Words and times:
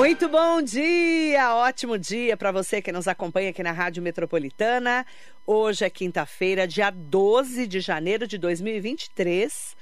Muito 0.00 0.30
bom 0.30 0.62
dia, 0.62 1.54
ótimo 1.54 1.98
dia 1.98 2.34
para 2.34 2.50
você 2.50 2.80
que 2.80 2.90
nos 2.90 3.06
acompanha 3.06 3.50
aqui 3.50 3.62
na 3.62 3.70
Rádio 3.70 4.02
Metropolitana. 4.02 5.04
Hoje 5.46 5.84
é 5.84 5.90
quinta-feira, 5.90 6.66
dia 6.66 6.88
12 6.88 7.66
de 7.66 7.80
janeiro 7.80 8.26
de 8.26 8.38
2023. 8.38 9.76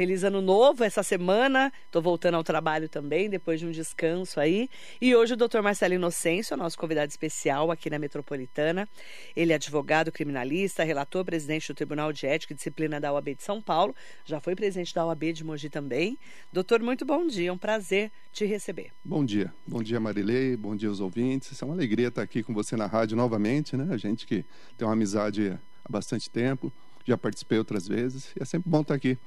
Feliz 0.00 0.24
ano 0.24 0.40
novo 0.40 0.82
essa 0.82 1.02
semana. 1.02 1.70
Estou 1.84 2.00
voltando 2.00 2.34
ao 2.36 2.42
trabalho 2.42 2.88
também, 2.88 3.28
depois 3.28 3.60
de 3.60 3.66
um 3.66 3.70
descanso 3.70 4.40
aí. 4.40 4.66
E 4.98 5.14
hoje 5.14 5.34
o 5.34 5.36
doutor 5.36 5.60
Marcelo 5.60 5.92
Inocêncio, 5.92 6.56
nosso 6.56 6.78
convidado 6.78 7.10
especial 7.10 7.70
aqui 7.70 7.90
na 7.90 7.98
Metropolitana. 7.98 8.88
Ele 9.36 9.52
é 9.52 9.56
advogado 9.56 10.10
criminalista, 10.10 10.84
relator, 10.84 11.22
presidente 11.22 11.68
do 11.68 11.74
Tribunal 11.74 12.14
de 12.14 12.26
Ética 12.26 12.54
e 12.54 12.56
Disciplina 12.56 12.98
da 12.98 13.12
OAB 13.12 13.34
de 13.34 13.42
São 13.42 13.60
Paulo. 13.60 13.94
Já 14.24 14.40
foi 14.40 14.56
presidente 14.56 14.94
da 14.94 15.04
OAB 15.04 15.34
de 15.34 15.44
Mogi 15.44 15.68
também. 15.68 16.18
Doutor, 16.50 16.80
muito 16.80 17.04
bom 17.04 17.26
dia. 17.26 17.50
É 17.50 17.52
um 17.52 17.58
prazer 17.58 18.10
te 18.32 18.46
receber. 18.46 18.92
Bom 19.04 19.22
dia. 19.22 19.52
Bom 19.66 19.82
dia, 19.82 20.00
Marilei. 20.00 20.56
Bom 20.56 20.74
dia 20.74 20.88
aos 20.88 21.00
ouvintes. 21.00 21.60
É 21.60 21.64
uma 21.66 21.74
alegria 21.74 22.08
estar 22.08 22.22
aqui 22.22 22.42
com 22.42 22.54
você 22.54 22.74
na 22.74 22.86
rádio 22.86 23.18
novamente, 23.18 23.76
né? 23.76 23.86
A 23.92 23.98
gente 23.98 24.26
que 24.26 24.46
tem 24.78 24.88
uma 24.88 24.94
amizade 24.94 25.50
há 25.84 25.92
bastante 25.92 26.30
tempo. 26.30 26.72
Já 27.04 27.18
participei 27.18 27.58
outras 27.58 27.86
vezes. 27.86 28.32
E 28.34 28.42
é 28.42 28.46
sempre 28.46 28.70
bom 28.70 28.80
estar 28.80 28.94
aqui 28.94 29.18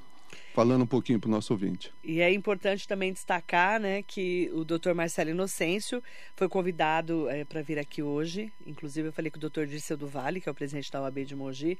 falando 0.53 0.83
um 0.83 0.87
pouquinho 0.87 1.19
para 1.19 1.27
o 1.27 1.31
nosso 1.31 1.51
ouvinte. 1.51 1.91
E 2.03 2.21
é 2.21 2.31
importante 2.31 2.87
também 2.87 3.11
destacar 3.11 3.79
né, 3.79 4.03
que 4.03 4.49
o 4.53 4.63
doutor 4.63 4.93
Marcelo 4.93 5.31
Inocêncio 5.31 6.01
foi 6.35 6.47
convidado 6.47 7.27
é, 7.29 7.43
para 7.43 7.61
vir 7.61 7.79
aqui 7.79 8.03
hoje. 8.03 8.53
Inclusive, 8.65 9.07
eu 9.09 9.11
falei 9.11 9.31
com 9.31 9.37
o 9.37 9.41
doutor 9.41 9.65
Dirceu 9.65 9.97
do 9.97 10.07
Vale, 10.07 10.39
que 10.39 10.47
é 10.47 10.51
o 10.51 10.55
presidente 10.55 10.91
da 10.91 11.01
OAB 11.01 11.25
de 11.25 11.35
Mogi. 11.35 11.77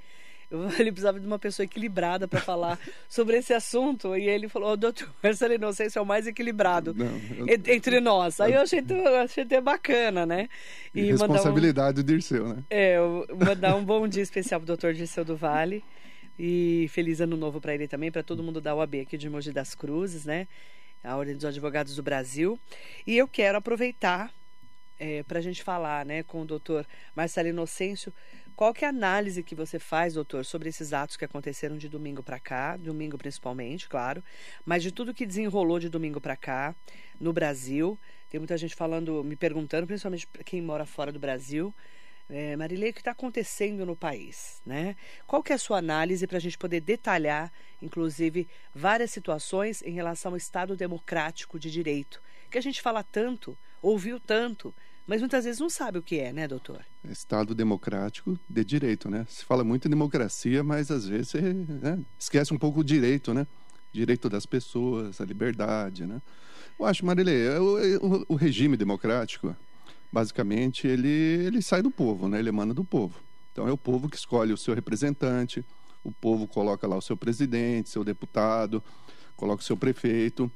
Eu, 0.50 0.64
ele 0.80 0.92
precisava 0.92 1.20
de 1.20 1.26
uma 1.26 1.38
pessoa 1.38 1.64
equilibrada 1.64 2.28
para 2.28 2.42
falar 2.42 2.80
sobre 3.08 3.38
esse 3.38 3.54
assunto. 3.54 4.16
E 4.18 4.28
ele 4.28 4.50
falou: 4.50 4.74
o 4.74 4.78
doutor 4.78 5.08
Marcelo 5.22 5.54
Inocêncio 5.54 6.00
é 6.00 6.02
o 6.02 6.06
mais 6.06 6.26
equilibrado 6.26 6.96
Não, 6.96 7.22
eu, 7.38 7.48
entre 7.68 8.00
nós. 8.00 8.40
Aí 8.42 8.54
eu 8.54 8.62
achei, 8.62 8.84
eu 8.88 9.16
achei 9.18 9.44
até 9.44 9.62
bacana, 9.62 10.26
né? 10.26 10.50
E 10.96 11.04
responsabilidade 11.04 12.00
um, 12.00 12.04
do 12.04 12.08
Dirceu, 12.08 12.48
né? 12.48 12.64
É, 12.72 12.98
mandar 13.46 13.76
um 13.76 13.86
bom 13.86 14.08
dia 14.08 14.24
especial 14.24 14.60
para 14.60 14.66
o 14.66 14.68
doutor 14.68 14.94
Dirceu 14.94 15.24
do 15.24 15.36
Vale. 15.36 15.84
E 16.38 16.88
feliz 16.90 17.22
ano 17.22 17.38
novo 17.38 17.62
para 17.62 17.74
ele 17.74 17.88
também, 17.88 18.12
para 18.12 18.24
todo 18.24 18.44
mundo 18.44 18.60
da 18.60 18.76
UAB 18.76 19.02
aqui 19.02 19.18
de 19.18 19.30
Mogi 19.30 19.52
das 19.52 19.76
Cruzes, 19.76 20.26
né? 20.26 20.48
A 21.04 21.16
Ordem 21.16 21.36
dos 21.36 21.46
Advogados 21.46 21.96
do 21.96 22.04
Brasil. 22.04 22.60
E 23.06 23.18
eu 23.18 23.28
quero 23.28 23.58
aproveitar 23.58 24.34
é, 25.00 25.24
para 25.24 25.40
a 25.40 25.42
gente 25.42 25.64
falar 25.64 26.06
né, 26.06 26.24
com 26.24 26.42
o 26.42 26.46
doutor 26.46 26.88
Marcelo 27.16 27.50
Inocêncio. 27.50 28.14
Qual 28.56 28.74
que 28.74 28.86
é 28.86 28.88
a 28.88 28.90
análise 28.90 29.42
que 29.44 29.56
você 29.56 29.80
faz, 29.80 30.14
doutor, 30.14 30.46
sobre 30.46 30.70
esses 30.70 30.94
atos 30.94 31.18
que 31.18 31.26
aconteceram 31.26 31.78
de 31.78 31.90
domingo 31.90 32.22
para 32.22 32.40
cá, 32.40 32.78
domingo 32.78 33.18
principalmente, 33.18 33.90
claro, 33.90 34.24
mas 34.64 34.84
de 34.84 34.92
tudo 34.92 35.14
que 35.14 35.26
desenrolou 35.26 35.80
de 35.80 35.90
domingo 35.90 36.22
para 36.22 36.38
cá 36.38 36.76
no 37.20 37.34
Brasil? 37.34 38.00
Tem 38.30 38.40
muita 38.40 38.58
gente 38.58 38.76
falando, 38.76 39.24
me 39.24 39.36
perguntando, 39.36 39.88
principalmente 39.88 40.28
quem 40.46 40.62
mora 40.62 40.86
fora 40.86 41.12
do 41.12 41.20
Brasil, 41.20 41.74
é, 42.30 42.56
Marilei, 42.56 42.92
o 42.92 42.94
que 42.94 43.02
está 43.02 43.12
acontecendo 43.12 43.86
no 43.86 43.96
país, 43.96 44.62
né? 44.66 44.96
Qual 45.28 45.44
que 45.44 45.52
é 45.52 45.56
a 45.56 45.60
sua 45.60 45.78
análise 45.78 46.26
para 46.26 46.38
a 46.38 46.42
gente 46.42 46.58
poder 46.58 46.82
detalhar, 46.82 47.52
inclusive, 47.82 48.48
várias 48.74 49.12
situações 49.12 49.82
em 49.82 49.92
relação 49.92 50.32
ao 50.32 50.38
Estado 50.38 50.76
democrático 50.76 51.60
de 51.60 51.70
direito, 51.70 52.22
que 52.50 52.58
a 52.58 52.62
gente 52.62 52.82
fala 52.82 53.04
tanto, 53.04 53.58
ouviu 53.82 54.20
tanto, 54.20 54.74
mas 55.06 55.20
muitas 55.20 55.44
vezes 55.44 55.60
não 55.60 55.70
sabe 55.70 55.98
o 55.98 56.02
que 56.02 56.18
é, 56.18 56.32
né, 56.32 56.48
doutor? 56.48 56.86
Estado 57.04 57.54
democrático 57.54 58.40
de 58.50 58.64
direito, 58.64 59.10
né? 59.10 59.26
Se 59.30 59.44
fala 59.44 59.64
muito 59.64 59.88
em 59.88 59.92
democracia, 59.92 60.64
mas 60.64 60.90
às 60.90 61.06
vezes 61.06 61.30
você 61.30 61.42
né, 61.42 62.00
esquece 62.18 62.54
um 62.54 62.58
pouco 62.58 62.80
o 62.80 62.84
direito, 62.84 63.34
né? 63.34 63.46
Direito 63.92 64.30
das 64.30 64.46
pessoas, 64.46 65.20
a 65.20 65.26
liberdade, 65.26 66.06
né? 66.06 66.22
Eu 66.80 66.86
acho, 66.86 67.06
Marilei, 67.06 67.50
o, 67.60 67.98
o, 68.02 68.26
o 68.30 68.36
regime 68.36 68.78
democrático, 68.78 69.56
basicamente, 70.14 70.86
ele, 70.88 71.10
ele 71.10 71.60
sai 71.60 71.82
do 71.82 71.90
povo, 71.90 72.30
né? 72.30 72.38
ele 72.38 72.50
emana 72.50 72.72
do 72.72 72.84
povo. 72.84 73.16
Então, 73.52 73.68
é 73.68 73.72
o 73.72 73.78
povo 73.78 74.08
que 74.08 74.16
escolhe 74.16 74.54
o 74.54 74.58
seu 74.58 74.76
representante, 74.76 75.66
o 76.04 76.12
povo 76.12 76.48
coloca 76.48 76.86
lá 76.86 76.96
o 76.96 77.02
seu 77.02 77.18
presidente, 77.18 77.90
seu 77.90 78.04
deputado, 78.04 78.82
coloca 79.36 79.64
o 79.64 79.66
seu 79.66 79.76
prefeito. 79.76 80.52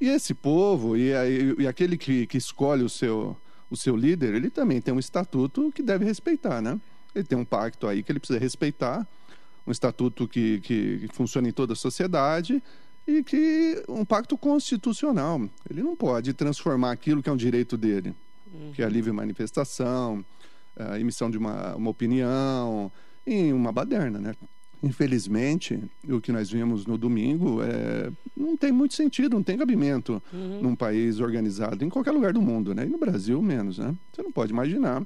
E 0.00 0.08
esse 0.08 0.34
povo, 0.34 0.96
e, 0.96 1.12
e 1.56 1.68
aquele 1.68 1.96
que, 1.96 2.26
que 2.26 2.36
escolhe 2.36 2.82
o 2.82 2.88
seu, 2.88 3.36
o 3.70 3.76
seu 3.76 3.94
líder, 3.94 4.34
ele 4.34 4.50
também 4.50 4.80
tem 4.80 4.92
um 4.92 4.98
estatuto 4.98 5.70
que 5.72 5.82
deve 5.82 6.04
respeitar, 6.04 6.60
né? 6.60 6.80
Ele 7.14 7.24
tem 7.24 7.38
um 7.38 7.44
pacto 7.44 7.86
aí 7.86 8.02
que 8.02 8.10
ele 8.10 8.18
precisa 8.18 8.40
respeitar, 8.40 9.06
um 9.64 9.70
estatuto 9.70 10.26
que, 10.26 10.60
que, 10.60 11.06
que 11.08 11.14
funciona 11.14 11.48
em 11.48 11.52
toda 11.52 11.74
a 11.74 11.76
sociedade 11.76 12.60
e 13.06 13.22
que 13.22 13.84
um 13.88 14.04
pacto 14.04 14.36
constitucional. 14.36 15.40
Ele 15.70 15.82
não 15.82 15.94
pode 15.94 16.32
transformar 16.32 16.90
aquilo 16.90 17.22
que 17.22 17.28
é 17.28 17.32
um 17.32 17.36
direito 17.36 17.76
dele 17.76 18.14
uhum. 18.52 18.72
que 18.72 18.82
é 18.82 18.84
a 18.84 18.88
livre 18.88 19.12
manifestação, 19.12 20.24
a 20.76 20.98
emissão 21.00 21.30
de 21.30 21.38
uma, 21.38 21.74
uma 21.74 21.90
opinião, 21.90 22.90
em 23.26 23.52
uma 23.52 23.72
baderna, 23.72 24.18
né? 24.18 24.34
Infelizmente, 24.82 25.82
o 26.06 26.20
que 26.20 26.30
nós 26.30 26.50
vimos 26.50 26.84
no 26.84 26.98
domingo 26.98 27.62
é, 27.62 28.10
não 28.36 28.56
tem 28.56 28.70
muito 28.70 28.94
sentido, 28.94 29.34
não 29.34 29.42
tem 29.42 29.56
cabimento 29.56 30.22
uhum. 30.32 30.60
num 30.62 30.76
país 30.76 31.18
organizado, 31.18 31.82
em 31.82 31.88
qualquer 31.88 32.12
lugar 32.12 32.32
do 32.32 32.42
mundo, 32.42 32.74
né? 32.74 32.84
E 32.84 32.88
no 32.88 32.98
Brasil, 32.98 33.40
menos, 33.40 33.78
né? 33.78 33.94
Você 34.12 34.22
não 34.22 34.30
pode 34.30 34.52
imaginar 34.52 35.04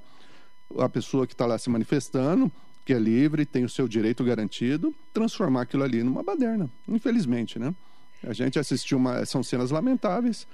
a 0.78 0.88
pessoa 0.88 1.26
que 1.26 1.34
está 1.34 1.46
lá 1.46 1.56
se 1.56 1.70
manifestando, 1.70 2.50
que 2.84 2.92
é 2.92 2.98
livre, 2.98 3.46
tem 3.46 3.64
o 3.64 3.68
seu 3.68 3.86
direito 3.86 4.24
garantido, 4.24 4.92
transformar 5.12 5.62
aquilo 5.62 5.84
ali 5.84 6.02
numa 6.02 6.22
baderna, 6.22 6.68
infelizmente, 6.88 7.58
né? 7.58 7.74
A 8.22 8.32
gente 8.32 8.58
assistiu 8.58 8.98
uma. 8.98 9.24
São 9.24 9.42
cenas 9.42 9.70
lamentáveis 9.70 10.46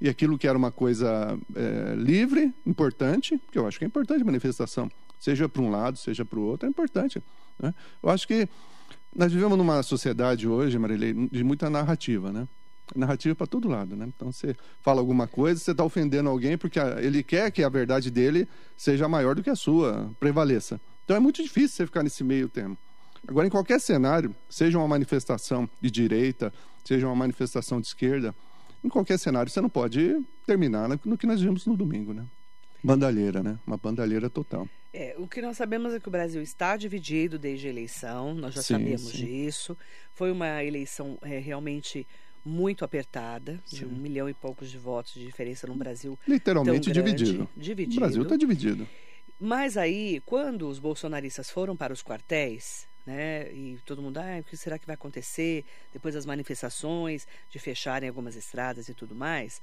e 0.00 0.08
aquilo 0.08 0.38
que 0.38 0.46
era 0.46 0.56
uma 0.56 0.70
coisa 0.70 1.38
é, 1.54 1.94
livre, 1.96 2.52
importante, 2.64 3.40
que 3.50 3.58
eu 3.58 3.66
acho 3.66 3.78
que 3.78 3.84
é 3.84 3.88
importante 3.88 4.22
a 4.22 4.24
manifestação, 4.24 4.90
seja 5.18 5.48
para 5.48 5.62
um 5.62 5.70
lado, 5.70 5.98
seja 5.98 6.24
para 6.24 6.38
o 6.38 6.42
outro, 6.42 6.66
é 6.66 6.70
importante. 6.70 7.22
Né? 7.58 7.74
Eu 8.02 8.10
acho 8.10 8.26
que 8.26 8.48
nós 9.14 9.32
vivemos 9.32 9.58
numa 9.58 9.82
sociedade 9.82 10.46
hoje, 10.46 10.78
Marilei, 10.78 11.12
de 11.12 11.42
muita 11.42 11.68
narrativa, 11.68 12.30
né? 12.30 12.46
Narrativa 12.94 13.34
para 13.34 13.46
todo 13.46 13.68
lado, 13.68 13.96
né? 13.96 14.06
Então 14.14 14.30
você 14.30 14.56
fala 14.80 15.00
alguma 15.00 15.26
coisa, 15.26 15.60
você 15.60 15.72
está 15.72 15.84
ofendendo 15.84 16.28
alguém 16.28 16.56
porque 16.56 16.78
ele 16.98 17.22
quer 17.22 17.50
que 17.50 17.62
a 17.62 17.68
verdade 17.68 18.10
dele 18.10 18.48
seja 18.76 19.08
maior 19.08 19.34
do 19.34 19.42
que 19.42 19.50
a 19.50 19.56
sua, 19.56 20.10
prevaleça. 20.20 20.80
Então 21.04 21.16
é 21.16 21.20
muito 21.20 21.42
difícil 21.42 21.76
você 21.76 21.86
ficar 21.86 22.02
nesse 22.02 22.22
meio 22.22 22.48
termo. 22.48 22.78
Agora, 23.26 23.46
em 23.46 23.50
qualquer 23.50 23.80
cenário, 23.80 24.34
seja 24.48 24.78
uma 24.78 24.88
manifestação 24.88 25.68
de 25.80 25.90
direita, 25.90 26.52
seja 26.84 27.06
uma 27.06 27.16
manifestação 27.16 27.80
de 27.80 27.88
esquerda, 27.88 28.34
em 28.82 28.88
qualquer 28.88 29.18
cenário, 29.18 29.50
você 29.50 29.60
não 29.60 29.68
pode 29.68 30.20
terminar 30.46 30.88
no 31.04 31.18
que 31.18 31.26
nós 31.26 31.40
vimos 31.40 31.66
no 31.66 31.76
domingo, 31.76 32.12
né? 32.12 32.26
Bandalheira, 32.82 33.42
né? 33.42 33.58
Uma 33.66 33.76
bandalheira 33.76 34.30
total. 34.30 34.68
É, 34.92 35.14
o 35.18 35.26
que 35.26 35.42
nós 35.42 35.56
sabemos 35.56 35.92
é 35.92 36.00
que 36.00 36.08
o 36.08 36.10
Brasil 36.10 36.40
está 36.40 36.76
dividido 36.76 37.38
desde 37.38 37.66
a 37.66 37.70
eleição, 37.70 38.34
nós 38.34 38.54
já 38.54 38.62
sim, 38.62 38.74
sabemos 38.74 39.10
sim. 39.10 39.18
disso. 39.18 39.76
Foi 40.14 40.30
uma 40.30 40.62
eleição 40.64 41.18
é, 41.22 41.38
realmente 41.38 42.06
muito 42.44 42.84
apertada, 42.84 43.60
sim. 43.66 43.78
de 43.78 43.84
um 43.84 43.90
milhão 43.90 44.28
e 44.28 44.34
poucos 44.34 44.70
de 44.70 44.78
votos 44.78 45.14
de 45.14 45.24
diferença 45.24 45.66
no 45.66 45.74
Brasil. 45.74 46.18
Literalmente 46.26 46.90
grande, 46.90 47.12
dividido. 47.12 47.48
dividido. 47.56 47.96
O 47.96 48.00
Brasil 48.00 48.22
está 48.22 48.36
dividido. 48.36 48.88
Mas 49.38 49.76
aí, 49.76 50.20
quando 50.24 50.68
os 50.68 50.78
bolsonaristas 50.78 51.50
foram 51.50 51.76
para 51.76 51.92
os 51.92 52.02
quartéis, 52.02 52.87
né? 53.08 53.50
E 53.54 53.78
todo 53.86 54.02
mundo, 54.02 54.18
ah, 54.18 54.38
o 54.38 54.44
que 54.44 54.54
será 54.54 54.78
que 54.78 54.84
vai 54.84 54.92
acontecer 54.92 55.64
depois 55.94 56.14
das 56.14 56.26
manifestações, 56.26 57.26
de 57.48 57.58
fecharem 57.58 58.06
algumas 58.06 58.36
estradas 58.36 58.86
e 58.90 58.92
tudo 58.94 59.14
mais? 59.14 59.62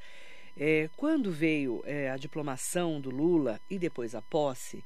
É, 0.58 0.90
quando 0.98 1.32
veio 1.32 1.84
é, 1.86 2.10
a 2.10 2.18
diplomação 2.18 3.00
do 3.00 3.12
Lula 3.12 3.62
e 3.70 3.78
depois 3.78 4.16
a 4.16 4.22
posse, 4.22 4.84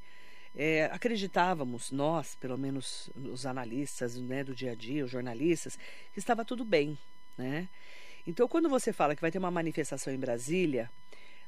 é, 0.53 0.89
acreditávamos, 0.91 1.89
nós, 1.89 2.35
pelo 2.35 2.57
menos 2.57 3.09
os 3.15 3.45
analistas 3.45 4.17
né, 4.17 4.43
do 4.43 4.53
dia 4.53 4.73
a 4.73 4.75
dia, 4.75 5.05
os 5.05 5.11
jornalistas, 5.11 5.79
que 6.11 6.19
estava 6.19 6.43
tudo 6.43 6.65
bem. 6.65 6.97
Né? 7.37 7.69
Então, 8.27 8.45
quando 8.45 8.67
você 8.67 8.91
fala 8.91 9.15
que 9.15 9.21
vai 9.21 9.31
ter 9.31 9.37
uma 9.37 9.51
manifestação 9.51 10.13
em 10.13 10.19
Brasília, 10.19 10.91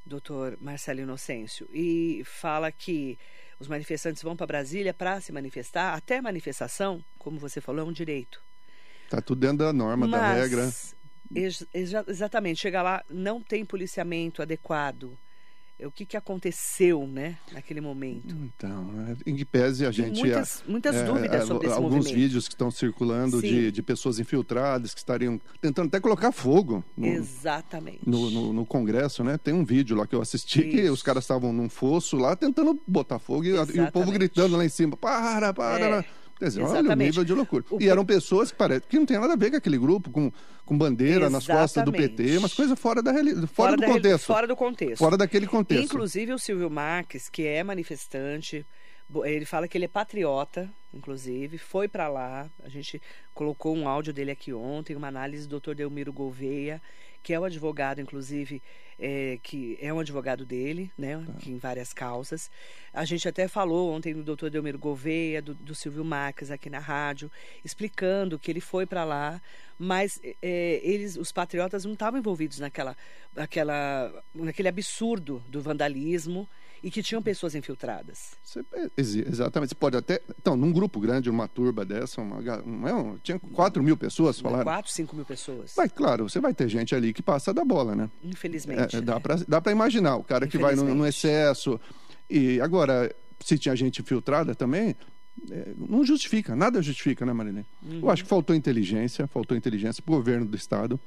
doutor 0.06 0.56
Marcelo 0.62 1.00
Inocêncio, 1.00 1.68
e 1.74 2.22
fala 2.24 2.72
que 2.72 3.18
os 3.62 3.68
manifestantes 3.68 4.22
vão 4.22 4.36
para 4.36 4.46
Brasília 4.46 4.92
para 4.92 5.20
se 5.20 5.32
manifestar, 5.32 5.94
até 5.94 6.20
manifestação, 6.20 7.02
como 7.18 7.38
você 7.38 7.60
falou, 7.60 7.86
é 7.86 7.88
um 7.88 7.92
direito. 7.92 8.42
Está 9.04 9.22
tudo 9.22 9.40
dentro 9.40 9.58
da 9.58 9.72
norma, 9.72 10.06
Mas, 10.06 10.20
da 10.20 10.32
regra. 10.32 10.72
Ex 11.34 11.66
exatamente, 11.72 12.60
chega 12.60 12.82
lá, 12.82 13.04
não 13.08 13.40
tem 13.40 13.64
policiamento 13.64 14.42
adequado 14.42 15.16
o 15.86 15.90
que, 15.90 16.04
que 16.04 16.16
aconteceu, 16.16 17.06
né, 17.06 17.36
naquele 17.52 17.80
momento. 17.80 18.28
Então, 18.28 18.90
em 19.26 19.36
que 19.36 19.44
pese 19.44 19.86
a 19.86 19.90
gente... 19.90 20.20
Muitas, 20.20 20.62
muitas 20.66 20.96
é, 20.96 21.04
dúvidas 21.04 21.42
é, 21.42 21.46
sobre 21.46 21.66
esse 21.66 21.76
Alguns 21.76 21.96
movimento. 21.96 22.14
vídeos 22.14 22.48
que 22.48 22.54
estão 22.54 22.70
circulando 22.70 23.40
de, 23.40 23.70
de 23.70 23.82
pessoas 23.82 24.18
infiltradas 24.18 24.94
que 24.94 25.00
estariam 25.00 25.40
tentando 25.60 25.88
até 25.88 26.00
colocar 26.00 26.32
fogo. 26.32 26.84
No, 26.96 27.06
Exatamente. 27.06 28.00
No, 28.06 28.30
no, 28.30 28.52
no, 28.52 28.66
Congresso, 28.66 29.24
né? 29.24 29.38
Tem 29.38 29.52
um 29.52 29.64
vídeo 29.64 29.96
lá 29.96 30.06
que 30.06 30.14
eu 30.14 30.22
assisti 30.22 30.60
Isso. 30.60 30.70
que 30.70 30.90
os 30.90 31.02
caras 31.02 31.24
estavam 31.24 31.52
num 31.52 31.68
fosso 31.68 32.16
lá 32.16 32.36
tentando 32.36 32.80
botar 32.86 33.18
fogo 33.18 33.44
e, 33.44 33.50
e, 33.50 33.80
o 33.80 33.92
povo 33.92 34.10
gritando 34.12 34.56
lá 34.56 34.64
em 34.64 34.68
cima, 34.68 34.96
para, 34.96 35.52
para... 35.52 35.98
É. 35.98 36.21
Quer 36.42 36.48
dizer, 36.48 36.62
olha 36.62 36.90
o 36.90 36.96
nível 36.96 37.22
de 37.22 37.32
loucura. 37.32 37.64
O... 37.70 37.80
E 37.80 37.88
eram 37.88 38.04
pessoas 38.04 38.50
que, 38.50 38.56
parece, 38.56 38.84
que 38.88 38.98
não 38.98 39.06
tem 39.06 39.16
nada 39.16 39.34
a 39.34 39.36
ver 39.36 39.52
com 39.52 39.56
aquele 39.58 39.78
grupo, 39.78 40.10
com, 40.10 40.32
com 40.66 40.76
bandeira 40.76 41.26
Exatamente. 41.26 41.48
nas 41.48 41.60
costas 41.60 41.84
do 41.84 41.92
PT, 41.92 42.38
umas 42.38 42.52
coisas 42.52 42.76
fora, 42.76 43.00
da 43.00 43.12
realidade, 43.12 43.46
fora, 43.46 43.70
fora 43.70 43.76
do 43.76 43.80
da 43.80 43.86
contexto. 43.86 44.26
Fora 44.26 44.46
do 44.48 44.56
contexto. 44.56 44.98
Fora 44.98 45.16
daquele 45.16 45.46
contexto. 45.46 45.84
Inclusive 45.84 46.32
o 46.32 46.38
Silvio 46.40 46.68
Marques, 46.68 47.28
que 47.28 47.46
é 47.46 47.62
manifestante, 47.62 48.66
ele 49.24 49.44
fala 49.44 49.68
que 49.68 49.78
ele 49.78 49.84
é 49.84 49.88
patriota, 49.88 50.68
inclusive, 50.92 51.58
foi 51.58 51.86
para 51.86 52.08
lá. 52.08 52.50
A 52.64 52.68
gente 52.68 53.00
colocou 53.32 53.76
um 53.76 53.86
áudio 53.86 54.12
dele 54.12 54.32
aqui 54.32 54.52
ontem, 54.52 54.96
uma 54.96 55.06
análise 55.06 55.46
do 55.46 55.60
Dr. 55.60 55.74
Delmiro 55.74 56.12
Gouveia, 56.12 56.82
que 57.22 57.32
é 57.32 57.38
o 57.38 57.44
advogado, 57.44 58.00
inclusive, 58.00 58.62
é, 58.98 59.38
que 59.42 59.78
é 59.80 59.92
um 59.92 60.00
advogado 60.00 60.44
dele, 60.44 60.90
né, 60.96 61.24
tá. 61.24 61.50
em 61.50 61.56
várias 61.56 61.92
causas. 61.92 62.50
A 62.92 63.04
gente 63.04 63.28
até 63.28 63.48
falou 63.48 63.92
ontem 63.92 64.12
do 64.12 64.22
doutor 64.22 64.50
Delmiro 64.50 64.78
Gouveia, 64.78 65.40
do, 65.40 65.54
do 65.54 65.74
Silvio 65.74 66.04
Marques 66.04 66.50
aqui 66.50 66.68
na 66.68 66.78
rádio, 66.78 67.30
explicando 67.64 68.38
que 68.38 68.50
ele 68.50 68.60
foi 68.60 68.86
para 68.86 69.04
lá, 69.04 69.40
mas 69.78 70.20
é, 70.42 70.80
eles, 70.82 71.16
os 71.16 71.32
patriotas 71.32 71.84
não 71.84 71.94
estavam 71.94 72.20
envolvidos 72.20 72.58
naquela, 72.58 72.96
aquela, 73.36 74.24
naquele 74.34 74.68
absurdo 74.68 75.42
do 75.48 75.60
vandalismo 75.60 76.48
e 76.82 76.90
que 76.90 77.02
tinham 77.02 77.22
pessoas 77.22 77.54
infiltradas. 77.54 78.32
Você, 78.42 78.60
é, 78.74 78.90
exatamente. 78.96 79.70
Você 79.70 79.74
pode 79.74 79.96
até. 79.96 80.20
Então, 80.40 80.56
num 80.56 80.72
grupo 80.72 80.98
grande, 80.98 81.30
uma 81.30 81.46
turba 81.46 81.84
dessa, 81.84 82.20
uma, 82.20 82.38
uma, 82.64 83.18
tinha 83.22 83.38
4 83.38 83.82
mil 83.82 83.96
pessoas, 83.96 84.40
falaram. 84.40 84.64
4, 84.64 84.90
5 84.90 85.14
mil 85.16 85.24
pessoas. 85.24 85.74
Mas, 85.76 85.92
claro, 85.92 86.28
você 86.28 86.40
vai 86.40 86.52
ter 86.52 86.68
gente 86.68 86.94
ali 86.94 87.12
que 87.12 87.22
passa 87.22 87.54
da 87.54 87.64
bola, 87.64 87.94
né? 87.94 88.10
Infelizmente. 88.22 88.96
É, 88.96 89.00
dá 89.00 89.14
né? 89.14 89.60
para 89.60 89.72
imaginar. 89.72 90.16
O 90.16 90.24
cara 90.24 90.46
que 90.46 90.58
vai 90.58 90.74
no, 90.74 90.94
no, 90.94 91.06
excesso. 91.06 91.80
E 92.28 92.60
agora, 92.60 93.14
se 93.40 93.56
tinha 93.58 93.76
gente 93.76 94.02
infiltrada 94.02 94.54
também. 94.54 94.96
É, 95.50 95.72
não 95.78 96.04
justifica, 96.04 96.54
nada 96.54 96.82
justifica, 96.82 97.24
né, 97.24 97.32
Marilene? 97.32 97.64
Uhum. 97.82 98.00
Eu 98.02 98.10
acho 98.10 98.22
que 98.22 98.28
faltou 98.28 98.54
inteligência, 98.54 99.26
faltou 99.26 99.56
inteligência 99.56 100.02
para 100.02 100.12
o 100.12 100.16
governo 100.16 100.44
do 100.44 100.54
Estado 100.54 101.00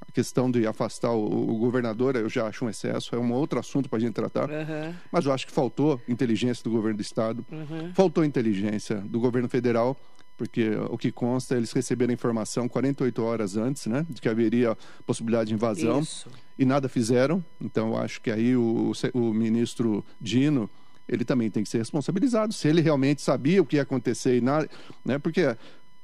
a 0.00 0.12
questão 0.12 0.50
de 0.50 0.66
afastar 0.66 1.12
o, 1.12 1.50
o, 1.50 1.58
governador, 1.58 2.16
eu 2.16 2.28
já 2.28 2.46
acho 2.46 2.64
um 2.64 2.68
excesso, 2.68 3.14
é 3.14 3.18
um 3.18 3.32
outro 3.32 3.58
assunto 3.58 3.88
para 3.88 3.98
a 3.98 4.00
gente 4.00 4.14
tratar. 4.14 4.48
Uhum. 4.48 4.94
Mas 5.10 5.26
eu 5.26 5.32
acho 5.32 5.46
que 5.46 5.52
faltou 5.52 6.00
inteligência 6.08 6.62
do 6.62 6.70
governo 6.70 6.96
do 6.96 7.02
Estado, 7.02 7.44
uhum. 7.50 7.92
faltou 7.94 8.24
inteligência 8.24 8.96
do 8.96 9.18
governo 9.18 9.48
federal, 9.48 9.96
porque 10.36 10.70
o 10.88 10.96
que 10.96 11.10
consta, 11.10 11.56
eles 11.56 11.72
receberam 11.72 12.12
informação 12.12 12.68
48 12.68 13.22
horas 13.22 13.56
antes, 13.56 13.86
né, 13.86 14.06
de 14.08 14.20
que 14.20 14.28
haveria 14.28 14.78
possibilidade 15.04 15.48
de 15.48 15.54
invasão, 15.54 16.00
Isso. 16.00 16.30
e 16.56 16.64
nada 16.64 16.88
fizeram. 16.88 17.44
Então, 17.60 17.88
eu 17.88 17.96
acho 17.98 18.20
que 18.20 18.30
aí 18.30 18.56
o, 18.56 18.92
o 19.12 19.34
ministro 19.34 20.04
Dino 20.20 20.70
ele 21.08 21.24
também 21.24 21.50
tem 21.50 21.62
que 21.62 21.68
ser 21.68 21.78
responsabilizado. 21.78 22.52
Se 22.52 22.68
ele 22.68 22.80
realmente 22.80 23.22
sabia 23.22 23.62
o 23.62 23.66
que 23.66 23.76
ia 23.76 23.82
acontecer, 23.82 24.36
e 24.36 24.40
nada, 24.40 24.68
né, 25.04 25.18
porque 25.18 25.56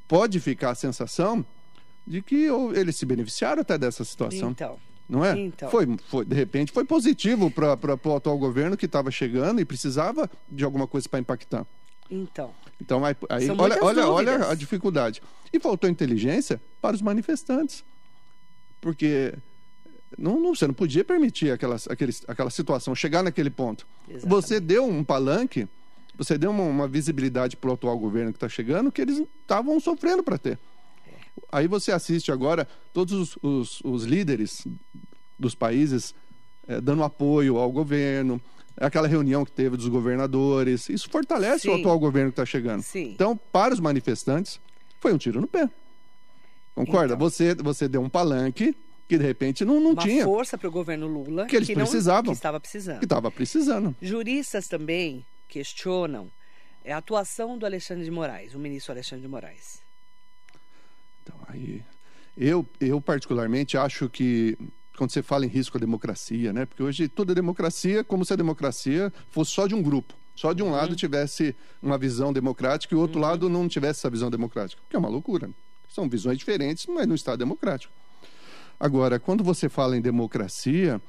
pode 0.08 0.40
ficar 0.40 0.70
a 0.70 0.74
sensação 0.74 1.44
de 2.06 2.22
que 2.22 2.48
eles 2.74 2.96
se 2.96 3.06
beneficiaram 3.06 3.62
até 3.62 3.78
dessa 3.78 4.04
situação. 4.04 4.50
Então. 4.50 4.78
Não 5.08 5.24
é? 5.24 5.38
Então. 5.38 5.70
Foi, 5.70 5.86
foi, 6.08 6.24
de 6.24 6.34
repente 6.34 6.72
foi 6.72 6.84
positivo 6.84 7.50
para 7.50 7.76
o 8.04 8.14
atual 8.14 8.38
governo 8.38 8.76
que 8.76 8.86
estava 8.86 9.10
chegando 9.10 9.60
e 9.60 9.64
precisava 9.64 10.30
de 10.50 10.64
alguma 10.64 10.86
coisa 10.86 11.08
para 11.08 11.20
impactar. 11.20 11.66
Então. 12.10 12.52
Então, 12.80 13.04
aí, 13.04 13.14
aí 13.28 13.50
olha, 13.50 13.78
olha, 13.82 14.08
olha 14.08 14.48
a 14.48 14.54
dificuldade. 14.54 15.22
E 15.52 15.60
faltou 15.60 15.88
inteligência 15.88 16.60
para 16.80 16.94
os 16.96 17.02
manifestantes. 17.02 17.84
Porque 18.80 19.34
não, 20.18 20.40
não, 20.40 20.54
você 20.54 20.66
não 20.66 20.74
podia 20.74 21.04
permitir 21.04 21.50
aquela, 21.50 21.76
aquele, 21.88 22.12
aquela 22.26 22.50
situação, 22.50 22.94
chegar 22.94 23.22
naquele 23.22 23.50
ponto. 23.50 23.86
Exatamente. 24.08 24.28
Você 24.28 24.60
deu 24.60 24.86
um 24.86 25.04
palanque, 25.04 25.68
você 26.16 26.36
deu 26.36 26.50
uma, 26.50 26.64
uma 26.64 26.88
visibilidade 26.88 27.56
para 27.56 27.70
o 27.70 27.74
atual 27.74 27.98
governo 27.98 28.32
que 28.32 28.36
está 28.36 28.48
chegando 28.48 28.92
que 28.92 29.00
eles 29.00 29.22
estavam 29.42 29.78
sofrendo 29.80 30.22
para 30.22 30.38
ter. 30.38 30.58
Aí 31.50 31.66
você 31.66 31.92
assiste 31.92 32.30
agora 32.32 32.66
todos 32.92 33.12
os, 33.12 33.38
os, 33.42 33.80
os 33.84 34.04
líderes 34.04 34.66
dos 35.38 35.54
países 35.54 36.14
é, 36.66 36.80
dando 36.80 37.02
apoio 37.02 37.58
ao 37.58 37.70
governo, 37.70 38.40
aquela 38.76 39.06
reunião 39.08 39.44
que 39.44 39.52
teve 39.52 39.76
dos 39.76 39.88
governadores. 39.88 40.88
Isso 40.88 41.08
fortalece 41.10 41.62
Sim. 41.62 41.70
o 41.70 41.74
atual 41.74 41.98
governo 41.98 42.30
que 42.30 42.40
está 42.40 42.46
chegando. 42.46 42.82
Sim. 42.82 43.10
Então, 43.12 43.36
para 43.36 43.74
os 43.74 43.80
manifestantes, 43.80 44.60
foi 45.00 45.12
um 45.12 45.18
tiro 45.18 45.40
no 45.40 45.46
pé. 45.46 45.68
Concorda? 46.74 47.14
Então. 47.14 47.18
Você, 47.18 47.54
você 47.54 47.88
deu 47.88 48.02
um 48.02 48.08
palanque 48.08 48.76
que 49.06 49.18
de 49.18 49.24
repente 49.24 49.64
não, 49.64 49.80
não 49.80 49.92
Uma 49.92 50.02
tinha. 50.02 50.24
força 50.24 50.56
para 50.56 50.68
o 50.68 50.72
governo 50.72 51.06
Lula 51.06 51.46
que 51.46 51.56
eles 51.56 51.68
que 51.68 51.74
precisavam. 51.74 52.24
Não, 52.24 52.32
que 52.32 52.38
estava 52.38 52.58
precisando. 52.58 52.98
Que 52.98 53.04
estava 53.04 53.30
precisando. 53.30 53.96
Juristas 54.00 54.66
também 54.66 55.24
questionam 55.46 56.30
a 56.86 56.96
atuação 56.96 57.56
do 57.56 57.66
Alexandre 57.66 58.04
de 58.04 58.10
Moraes, 58.10 58.54
o 58.54 58.58
ministro 58.58 58.92
Alexandre 58.92 59.22
de 59.22 59.28
Moraes. 59.28 59.83
Então, 61.24 61.36
aí. 61.48 61.82
Eu, 62.36 62.66
eu, 62.80 63.00
particularmente, 63.00 63.76
acho 63.76 64.08
que 64.08 64.58
quando 64.96 65.10
você 65.10 65.22
fala 65.22 65.44
em 65.44 65.48
risco 65.48 65.76
à 65.76 65.80
democracia, 65.80 66.52
né? 66.52 66.66
Porque 66.66 66.82
hoje 66.82 67.08
toda 67.08 67.34
democracia, 67.34 68.04
como 68.04 68.24
se 68.24 68.32
a 68.32 68.36
democracia 68.36 69.12
fosse 69.30 69.52
só 69.52 69.66
de 69.66 69.74
um 69.74 69.82
grupo. 69.82 70.14
Só 70.36 70.52
de 70.52 70.62
um 70.62 70.66
uhum. 70.66 70.72
lado 70.72 70.96
tivesse 70.96 71.54
uma 71.80 71.96
visão 71.96 72.32
democrática 72.32 72.94
e 72.94 72.98
o 72.98 73.00
outro 73.00 73.20
uhum. 73.20 73.26
lado 73.26 73.48
não 73.48 73.68
tivesse 73.68 74.00
essa 74.00 74.10
visão 74.10 74.30
democrática. 74.30 74.82
Que 74.88 74.96
é 74.96 74.98
uma 74.98 75.08
loucura. 75.08 75.48
São 75.88 76.08
visões 76.08 76.38
diferentes, 76.38 76.86
mas 76.86 77.06
no 77.06 77.14
Estado 77.14 77.38
democrático. 77.38 77.92
Agora, 78.78 79.20
quando 79.20 79.44
você 79.44 79.68
fala 79.68 79.96
em 79.96 80.00
democracia, 80.00 81.00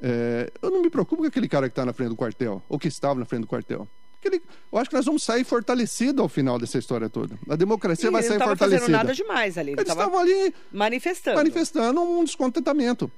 é, 0.00 0.52
eu 0.62 0.70
não 0.70 0.80
me 0.80 0.88
preocupo 0.88 1.22
com 1.22 1.28
aquele 1.28 1.48
cara 1.48 1.68
que 1.68 1.72
está 1.72 1.84
na 1.84 1.92
frente 1.92 2.10
do 2.10 2.16
quartel, 2.16 2.62
ou 2.68 2.78
que 2.78 2.86
estava 2.86 3.18
na 3.18 3.26
frente 3.26 3.42
do 3.42 3.48
quartel 3.48 3.88
ele, 4.28 4.42
eu 4.72 4.78
acho 4.78 4.90
que 4.90 4.96
nós 4.96 5.04
vamos 5.04 5.22
sair 5.22 5.44
fortalecidos 5.44 6.20
ao 6.20 6.28
final 6.28 6.58
dessa 6.58 6.78
história 6.78 7.08
toda. 7.08 7.38
A 7.48 7.56
democracia 7.56 8.08
e 8.08 8.12
vai 8.12 8.22
sair 8.22 8.38
fortalecida. 8.38 8.88
Não 8.90 8.98
nada 8.98 9.14
demais 9.14 9.56
ali. 9.58 9.72
Ele 9.72 9.80
Eles 9.80 9.90
estavam 9.90 10.18
ali 10.18 10.54
manifestando. 10.72 11.36
manifestando 11.36 12.00
um 12.00 12.24
descontentamento 12.24 13.10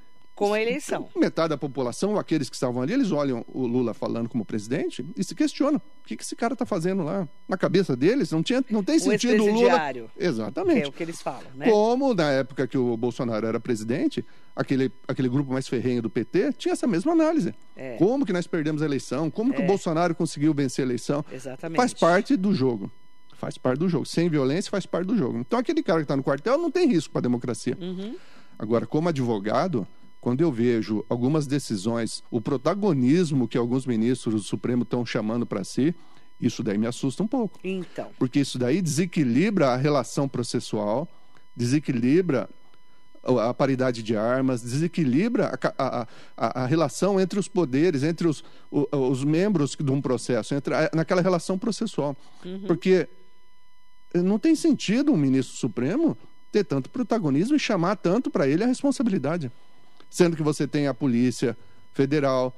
com 0.46 0.54
a 0.54 0.60
eleição. 0.60 1.08
Metade 1.16 1.50
da 1.50 1.58
população, 1.58 2.18
aqueles 2.18 2.50
que 2.50 2.56
estavam 2.56 2.82
ali, 2.82 2.92
eles 2.92 3.12
olham 3.12 3.44
o 3.48 3.66
Lula 3.66 3.94
falando 3.94 4.28
como 4.28 4.44
presidente 4.44 5.04
e 5.16 5.22
se 5.22 5.34
questionam: 5.34 5.78
o 5.78 6.06
que, 6.06 6.16
que 6.16 6.22
esse 6.22 6.34
cara 6.34 6.54
está 6.54 6.66
fazendo 6.66 7.02
lá? 7.02 7.28
Na 7.48 7.56
cabeça 7.56 7.96
deles, 7.96 8.30
não, 8.32 8.42
tinha, 8.42 8.64
não 8.70 8.82
tem 8.82 8.98
sentido 8.98 9.44
o 9.44 9.52
Lula. 9.52 9.92
Exatamente. 10.18 10.86
É 10.86 10.88
o 10.88 10.92
que 10.92 11.02
eles 11.02 11.22
falam, 11.22 11.50
né? 11.54 11.70
Como 11.70 12.12
na 12.14 12.30
época 12.30 12.66
que 12.66 12.76
o 12.76 12.96
Bolsonaro 12.96 13.46
era 13.46 13.60
presidente, 13.60 14.24
aquele, 14.54 14.90
aquele 15.06 15.28
grupo 15.28 15.52
mais 15.52 15.68
ferrenho 15.68 16.02
do 16.02 16.10
PT 16.10 16.54
tinha 16.54 16.72
essa 16.72 16.86
mesma 16.86 17.12
análise. 17.12 17.54
É. 17.76 17.96
Como 17.96 18.26
que 18.26 18.32
nós 18.32 18.46
perdemos 18.46 18.82
a 18.82 18.84
eleição? 18.84 19.30
Como 19.30 19.52
é. 19.52 19.56
que 19.56 19.62
o 19.62 19.64
é. 19.64 19.66
Bolsonaro 19.66 20.14
conseguiu 20.14 20.52
vencer 20.52 20.84
a 20.84 20.86
eleição? 20.86 21.24
Exatamente. 21.30 21.76
Faz 21.76 21.94
parte 21.94 22.36
do 22.36 22.52
jogo. 22.54 22.90
Faz 23.34 23.58
parte 23.58 23.78
do 23.78 23.88
jogo. 23.88 24.06
Sem 24.06 24.28
violência, 24.28 24.70
faz 24.70 24.86
parte 24.86 25.06
do 25.06 25.16
jogo. 25.16 25.38
Então, 25.38 25.58
aquele 25.58 25.82
cara 25.82 25.98
que 25.98 26.04
está 26.04 26.16
no 26.16 26.22
quartel 26.22 26.58
não 26.58 26.70
tem 26.70 26.86
risco 26.86 27.12
para 27.12 27.20
a 27.20 27.22
democracia. 27.22 27.76
Uhum. 27.80 28.14
Agora, 28.58 28.86
como 28.86 29.08
advogado, 29.08 29.86
quando 30.22 30.40
eu 30.40 30.52
vejo 30.52 31.04
algumas 31.08 31.48
decisões, 31.48 32.22
o 32.30 32.40
protagonismo 32.40 33.48
que 33.48 33.58
alguns 33.58 33.84
ministros 33.84 34.34
do 34.34 34.40
Supremo 34.40 34.84
estão 34.84 35.04
chamando 35.04 35.44
para 35.44 35.64
si, 35.64 35.92
isso 36.40 36.62
daí 36.62 36.78
me 36.78 36.86
assusta 36.86 37.24
um 37.24 37.26
pouco. 37.26 37.58
Então. 37.64 38.08
Porque 38.20 38.38
isso 38.38 38.56
daí 38.56 38.80
desequilibra 38.80 39.70
a 39.70 39.76
relação 39.76 40.28
processual, 40.28 41.08
desequilibra 41.56 42.48
a 43.24 43.52
paridade 43.52 44.00
de 44.00 44.16
armas, 44.16 44.62
desequilibra 44.62 45.58
a, 45.76 45.84
a, 45.84 46.08
a, 46.36 46.62
a 46.62 46.66
relação 46.66 47.20
entre 47.20 47.40
os 47.40 47.48
poderes, 47.48 48.04
entre 48.04 48.28
os, 48.28 48.44
os 48.70 49.24
membros 49.24 49.74
de 49.74 49.90
um 49.90 50.00
processo, 50.00 50.54
entre 50.54 50.72
naquela 50.94 51.20
relação 51.20 51.58
processual. 51.58 52.16
Uhum. 52.44 52.62
Porque 52.68 53.08
não 54.14 54.38
tem 54.38 54.54
sentido 54.54 55.10
um 55.10 55.16
ministro 55.16 55.56
supremo 55.56 56.16
ter 56.52 56.62
tanto 56.62 56.88
protagonismo 56.90 57.56
e 57.56 57.58
chamar 57.58 57.96
tanto 57.96 58.30
para 58.30 58.46
ele 58.46 58.62
a 58.62 58.68
responsabilidade 58.68 59.50
sendo 60.12 60.36
que 60.36 60.42
você 60.42 60.68
tem 60.68 60.86
a 60.86 60.92
Polícia 60.92 61.56
Federal, 61.94 62.54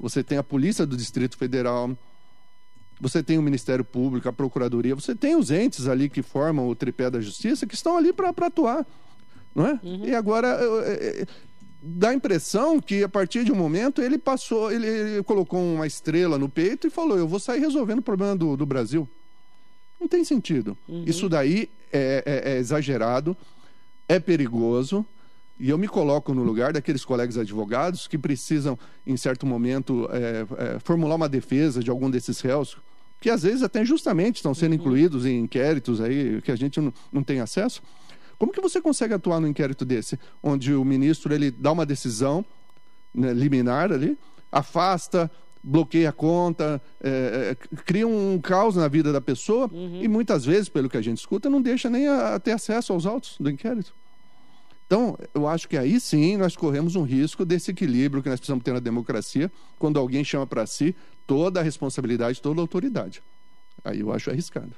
você 0.00 0.22
tem 0.22 0.36
a 0.36 0.42
Polícia 0.42 0.84
do 0.84 0.96
Distrito 0.96 1.38
Federal, 1.38 1.96
você 3.00 3.22
tem 3.22 3.38
o 3.38 3.42
Ministério 3.42 3.84
Público, 3.84 4.28
a 4.28 4.32
Procuradoria, 4.32 4.96
você 4.96 5.14
tem 5.14 5.36
os 5.36 5.52
entes 5.52 5.86
ali 5.86 6.10
que 6.10 6.22
formam 6.22 6.68
o 6.68 6.74
tripé 6.74 7.08
da 7.08 7.20
Justiça 7.20 7.68
que 7.68 7.76
estão 7.76 7.96
ali 7.96 8.12
para 8.12 8.30
atuar, 8.30 8.84
não 9.54 9.64
é? 9.64 9.80
Uhum. 9.80 10.06
E 10.06 10.14
agora 10.14 10.58
dá 11.80 12.08
a 12.08 12.14
impressão 12.14 12.80
que 12.80 13.04
a 13.04 13.08
partir 13.08 13.44
de 13.44 13.52
um 13.52 13.54
momento 13.54 14.02
ele 14.02 14.18
passou, 14.18 14.72
ele, 14.72 14.88
ele, 14.88 15.22
colocou 15.22 15.60
uma 15.60 15.86
estrela 15.86 16.36
no 16.36 16.48
peito 16.48 16.88
e 16.88 16.90
falou: 16.90 17.16
eu 17.16 17.28
vou 17.28 17.38
sair 17.38 17.60
resolvendo 17.60 18.00
o 18.00 18.02
problema 18.02 18.34
do, 18.34 18.56
do 18.56 18.66
Brasil. 18.66 19.08
Não 20.00 20.08
tem 20.08 20.24
sentido. 20.24 20.76
Uhum. 20.88 21.04
Isso 21.06 21.28
daí 21.28 21.70
é, 21.92 22.24
é, 22.26 22.52
é 22.54 22.58
exagerado, 22.58 23.36
é 24.08 24.18
perigoso. 24.18 25.06
E 25.58 25.70
eu 25.70 25.78
me 25.78 25.88
coloco 25.88 26.32
no 26.32 26.42
lugar 26.42 26.72
daqueles 26.72 27.04
colegas 27.04 27.36
advogados 27.36 28.06
que 28.06 28.16
precisam, 28.16 28.78
em 29.06 29.16
certo 29.16 29.44
momento, 29.44 30.08
é, 30.12 30.46
é, 30.76 30.78
formular 30.78 31.16
uma 31.16 31.28
defesa 31.28 31.82
de 31.82 31.90
algum 31.90 32.08
desses 32.08 32.40
réus, 32.40 32.76
que 33.20 33.28
às 33.28 33.42
vezes 33.42 33.62
até 33.62 33.84
justamente 33.84 34.36
estão 34.36 34.54
sendo 34.54 34.72
uhum. 34.72 34.78
incluídos 34.78 35.26
em 35.26 35.40
inquéritos 35.40 36.00
aí 36.00 36.40
que 36.42 36.52
a 36.52 36.56
gente 36.56 36.80
não, 36.80 36.92
não 37.12 37.22
tem 37.24 37.40
acesso. 37.40 37.82
Como 38.38 38.52
que 38.52 38.60
você 38.60 38.80
consegue 38.80 39.14
atuar 39.14 39.40
no 39.40 39.48
inquérito 39.48 39.84
desse, 39.84 40.18
onde 40.40 40.72
o 40.72 40.84
ministro 40.84 41.34
ele 41.34 41.50
dá 41.50 41.72
uma 41.72 41.84
decisão 41.84 42.44
né, 43.12 43.32
liminar 43.32 43.90
ali, 43.90 44.16
afasta, 44.52 45.28
bloqueia 45.60 46.10
a 46.10 46.12
conta, 46.12 46.80
é, 47.02 47.56
é, 47.60 47.76
cria 47.84 48.06
um 48.06 48.38
caos 48.40 48.76
na 48.76 48.86
vida 48.86 49.12
da 49.12 49.20
pessoa 49.20 49.68
uhum. 49.72 50.00
e 50.00 50.06
muitas 50.06 50.44
vezes, 50.44 50.68
pelo 50.68 50.88
que 50.88 50.96
a 50.96 51.02
gente 51.02 51.18
escuta, 51.18 51.50
não 51.50 51.60
deixa 51.60 51.90
nem 51.90 52.06
a, 52.06 52.36
a 52.36 52.38
ter 52.38 52.52
acesso 52.52 52.92
aos 52.92 53.06
autos 53.06 53.36
do 53.40 53.50
inquérito. 53.50 53.92
Então, 54.88 55.18
eu 55.34 55.46
acho 55.46 55.68
que 55.68 55.76
aí 55.76 56.00
sim 56.00 56.38
nós 56.38 56.56
corremos 56.56 56.96
um 56.96 57.02
risco 57.02 57.44
desse 57.44 57.72
equilíbrio 57.72 58.22
que 58.22 58.28
nós 58.30 58.40
precisamos 58.40 58.64
ter 58.64 58.72
na 58.72 58.80
democracia, 58.80 59.52
quando 59.78 59.98
alguém 59.98 60.24
chama 60.24 60.46
para 60.46 60.66
si 60.66 60.96
toda 61.26 61.60
a 61.60 61.62
responsabilidade, 61.62 62.40
toda 62.40 62.58
a 62.58 62.62
autoridade. 62.62 63.22
Aí 63.84 64.00
eu 64.00 64.10
acho 64.10 64.30
arriscado. 64.30 64.72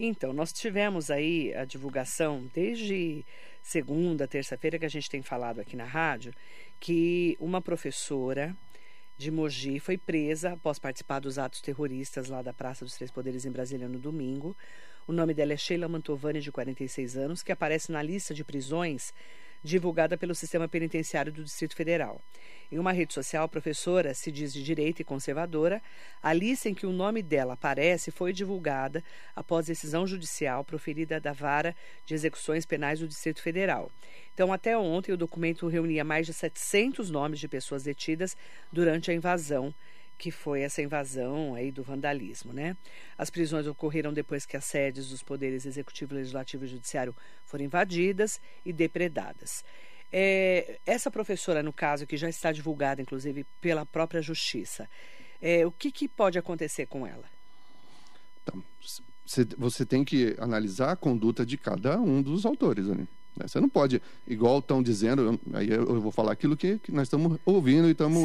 Então, 0.00 0.32
nós 0.32 0.52
tivemos 0.52 1.12
aí 1.12 1.54
a 1.54 1.64
divulgação 1.64 2.50
desde 2.52 3.24
segunda, 3.62 4.26
terça-feira 4.26 4.80
que 4.80 4.84
a 4.84 4.90
gente 4.90 5.08
tem 5.08 5.22
falado 5.22 5.60
aqui 5.60 5.76
na 5.76 5.84
rádio, 5.84 6.34
que 6.80 7.36
uma 7.38 7.60
professora 7.60 8.56
de 9.16 9.30
Mogi 9.30 9.78
foi 9.78 9.96
presa 9.96 10.54
após 10.54 10.80
participar 10.80 11.20
dos 11.20 11.38
atos 11.38 11.60
terroristas 11.60 12.28
lá 12.28 12.42
da 12.42 12.52
Praça 12.52 12.84
dos 12.84 12.94
Três 12.94 13.12
Poderes 13.12 13.44
em 13.44 13.50
Brasília 13.52 13.88
no 13.88 14.00
domingo. 14.00 14.56
O 15.10 15.12
nome 15.12 15.34
dela 15.34 15.52
é 15.52 15.56
Sheila 15.56 15.88
Mantovani, 15.88 16.40
de 16.40 16.52
46 16.52 17.16
anos, 17.16 17.42
que 17.42 17.50
aparece 17.50 17.90
na 17.90 18.00
lista 18.00 18.32
de 18.32 18.44
prisões 18.44 19.12
divulgada 19.60 20.16
pelo 20.16 20.36
Sistema 20.36 20.68
Penitenciário 20.68 21.32
do 21.32 21.42
Distrito 21.42 21.74
Federal. 21.74 22.22
Em 22.70 22.78
uma 22.78 22.92
rede 22.92 23.12
social, 23.12 23.42
a 23.42 23.48
professora 23.48 24.14
se 24.14 24.30
diz 24.30 24.52
de 24.52 24.62
direita 24.62 25.02
e 25.02 25.04
conservadora. 25.04 25.82
A 26.22 26.32
lista 26.32 26.68
em 26.68 26.74
que 26.74 26.86
o 26.86 26.92
nome 26.92 27.24
dela 27.24 27.54
aparece 27.54 28.12
foi 28.12 28.32
divulgada 28.32 29.02
após 29.34 29.66
decisão 29.66 30.06
judicial 30.06 30.62
proferida 30.62 31.18
da 31.18 31.32
Vara 31.32 31.74
de 32.06 32.14
Execuções 32.14 32.64
Penais 32.64 33.00
do 33.00 33.08
Distrito 33.08 33.42
Federal. 33.42 33.90
Então, 34.32 34.52
até 34.52 34.78
ontem, 34.78 35.10
o 35.10 35.16
documento 35.16 35.66
reunia 35.66 36.04
mais 36.04 36.24
de 36.24 36.32
700 36.32 37.10
nomes 37.10 37.40
de 37.40 37.48
pessoas 37.48 37.82
detidas 37.82 38.36
durante 38.72 39.10
a 39.10 39.14
invasão 39.14 39.74
que 40.20 40.30
foi 40.30 40.60
essa 40.60 40.82
invasão 40.82 41.54
aí 41.54 41.72
do 41.72 41.82
vandalismo, 41.82 42.52
né? 42.52 42.76
As 43.16 43.30
prisões 43.30 43.66
ocorreram 43.66 44.12
depois 44.12 44.44
que 44.44 44.54
as 44.54 44.66
sedes 44.66 45.08
dos 45.08 45.22
poderes 45.22 45.64
executivo, 45.64 46.14
legislativo 46.14 46.66
e 46.66 46.68
judiciário 46.68 47.16
foram 47.46 47.64
invadidas 47.64 48.38
e 48.62 48.70
depredadas. 48.70 49.64
É, 50.12 50.78
essa 50.84 51.10
professora, 51.10 51.62
no 51.62 51.72
caso, 51.72 52.06
que 52.06 52.18
já 52.18 52.28
está 52.28 52.52
divulgada, 52.52 53.00
inclusive, 53.00 53.46
pela 53.62 53.86
própria 53.86 54.20
justiça, 54.20 54.86
é, 55.40 55.64
o 55.66 55.72
que, 55.72 55.90
que 55.90 56.06
pode 56.06 56.38
acontecer 56.38 56.84
com 56.84 57.06
ela? 57.06 57.24
Então, 58.42 58.62
você 59.56 59.86
tem 59.86 60.04
que 60.04 60.36
analisar 60.38 60.92
a 60.92 60.96
conduta 60.96 61.46
de 61.46 61.56
cada 61.56 61.98
um 61.98 62.20
dos 62.20 62.44
autores. 62.44 62.88
Né? 62.88 63.08
Você 63.36 63.60
não 63.60 63.68
pode, 63.68 64.02
igual 64.26 64.58
estão 64.58 64.82
dizendo, 64.82 65.22
eu, 65.22 65.40
aí 65.54 65.70
eu 65.70 66.00
vou 66.00 66.12
falar 66.12 66.32
aquilo 66.32 66.56
que, 66.56 66.78
que 66.78 66.92
nós 66.92 67.04
estamos 67.04 67.38
ouvindo 67.44 67.88
e 67.88 67.92
estamos. 67.92 68.22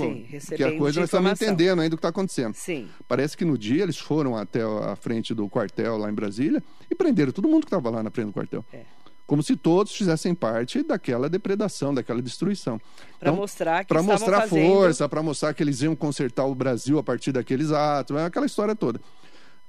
Que 0.56 0.64
a 0.64 0.78
coisa 0.78 1.00
nós 1.00 1.10
estamos 1.10 1.32
entendendo 1.32 1.82
ainda 1.82 1.96
o 1.96 1.98
que 1.98 2.00
está 2.00 2.10
acontecendo. 2.10 2.54
Sim. 2.54 2.90
Parece 3.08 3.38
que 3.38 3.46
no 3.46 3.58
dia 3.58 3.84
eles 3.84 3.98
foram 3.98 4.36
até 4.36 4.62
a 4.62 4.96
frente 4.96 5.34
do 5.34 5.48
quartel 5.48 5.98
lá 5.98 6.10
em 6.10 6.14
Brasília 6.14 6.62
e 6.90 6.96
prenderam 6.96 7.32
todo 7.32 7.48
mundo 7.48 7.62
que 7.62 7.68
estava 7.68 7.90
lá 7.90 8.04
na 8.04 8.10
frente 8.10 8.28
do 8.28 8.34
quartel. 8.34 8.66
É. 8.74 8.82
Como 9.26 9.42
se 9.42 9.56
todos 9.56 9.96
fizessem 9.96 10.36
parte 10.36 10.84
daquela 10.84 11.28
depredação, 11.28 11.94
daquela 11.94 12.22
destruição. 12.22 12.80
Para 13.20 13.30
então, 13.30 13.36
mostrar 13.36 13.84
que 13.84 13.88
Para 13.88 14.04
mostrar 14.04 14.42
fazendo... 14.42 14.68
força, 14.68 15.10
para 15.10 15.24
mostrar 15.24 15.54
que 15.54 15.64
eles 15.64 15.82
iam 15.82 15.96
consertar 15.96 16.46
o 16.46 16.54
Brasil 16.54 17.00
a 17.00 17.04
partir 17.04 17.32
daqueles 17.32 17.72
atos, 17.72 18.16
aquela 18.18 18.46
história 18.46 18.76
toda. 18.76 19.02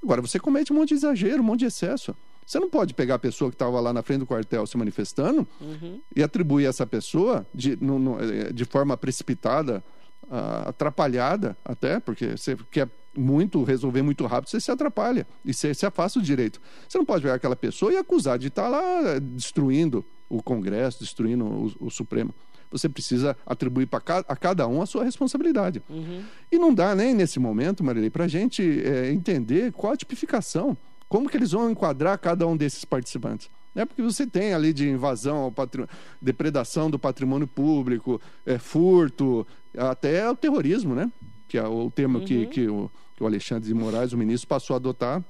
Agora, 0.03 0.21
você 0.21 0.39
comete 0.39 0.73
um 0.73 0.77
monte 0.77 0.91
de 0.91 0.97
exagero, 0.97 1.43
um 1.43 1.47
monte 1.47 1.61
de 1.61 1.67
excesso. 1.67 2.15
Você 2.47 2.61
não 2.61 2.71
pode 2.71 2.95
pegar 2.95 3.17
a 3.17 3.19
pessoa 3.19 3.51
que 3.51 3.57
estava 3.57 3.81
lá 3.81 3.93
na 3.93 4.03
frente 4.03 4.21
do 4.21 4.27
quartel 4.27 4.65
se 4.67 4.79
manifestando 4.79 5.47
uhum. 5.61 6.01
e 6.15 6.23
atribuir 6.23 6.67
essa 6.67 6.87
pessoa 6.87 7.45
de, 7.53 7.77
no, 7.81 7.99
no, 7.99 8.21
eh, 8.21 8.53
de 8.53 8.65
forma 8.65 8.97
precipitada, 8.97 9.83
uh, 10.23 10.69
atrapalhada 10.69 11.57
até, 11.65 11.99
porque 11.99 12.37
você 12.37 12.57
quer 12.71 12.89
muito 13.17 13.65
resolver 13.65 14.03
muito 14.03 14.25
rápido, 14.27 14.51
você 14.51 14.61
se 14.61 14.71
atrapalha 14.71 15.27
e 15.45 15.53
você 15.53 15.75
se 15.75 15.85
afasta 15.85 16.21
do 16.21 16.25
direito. 16.25 16.61
Você 16.89 16.97
não 16.97 17.05
pode 17.05 17.23
pegar 17.23 17.35
aquela 17.35 17.57
pessoa 17.57 17.93
e 17.93 17.97
acusar 17.97 18.39
de 18.39 18.47
estar 18.47 18.63
tá 18.63 18.69
lá 18.69 19.19
destruindo 19.19 20.05
o 20.29 20.41
Congresso, 20.41 21.01
destruindo 21.01 21.45
o, 21.45 21.87
o 21.87 21.91
Supremo. 21.91 22.33
Você 22.71 22.89
precisa 22.89 23.37
atribuir 23.45 23.89
ca 23.89 24.25
a 24.29 24.37
cada 24.37 24.69
um 24.69 24.83
a 24.83 24.87
sua 24.87 25.03
responsabilidade. 25.03 25.83
Uhum. 25.89 26.23
E 26.51 26.59
não 26.59 26.73
dá 26.73 26.95
nem 26.95 27.15
nesse 27.15 27.41
momento, 27.41 27.83
Marilei, 27.83 28.11
para 28.11 28.25
a 28.25 28.29
gente 28.29 28.63
é, 28.85 29.11
entender 29.11 29.73
qual 29.73 29.93
a 29.93 29.97
tipificação 29.97 30.77
como 31.09 31.29
que 31.29 31.37
eles 31.37 31.53
vão 31.53 31.71
enquadrar 31.71 32.19
cada 32.19 32.47
um 32.47 32.57
desses 32.57 32.85
participantes? 32.85 33.49
É 33.75 33.85
porque 33.85 34.03
você 34.03 34.27
tem 34.27 34.55
ali 34.55 34.73
de 34.73 34.89
invasão 34.89 35.37
ao 35.37 35.53
patrimônio, 35.53 35.95
depredação 36.21 36.91
do 36.91 36.99
patrimônio 36.99 37.47
público, 37.47 38.21
é, 38.47 38.59
furto, 38.59 39.47
até 39.77 40.29
o 40.31 40.35
terrorismo, 40.35 40.95
né? 40.95 41.13
Que 41.47 41.59
é 41.59 41.67
o 41.67 41.91
termo 41.91 42.19
uhum. 42.19 42.25
que, 42.25 42.47
que, 42.47 42.69
o, 42.69 42.91
que 43.15 43.23
o 43.23 43.27
Alexandre 43.27 43.69
de 43.69 43.75
Moraes, 43.75 44.13
o 44.13 44.19
ministro, 44.19 44.49
passou 44.49 44.75
a 44.75 44.79
adotar 44.79 45.23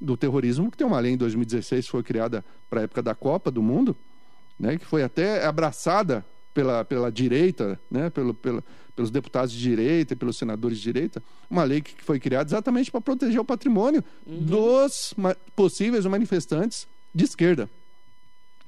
do 0.00 0.16
terrorismo, 0.16 0.70
que 0.70 0.76
tem 0.76 0.86
uma 0.86 1.00
lei 1.00 1.12
em 1.12 1.16
2016 1.16 1.84
que 1.84 1.90
foi 1.90 2.02
criada 2.02 2.44
para 2.70 2.80
a 2.80 2.82
época 2.84 3.02
da 3.02 3.14
Copa 3.14 3.50
do 3.50 3.60
Mundo, 3.60 3.96
né? 4.58 4.78
Que 4.78 4.86
foi 4.86 5.02
até 5.02 5.44
abraçada 5.44 6.24
pela, 6.52 6.84
pela 6.84 7.10
direita, 7.10 7.78
né? 7.90 8.10
Pelo, 8.10 8.34
pelo, 8.34 8.62
pelos 8.94 9.10
deputados 9.10 9.52
de 9.52 9.58
direita 9.58 10.12
e 10.12 10.16
pelos 10.16 10.36
senadores 10.36 10.78
de 10.78 10.84
direita, 10.84 11.22
uma 11.48 11.64
lei 11.64 11.80
que 11.80 12.02
foi 12.02 12.20
criada 12.20 12.48
exatamente 12.48 12.90
para 12.90 13.00
proteger 13.00 13.40
o 13.40 13.44
patrimônio 13.44 14.04
uhum. 14.26 14.42
dos 14.42 15.14
ma 15.16 15.34
possíveis 15.56 16.04
manifestantes 16.06 16.86
de 17.14 17.24
esquerda. 17.24 17.68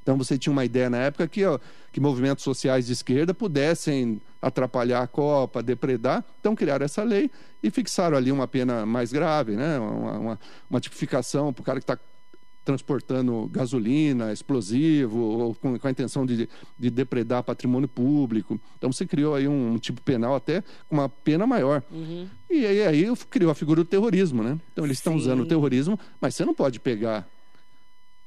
Então 0.03 0.17
você 0.17 0.37
tinha 0.37 0.53
uma 0.53 0.65
ideia 0.65 0.91
na 0.91 0.99
época 0.99 1.29
que, 1.29 1.45
ó, 1.45 1.59
que 1.93 2.01
movimentos 2.01 2.43
sociais 2.43 2.87
de 2.87 2.93
esquerda 2.93 3.33
pudessem 3.33 4.21
atrapalhar 4.41 5.03
a 5.03 5.07
Copa, 5.07 5.62
depredar, 5.62 6.25
então 6.41 6.57
criaram 6.57 6.85
essa 6.85 7.05
lei 7.05 7.31
e 7.62 7.71
fixaram 7.71 8.17
ali 8.17 8.33
uma 8.33 8.49
pena 8.49 8.85
mais 8.85 9.12
grave, 9.12 9.53
né? 9.53 9.79
uma, 9.79 10.19
uma, 10.19 10.41
uma 10.69 10.81
tipificação 10.81 11.53
para 11.53 11.62
o 11.62 11.65
cara 11.65 11.79
que 11.79 11.85
está 11.85 11.99
transportando 12.64 13.49
gasolina, 13.50 14.33
explosivo, 14.33 15.19
ou 15.19 15.54
com, 15.54 15.78
com 15.78 15.88
a 15.88 15.90
intenção 15.90 16.25
de, 16.25 16.49
de, 16.78 16.90
depredar 16.90 17.42
patrimônio 17.42 17.88
público. 17.88 18.61
Então 18.78 18.92
você 18.92 19.04
criou 19.04 19.35
aí 19.35 19.49
um, 19.49 19.75
um 19.75 19.78
tipo 19.78 20.00
penal 20.00 20.35
até 20.35 20.62
com 20.88 20.97
uma 20.97 21.09
pena 21.09 21.47
maior. 21.47 21.83
Uhum. 21.90 22.28
E 22.50 22.64
aí, 22.64 22.87
aí 22.87 23.16
criou 23.28 23.50
a 23.50 23.54
figura 23.54 23.83
do 23.83 23.88
terrorismo, 23.88 24.42
né? 24.42 24.59
Então 24.73 24.85
eles 24.85 24.99
estão 24.99 25.16
usando 25.16 25.40
o 25.40 25.47
terrorismo, 25.47 25.99
mas 26.21 26.35
você 26.35 26.45
não 26.45 26.54
pode 26.54 26.78
pegar 26.78 27.28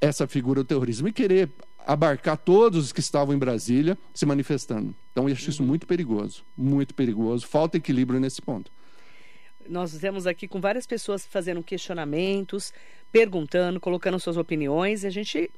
essa 0.01 0.27
figura 0.27 0.63
do 0.63 0.68
terrorismo 0.68 1.08
e 1.08 1.13
querer 1.13 1.50
abarcar 1.86 2.38
todos 2.38 2.86
os 2.86 2.92
que 2.92 3.00
estavam 3.00 3.34
em 3.34 3.38
Brasília 3.38 3.98
se 4.13 4.25
manifestando. 4.25 4.94
Então 5.12 5.30
eu 5.30 5.34
acho 5.34 5.50
isso 5.50 5.62
uhum. 5.62 5.68
muito 5.68 5.88
perigoso, 5.88 6.44
muito 6.58 6.94
perigoso. 6.94 7.48
Falta 7.48 7.77
equilíbrio 7.77 8.20
nesse 8.20 8.42
ponto. 8.42 8.72
Nós 9.68 9.94
estamos 9.94 10.27
aqui 10.27 10.48
com 10.48 10.62
várias 10.62 10.86
pessoas 10.86 11.25
fazendo 11.25 11.63
questionamentos, 11.63 12.72
perguntando, 13.12 13.80
colocando 13.80 14.20
suas 14.20 14.38
opiniões. 14.38 15.04
E 15.04 15.08
a 15.08 15.10
gente, 15.10 15.50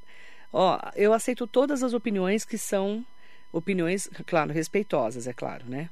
ó, 0.52 0.80
eu 0.96 1.14
aceito 1.14 1.48
todas 1.48 1.84
as 1.84 1.94
opiniões 1.94 2.46
que 2.46 2.58
são 2.58 3.06
opiniões, 3.52 4.10
claro, 4.26 4.54
respeitosas, 4.54 5.28
é 5.28 5.34
claro, 5.34 5.66
né? 5.68 5.90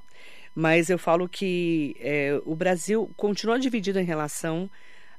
Mas 0.54 0.90
eu 0.90 0.98
falo 0.98 1.28
que 1.28 1.96
é, 2.00 2.40
o 2.46 2.56
Brasil 2.56 3.12
continua 3.18 3.60
dividido 3.60 4.00
em 4.00 4.06
relação 4.06 4.70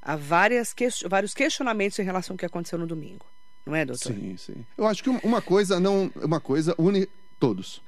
a 0.00 0.16
várias 0.16 0.72
que, 0.72 0.88
vários 1.08 1.34
questionamentos 1.34 1.98
em 1.98 2.04
relação 2.04 2.34
ao 2.34 2.38
que 2.38 2.46
aconteceu 2.46 2.78
no 2.78 2.86
domingo. 2.86 3.26
Não 3.66 3.74
é, 3.74 3.84
doutor? 3.84 4.14
Sim, 4.14 4.36
sim. 4.36 4.64
Eu 4.78 4.86
acho 4.86 5.02
que 5.02 5.10
uma 5.10 5.42
coisa 5.42 5.80
não, 5.80 6.10
uma 6.16 6.40
coisa 6.40 6.74
une 6.78 7.08
todos. 7.38 7.82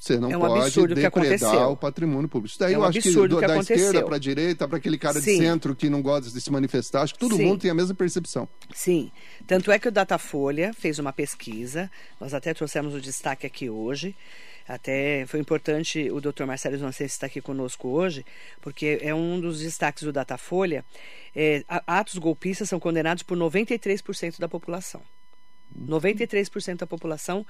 Você 0.00 0.18
não 0.18 0.30
é 0.30 0.36
um 0.36 0.40
pode 0.40 0.94
depredar 0.94 1.70
o 1.70 1.76
patrimônio 1.76 2.28
público. 2.28 2.50
Isso 2.50 2.58
daí 2.58 2.72
é 2.72 2.78
um 2.78 2.80
eu 2.80 2.86
acho 2.86 3.00
que, 3.00 3.10
do, 3.12 3.38
que 3.38 3.46
da 3.46 3.58
esquerda 3.58 4.02
para 4.02 4.16
a 4.16 4.18
direita, 4.18 4.66
para 4.66 4.78
aquele 4.78 4.96
cara 4.96 5.20
Sim. 5.20 5.32
de 5.32 5.44
centro 5.44 5.76
que 5.76 5.90
não 5.90 6.00
gosta 6.00 6.30
de 6.30 6.40
se 6.40 6.50
manifestar, 6.50 7.02
acho 7.02 7.12
que 7.12 7.20
todo 7.20 7.36
Sim. 7.36 7.44
mundo 7.44 7.60
tem 7.60 7.70
a 7.70 7.74
mesma 7.74 7.94
percepção. 7.94 8.48
Sim. 8.74 9.12
Tanto 9.46 9.70
é 9.70 9.78
que 9.78 9.88
o 9.88 9.92
Datafolha 9.92 10.72
fez 10.72 10.98
uma 10.98 11.12
pesquisa, 11.12 11.90
nós 12.18 12.32
até 12.32 12.54
trouxemos 12.54 12.94
o 12.94 13.00
destaque 13.00 13.46
aqui 13.46 13.68
hoje. 13.68 14.16
Até 14.66 15.26
foi 15.26 15.40
importante 15.40 16.10
o 16.10 16.20
doutor 16.20 16.46
Marcelo 16.46 16.76
Inocêncio 16.76 17.06
estar 17.06 17.26
aqui 17.26 17.40
conosco 17.40 17.88
hoje, 17.88 18.24
porque 18.60 19.00
é 19.02 19.12
um 19.14 19.40
dos 19.40 19.60
destaques 19.60 20.04
do 20.04 20.12
Datafolha. 20.12 20.84
É, 21.34 21.64
atos 21.86 22.18
golpistas 22.18 22.68
são 22.68 22.78
condenados 22.78 23.22
por 23.22 23.36
93% 23.36 24.38
da 24.38 24.48
população. 24.48 25.02
93% 25.76 26.76
da 26.78 26.86
população 26.86 27.44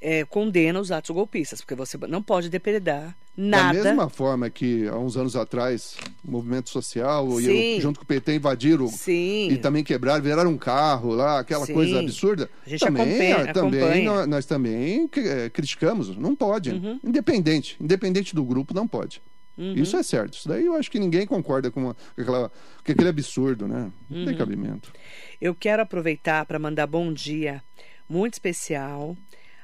é, 0.00 0.24
condena 0.24 0.80
os 0.80 0.90
atos 0.90 1.10
golpistas, 1.10 1.60
porque 1.60 1.74
você 1.74 1.98
não 2.08 2.22
pode 2.22 2.48
depredar 2.48 3.14
nada. 3.36 3.78
Da 3.78 3.84
mesma 3.84 4.08
forma 4.08 4.48
que 4.48 4.88
há 4.88 4.96
uns 4.96 5.16
anos 5.16 5.36
atrás 5.36 5.96
o 6.24 6.30
movimento 6.30 6.70
social 6.70 7.40
e 7.40 7.76
eu, 7.76 7.80
junto 7.80 8.00
com 8.00 8.04
o 8.04 8.06
PT 8.06 8.36
invadiram 8.36 8.88
Sim. 8.88 9.48
e 9.50 9.58
também 9.58 9.84
quebraram, 9.84 10.22
viraram 10.22 10.50
um 10.50 10.58
carro 10.58 11.14
lá, 11.14 11.40
aquela 11.40 11.66
Sim. 11.66 11.74
coisa 11.74 12.00
absurda. 12.00 12.50
A 12.66 12.68
gente 12.68 12.80
também, 12.80 13.32
acompanha, 13.32 13.52
também 13.52 13.82
acompanha. 13.82 14.04
Nós, 14.04 14.26
nós, 14.26 14.46
também 14.46 15.10
é, 15.16 15.50
criticamos, 15.50 16.16
não 16.16 16.34
pode. 16.34 16.70
Uhum. 16.70 16.98
Independente, 17.04 17.76
independente 17.80 18.34
do 18.34 18.44
grupo, 18.44 18.72
não 18.72 18.88
pode. 18.88 19.22
Uhum. 19.58 19.74
Isso 19.74 19.96
é 19.96 20.02
certo. 20.02 20.34
Isso 20.34 20.48
daí 20.48 20.64
eu 20.64 20.74
acho 20.74 20.90
que 20.90 20.98
ninguém 20.98 21.26
concorda 21.26 21.70
com, 21.70 21.80
uma, 21.80 21.94
com, 21.94 22.22
aquela, 22.22 22.48
com 22.48 22.92
aquele 22.92 23.08
absurdo, 23.08 23.68
né? 23.68 23.90
Não 24.08 24.20
uhum. 24.20 24.24
tem 24.24 24.36
cabimento. 24.36 24.90
Eu 25.38 25.54
quero 25.54 25.82
aproveitar 25.82 26.46
para 26.46 26.58
mandar 26.58 26.86
bom 26.86 27.12
dia 27.12 27.62
muito 28.08 28.34
especial 28.34 29.16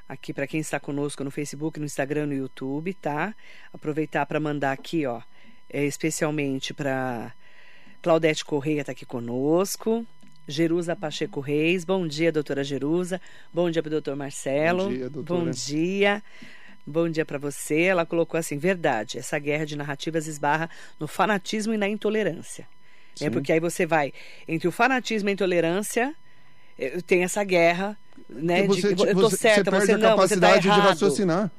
aqui 0.07 0.33
para 0.33 0.47
quem 0.47 0.59
está 0.59 0.79
conosco 0.79 1.23
no 1.23 1.31
Facebook, 1.31 1.79
no 1.79 1.85
Instagram, 1.85 2.27
no 2.27 2.33
YouTube, 2.33 2.93
tá? 2.93 3.35
Aproveitar 3.73 4.25
para 4.25 4.39
mandar 4.39 4.71
aqui, 4.71 5.05
ó. 5.05 5.21
é, 5.69 5.85
especialmente 5.85 6.73
para 6.73 7.33
Claudete 8.01 8.45
Correia 8.45 8.81
está 8.81 8.91
aqui 8.91 9.05
conosco. 9.05 10.05
Jerusa 10.47 10.95
Pacheco 10.95 11.41
Reis. 11.41 11.83
Bom 11.83 12.07
dia, 12.07 12.31
doutora 12.31 12.63
Jerusa. 12.63 13.19
Bom 13.53 13.69
dia 13.69 13.83
para 13.83 13.89
o 13.89 13.91
doutor 13.91 14.15
Marcelo. 14.15 14.85
Bom 14.85 14.89
dia, 14.93 15.09
doutora. 15.09 15.41
Bom 15.41 15.51
dia. 15.51 16.23
Bom 16.85 17.09
dia 17.09 17.25
para 17.25 17.37
você. 17.37 17.81
Ela 17.81 18.05
colocou 18.05 18.39
assim: 18.39 18.57
verdade, 18.57 19.17
essa 19.17 19.37
guerra 19.37 19.65
de 19.65 19.75
narrativas 19.75 20.25
esbarra 20.25 20.69
no 20.97 21.05
fanatismo 21.05 21.73
e 21.73 21.77
na 21.77 21.89
intolerância. 21.89 22.65
É 23.19 23.29
porque 23.29 23.51
aí 23.51 23.59
você 23.59 23.85
vai 23.85 24.13
entre 24.47 24.67
o 24.67 24.71
fanatismo 24.71 25.27
e 25.27 25.31
a 25.31 25.33
intolerância, 25.33 26.15
eh, 26.77 27.01
tem 27.01 27.23
essa 27.23 27.43
guerra, 27.43 27.97
né? 28.29 28.65
Você, 28.67 28.93
de, 28.93 29.03
eu 29.03 29.15
tô 29.15 29.29
você, 29.29 29.37
certa, 29.37 29.71
você, 29.71 29.79
você, 29.79 29.87
perde 29.87 30.05
a 30.05 30.09
não, 30.09 30.17
você 30.17 30.35
tá 30.35 30.47
capacidade 30.47 30.61
de 30.61 30.67
errado. 30.67 30.87
raciocinar. 30.87 31.51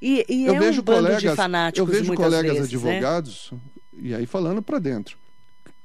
E, 0.00 0.24
e 0.28 0.46
eu 0.46 0.54
é 0.54 0.58
vejo 0.58 0.80
um 0.80 0.84
colegas, 0.84 1.20
de 1.20 1.34
fanáticos 1.36 1.78
eu 1.78 2.00
vejo 2.00 2.14
colegas 2.14 2.56
vezes, 2.56 2.72
né? 2.72 2.90
advogados 2.96 3.52
e 3.98 4.14
aí 4.14 4.24
falando 4.24 4.62
para 4.62 4.78
dentro 4.78 5.18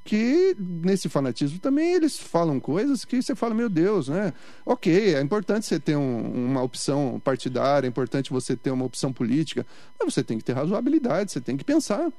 que 0.05 0.55
nesse 0.59 1.09
fanatismo 1.09 1.57
também 1.57 1.93
eles 1.93 2.19
falam 2.19 2.59
coisas 2.59 3.03
que 3.03 3.19
você 3.19 3.33
fala, 3.33 3.55
meu 3.55 3.67
Deus, 3.67 4.07
né? 4.07 4.33
Ok, 4.63 5.15
é 5.15 5.19
importante 5.19 5.65
você 5.65 5.79
ter 5.79 5.95
um, 5.95 6.45
uma 6.45 6.61
opção 6.61 7.19
partidária, 7.23 7.87
é 7.87 7.89
importante 7.89 8.29
você 8.29 8.55
ter 8.55 8.69
uma 8.69 8.85
opção 8.85 9.11
política, 9.11 9.65
mas 9.99 10.13
você 10.13 10.23
tem 10.23 10.37
que 10.37 10.43
ter 10.43 10.53
razoabilidade, 10.53 11.31
você 11.31 11.41
tem 11.41 11.57
que 11.57 11.63
pensar. 11.63 12.13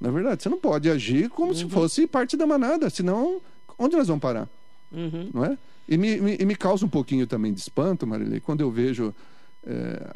Na 0.00 0.10
verdade, 0.12 0.40
você 0.40 0.48
não 0.48 0.58
pode 0.58 0.88
agir 0.88 1.28
como 1.30 1.52
se 1.52 1.68
fosse 1.68 2.06
parte 2.06 2.36
da 2.36 2.46
manada, 2.46 2.88
senão 2.88 3.40
onde 3.76 3.96
nós 3.96 4.06
vamos 4.06 4.22
parar? 4.22 4.48
Uhum. 4.92 5.30
Não 5.34 5.44
é? 5.44 5.58
E 5.88 5.96
me, 5.98 6.16
me, 6.20 6.36
e 6.40 6.44
me 6.44 6.54
causa 6.56 6.84
um 6.86 6.88
pouquinho 6.88 7.26
também 7.26 7.52
de 7.52 7.60
espanto, 7.60 8.06
Marilei, 8.06 8.40
quando 8.40 8.60
eu 8.60 8.70
vejo. 8.70 9.14
é, 9.66 10.14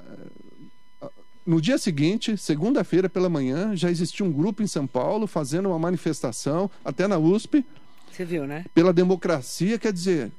no 1.47 1.61
dia 1.61 1.79
seguinte, 1.79 2.37
segunda-feira 2.37 3.09
pela 3.09 3.29
manhã, 3.29 3.77
já 3.77 3.89
existia 3.89 4.27
um 4.27 4.33
grupo 4.33 4.63
em 4.63 4.67
São 4.67 4.85
Paulo 4.87 5.29
fazendo 5.29 5.69
uma 5.69 5.79
manifestação, 5.79 6.69
até 6.85 7.07
na 7.07 7.19
USP, 7.19 7.65
Você 8.11 8.25
viu, 8.25 8.47
né? 8.49 8.65
pela 8.75 8.93
democracia. 8.93 9.79
Quer 9.79 9.93
dizer, 9.93 10.33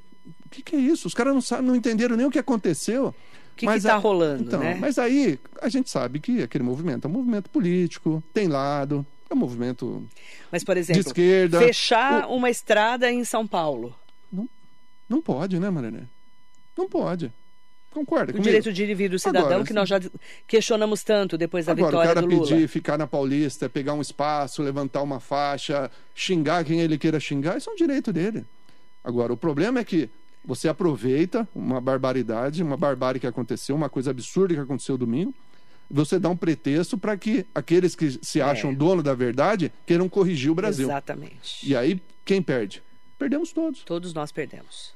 o 0.44 0.48
que, 0.50 0.62
que 0.62 0.76
é 0.76 0.78
isso? 0.78 1.08
Os 1.08 1.14
caras 1.14 1.32
não 1.32 1.40
sabem, 1.40 1.66
não 1.66 1.74
entenderam 1.74 2.14
nem 2.14 2.26
o 2.26 2.30
que 2.30 2.38
aconteceu. 2.38 3.06
O 3.08 3.14
que 3.56 3.64
está 3.66 3.94
a- 3.94 3.98
rolando, 3.98 4.44
Então, 4.44 4.60
né? 4.60 4.76
mas 4.78 4.98
aí 4.98 5.38
a 5.62 5.68
gente 5.70 5.88
sabe 5.88 6.20
que 6.20 6.42
aquele 6.42 6.62
movimento 6.62 7.06
é 7.06 7.10
um 7.10 7.12
movimento 7.14 7.48
político, 7.48 8.22
tem 8.34 8.46
lado, 8.46 9.04
é 9.30 9.34
um 9.34 9.38
movimento 9.38 10.06
Mas, 10.52 10.62
por 10.62 10.74
de 10.74 10.80
exemplo, 10.82 11.00
esquerda. 11.00 11.58
fechar 11.58 12.28
uma 12.28 12.50
estrada 12.50 13.10
em 13.10 13.24
São 13.24 13.46
Paulo. 13.46 13.94
Não 15.08 15.22
pode, 15.22 15.58
né, 15.58 15.70
Marilei? 15.70 16.02
Não 16.76 16.88
pode. 16.88 17.32
Concorda 17.90 18.30
O 18.30 18.34
comigo? 18.34 18.44
direito 18.44 18.72
de 18.72 19.08
do 19.08 19.18
cidadão, 19.18 19.48
Agora, 19.48 19.64
que 19.64 19.72
nós 19.72 19.88
já 19.88 19.98
questionamos 20.46 21.02
tanto 21.02 21.38
depois 21.38 21.66
da 21.66 21.72
Agora, 21.72 21.86
o 21.86 21.90
vitória 21.90 22.14
cara 22.14 22.26
do 22.26 22.32
Lula. 22.34 22.46
pedir, 22.48 22.68
ficar 22.68 22.98
na 22.98 23.06
Paulista, 23.06 23.68
pegar 23.68 23.94
um 23.94 24.00
espaço, 24.02 24.62
levantar 24.62 25.02
uma 25.02 25.18
faixa, 25.18 25.90
xingar 26.14 26.64
quem 26.64 26.80
ele 26.80 26.98
queira 26.98 27.18
xingar, 27.18 27.56
isso 27.56 27.70
é 27.70 27.72
um 27.72 27.76
direito 27.76 28.12
dele. 28.12 28.44
Agora, 29.02 29.32
o 29.32 29.36
problema 29.36 29.80
é 29.80 29.84
que 29.84 30.10
você 30.44 30.68
aproveita 30.68 31.48
uma 31.54 31.80
barbaridade, 31.80 32.62
uma 32.62 32.76
barbárie 32.76 33.20
que 33.20 33.26
aconteceu, 33.26 33.74
uma 33.74 33.88
coisa 33.88 34.10
absurda 34.10 34.54
que 34.54 34.60
aconteceu 34.60 34.98
domingo, 34.98 35.34
você 35.90 36.18
dá 36.18 36.28
um 36.28 36.36
pretexto 36.36 36.98
para 36.98 37.16
que 37.16 37.46
aqueles 37.54 37.96
que 37.96 38.18
se 38.22 38.40
acham 38.42 38.74
dono 38.74 39.02
da 39.02 39.14
verdade 39.14 39.72
queiram 39.86 40.08
corrigir 40.08 40.50
o 40.50 40.54
Brasil. 40.54 40.86
Exatamente. 40.88 41.66
E 41.66 41.74
aí, 41.74 42.00
quem 42.24 42.42
perde? 42.42 42.82
Perdemos 43.18 43.50
todos. 43.52 43.82
Todos 43.84 44.12
nós 44.12 44.30
perdemos. 44.30 44.92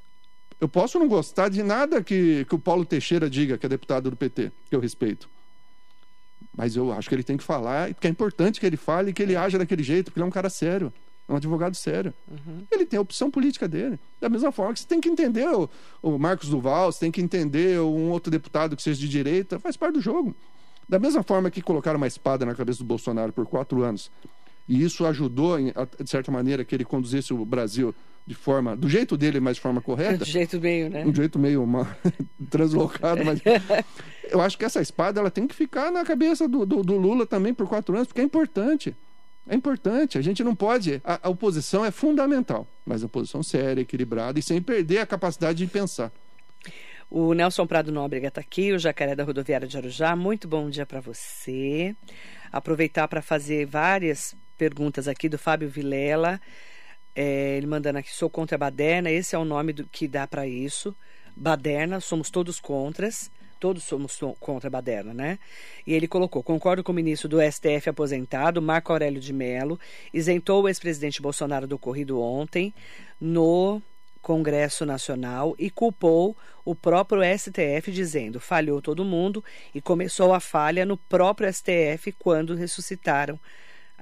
Eu 0.62 0.69
posso 0.69 0.97
não 0.97 1.09
gostar 1.09 1.49
de 1.49 1.61
nada 1.61 2.00
que, 2.04 2.45
que 2.45 2.54
o 2.54 2.59
Paulo 2.59 2.85
Teixeira 2.85 3.28
diga, 3.28 3.59
que 3.59 3.66
é 3.66 3.69
deputado 3.69 4.09
do 4.09 4.16
PT, 4.16 4.52
que 4.71 4.76
eu 4.76 4.78
respeito. 4.78 5.28
Mas 6.57 6.76
eu 6.76 6.92
acho 6.92 7.09
que 7.09 7.16
ele 7.16 7.25
tem 7.25 7.37
que 7.37 7.42
falar, 7.42 7.92
porque 7.92 8.07
é 8.07 8.11
importante 8.11 8.61
que 8.61 8.66
ele 8.66 8.76
fale 8.76 9.11
e 9.11 9.12
que 9.12 9.21
ele 9.25 9.35
haja 9.35 9.59
daquele 9.59 9.83
jeito, 9.83 10.04
porque 10.04 10.21
ele 10.21 10.25
é 10.25 10.28
um 10.28 10.31
cara 10.31 10.49
sério, 10.49 10.92
é 11.28 11.33
um 11.33 11.35
advogado 11.35 11.75
sério. 11.75 12.14
Ele 12.71 12.87
tem 12.87 12.97
a 12.97 13.00
opção 13.00 13.28
política 13.28 13.66
dele. 13.66 13.99
Da 14.21 14.28
mesma 14.28 14.52
forma 14.52 14.73
que 14.73 14.78
você 14.78 14.87
tem 14.87 15.00
que 15.00 15.09
entender 15.09 15.49
o, 15.49 15.69
o 16.00 16.16
Marcos 16.16 16.49
Duval, 16.49 16.92
você 16.92 17.00
tem 17.00 17.11
que 17.11 17.21
entender 17.21 17.81
um 17.81 18.11
outro 18.11 18.31
deputado 18.31 18.76
que 18.76 18.85
seja 18.85 19.00
de 19.00 19.09
direita, 19.09 19.59
faz 19.59 19.76
parte 19.76 19.95
do 19.95 20.00
jogo. 20.00 20.33
Da 20.88 21.00
mesma 21.00 21.25
forma 21.25 21.50
que 21.50 21.61
colocaram 21.61 21.97
uma 21.97 22.07
espada 22.07 22.46
na 22.46 22.55
cabeça 22.55 22.79
do 22.79 22.85
Bolsonaro 22.85 23.33
por 23.33 23.46
quatro 23.46 23.83
anos, 23.83 24.12
e 24.68 24.81
isso 24.81 25.05
ajudou, 25.07 25.59
de 25.59 26.09
certa 26.09 26.31
maneira, 26.31 26.64
que 26.64 26.72
ele 26.72 26.85
conduzisse 26.85 27.35
o 27.35 27.44
Brasil 27.44 27.92
de 28.26 28.35
forma, 28.35 28.76
do 28.76 28.88
jeito 28.88 29.16
dele, 29.16 29.40
mas 29.40 29.56
de 29.56 29.62
forma 29.62 29.80
correta, 29.80 30.24
De 30.24 30.30
jeito 30.30 30.61
meio, 30.61 30.88
né? 30.88 31.04
um 31.04 31.14
jeito 31.14 31.38
meio 31.38 31.62
uma... 31.62 31.96
translocado, 32.50 33.24
mas 33.24 33.40
eu 34.30 34.40
acho 34.40 34.56
que 34.56 34.64
essa 34.64 34.80
espada 34.80 35.20
ela 35.20 35.30
tem 35.30 35.46
que 35.46 35.54
ficar 35.54 35.90
na 35.90 36.04
cabeça 36.04 36.46
do, 36.48 36.64
do, 36.64 36.82
do 36.82 36.96
Lula 36.96 37.26
também 37.26 37.52
por 37.52 37.66
quatro 37.66 37.94
anos, 37.94 38.08
porque 38.08 38.20
é 38.20 38.24
importante. 38.24 38.94
É 39.48 39.54
importante. 39.54 40.18
A 40.18 40.22
gente 40.22 40.44
não 40.44 40.54
pode. 40.54 41.00
A, 41.04 41.20
a 41.24 41.28
oposição 41.28 41.85
é 41.85 41.90
fundamental, 41.90 42.66
mas 42.87 43.02
a 43.02 43.06
oposição 43.06 43.42
séria, 43.42 43.82
equilibrada 43.82 44.38
e 44.38 44.42
sem 44.42 44.62
perder 44.62 44.98
a 44.98 45.06
capacidade 45.06 45.58
de 45.58 45.66
pensar. 45.66 46.12
O 47.11 47.35
Nelson 47.35 47.66
Prado 47.66 47.92
Nóbrega 47.92 48.28
está 48.28 48.40
aqui, 48.40 48.72
o 48.72 48.78
Jacaré 48.78 49.14
da 49.14 49.24
Rodoviária 49.24 49.68
de 49.68 49.76
Arujá. 49.76 50.16
Muito 50.16 50.48
bom 50.48 50.70
dia 50.70 50.87
para 50.87 51.00
você. 51.00 51.94
Aproveitar 52.50 53.06
para 53.08 53.20
fazer 53.20 53.66
várias 53.66 54.35
perguntas 54.56 55.08
aqui 55.08 55.28
do 55.28 55.37
Fábio 55.37 55.68
Vilela. 55.68 56.40
É, 57.14 57.57
ele 57.57 57.66
mandando 57.66 57.98
aqui, 57.98 58.12
sou 58.12 58.31
contra 58.31 58.57
a 58.57 58.59
baderna. 58.59 59.11
Esse 59.11 59.35
é 59.35 59.38
o 59.38 59.44
nome 59.44 59.72
do, 59.72 59.85
que 59.85 60.09
dá 60.09 60.27
para 60.27 60.46
isso. 60.46 60.94
Baderna, 61.37 62.01
somos 62.01 62.31
todos 62.31 62.61
contras. 62.61 63.31
Todos 63.61 63.85
somos 63.85 64.12
so- 64.12 64.35
contra 64.40 64.66
a 64.66 64.70
baderna, 64.70 65.14
né? 65.14 65.38
E 65.87 65.94
ele 65.94 66.09
colocou: 66.09 66.42
concordo 66.42 66.83
com 66.83 66.90
o 66.90 66.94
ministro 66.94 67.29
do 67.29 67.40
STF 67.40 67.88
aposentado, 67.88 68.61
Marco 68.61 68.90
Aurélio 68.90 69.20
de 69.20 69.33
Mello, 69.33 69.79
isentou 70.12 70.64
o 70.64 70.68
ex-presidente 70.68 71.22
Bolsonaro 71.22 71.66
do 71.66 71.77
ocorrido 71.77 72.20
ontem 72.20 72.75
no 73.20 73.81
Congresso 74.20 74.85
Nacional 74.85 75.55
e 75.59 75.70
culpou 75.70 76.37
o 76.64 76.75
próprio 76.75 77.22
STF, 77.22 77.92
dizendo 77.92 78.40
falhou 78.40 78.83
todo 78.83 79.05
mundo 79.05 79.44
e 79.75 79.81
começou 79.81 80.35
a 80.35 80.40
falha 80.40 80.85
no 80.85 80.96
próprio 80.96 81.53
STF 81.53 82.12
quando 82.18 82.57
ressuscitaram. 82.57 83.38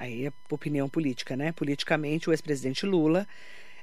Aí 0.00 0.26
é 0.26 0.32
opinião 0.50 0.88
política, 0.88 1.36
né? 1.36 1.52
Politicamente, 1.52 2.30
o 2.30 2.32
ex-presidente 2.32 2.86
Lula 2.86 3.28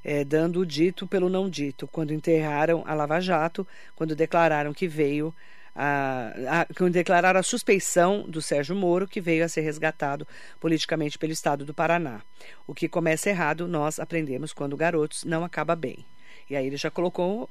eh, 0.03 0.23
dando 0.23 0.61
o 0.61 0.65
dito 0.65 1.05
pelo 1.05 1.29
não 1.29 1.47
dito, 1.47 1.87
quando 1.87 2.11
enterraram 2.11 2.83
a 2.87 2.95
Lava 2.95 3.19
Jato, 3.21 3.67
quando 3.95 4.15
declararam 4.15 4.73
que 4.73 4.87
veio 4.87 5.33
a, 5.75 6.61
a, 6.61 6.65
quando 6.73 6.93
declararam 6.93 7.39
a 7.39 7.43
suspeição 7.43 8.25
do 8.27 8.41
Sérgio 8.41 8.75
Moro, 8.75 9.07
que 9.07 9.21
veio 9.21 9.45
a 9.45 9.47
ser 9.47 9.61
resgatado 9.61 10.27
politicamente 10.59 11.19
pelo 11.19 11.31
Estado 11.33 11.63
do 11.63 11.73
Paraná. 11.73 12.23
O 12.65 12.73
que 12.73 12.89
começa 12.89 13.29
errado, 13.29 13.67
nós 13.67 13.99
aprendemos 13.99 14.51
quando 14.51 14.75
garotos, 14.75 15.23
não 15.23 15.43
acaba 15.43 15.75
bem. 15.75 16.03
E 16.49 16.55
aí 16.55 16.65
ele 16.67 16.77
já 16.77 16.89
colocou, 16.89 17.49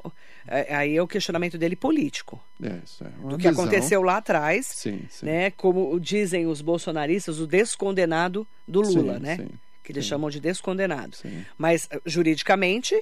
eh, 0.48 0.74
aí 0.74 0.96
é 0.96 1.02
o 1.02 1.06
questionamento 1.06 1.58
dele 1.58 1.76
político, 1.76 2.42
É, 2.62 2.80
isso 2.84 3.04
é 3.04 3.08
uma 3.20 3.30
do 3.32 3.36
que 3.38 3.48
visão. 3.48 3.64
aconteceu 3.64 4.02
lá 4.02 4.16
atrás, 4.16 4.66
Sim, 4.66 5.02
sim. 5.10 5.26
né? 5.26 5.50
Como 5.50 6.00
dizem 6.00 6.46
os 6.46 6.62
bolsonaristas, 6.62 7.38
o 7.38 7.46
descondenado 7.46 8.46
do 8.66 8.80
Lula, 8.80 9.14
Sim, 9.16 9.20
né? 9.22 9.36
sim, 9.36 9.48
que 9.84 9.92
eles 9.92 10.04
sim. 10.04 10.08
chamam 10.08 10.30
de 10.30 10.40
descondenado. 10.40 11.14
Sim. 11.16 11.44
Mas 11.58 11.86
eh, 11.90 12.00
juridicamente 12.06 12.98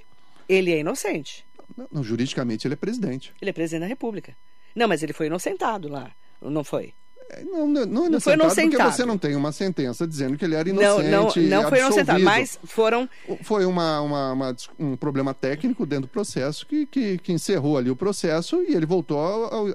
ele 0.48 0.72
é 0.72 0.80
inocente. 0.80 1.44
Não, 1.76 1.86
não, 1.92 2.02
juridicamente 2.04 2.66
ele 2.66 2.74
é 2.74 2.76
presidente. 2.76 3.32
Ele 3.40 3.50
é 3.50 3.52
presidente 3.52 3.82
da 3.82 3.86
República. 3.86 4.36
Não, 4.74 4.88
mas 4.88 5.02
ele 5.02 5.12
foi 5.12 5.26
inocentado 5.26 5.88
lá, 5.88 6.10
não 6.42 6.64
foi? 6.64 6.92
É, 7.30 7.42
Não, 7.42 7.66
não, 7.66 7.86
não, 7.86 8.10
Não 8.10 8.20
foi 8.20 8.34
inocentado 8.34 8.70
porque 8.76 8.92
você 8.92 9.04
não 9.06 9.16
tem 9.16 9.34
uma 9.34 9.50
sentença 9.50 10.06
dizendo 10.06 10.36
que 10.36 10.44
ele 10.44 10.54
era 10.54 10.70
Não, 10.72 11.00
inocente. 11.02 11.40
não, 11.48 11.62
não 11.62 11.68
foi 11.70 11.78
inocentado, 11.80 12.20
mas 12.22 12.58
foram 12.64 13.08
Foi 13.42 13.64
uma, 13.64 14.00
uma- 14.02 14.32
uma 14.32 14.56
um 14.78 14.94
problema 14.96 15.32
técnico 15.32 15.86
dentro 15.86 16.02
do 16.06 16.08
processo 16.08 16.66
que, 16.66 16.84
que, 16.86 17.18
que 17.18 17.32
encerrou 17.32 17.78
ali 17.78 17.90
o 17.90 17.96
processo 17.96 18.62
e 18.68 18.74
ele 18.74 18.84
voltou 18.86 19.18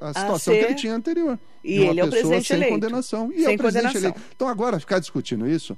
à 0.02 0.14
situação 0.14 0.54
ser- 0.54 0.60
que 0.60 0.66
ele 0.66 0.76
tinha 0.76 0.94
anterior. 0.96 1.40
E 1.64 1.80
ele 1.80 2.00
é 2.00 2.04
o 2.06 2.10
presidente 2.10 2.48
sem 2.48 2.58
eleito. 2.58 2.74
condenação. 2.74 3.32
E 3.34 3.44
Sem 3.44 3.54
é 3.54 3.56
o 3.56 3.58
presidente 3.58 3.88
condenação. 3.94 4.10
eleito. 4.12 4.22
Então 4.36 4.48
agora 4.48 4.80
ficar 4.80 5.00
discutindo 5.00 5.48
isso, 5.50 5.78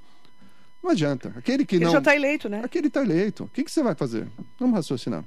não 0.84 0.92
adianta. 0.92 1.34
Aquele 1.38 1.66
que 1.66 1.78
ele 1.78 1.86
não. 1.86 1.92
já 1.94 2.00
está 2.00 2.16
eleito, 2.16 2.50
né? 2.50 2.62
Aquele 2.64 2.88
está 2.88 3.02
eleito. 3.02 3.46
O 3.46 3.48
que, 3.48 3.64
que 3.64 3.72
você 3.72 3.82
vai 3.82 3.96
fazer? 3.96 4.28
Vamos 4.60 4.76
raciocinar. 4.76 5.24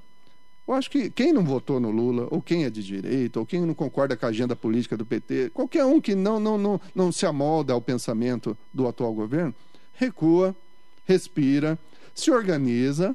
Eu 0.66 0.74
acho 0.74 0.90
que 0.90 1.10
quem 1.10 1.32
não 1.32 1.44
votou 1.44 1.78
no 1.78 1.90
Lula, 1.90 2.26
ou 2.30 2.40
quem 2.40 2.64
é 2.64 2.70
de 2.70 2.82
direita, 2.82 3.38
ou 3.38 3.44
quem 3.44 3.60
não 3.60 3.74
concorda 3.74 4.16
com 4.16 4.24
a 4.24 4.30
agenda 4.30 4.56
política 4.56 4.96
do 4.96 5.04
PT, 5.04 5.50
qualquer 5.52 5.84
um 5.84 6.00
que 6.00 6.14
não, 6.14 6.40
não, 6.40 6.56
não, 6.56 6.80
não 6.94 7.12
se 7.12 7.26
amolda 7.26 7.74
ao 7.74 7.82
pensamento 7.82 8.56
do 8.72 8.88
atual 8.88 9.12
governo, 9.12 9.54
recua, 9.92 10.56
respira, 11.04 11.78
se 12.14 12.30
organiza, 12.30 13.14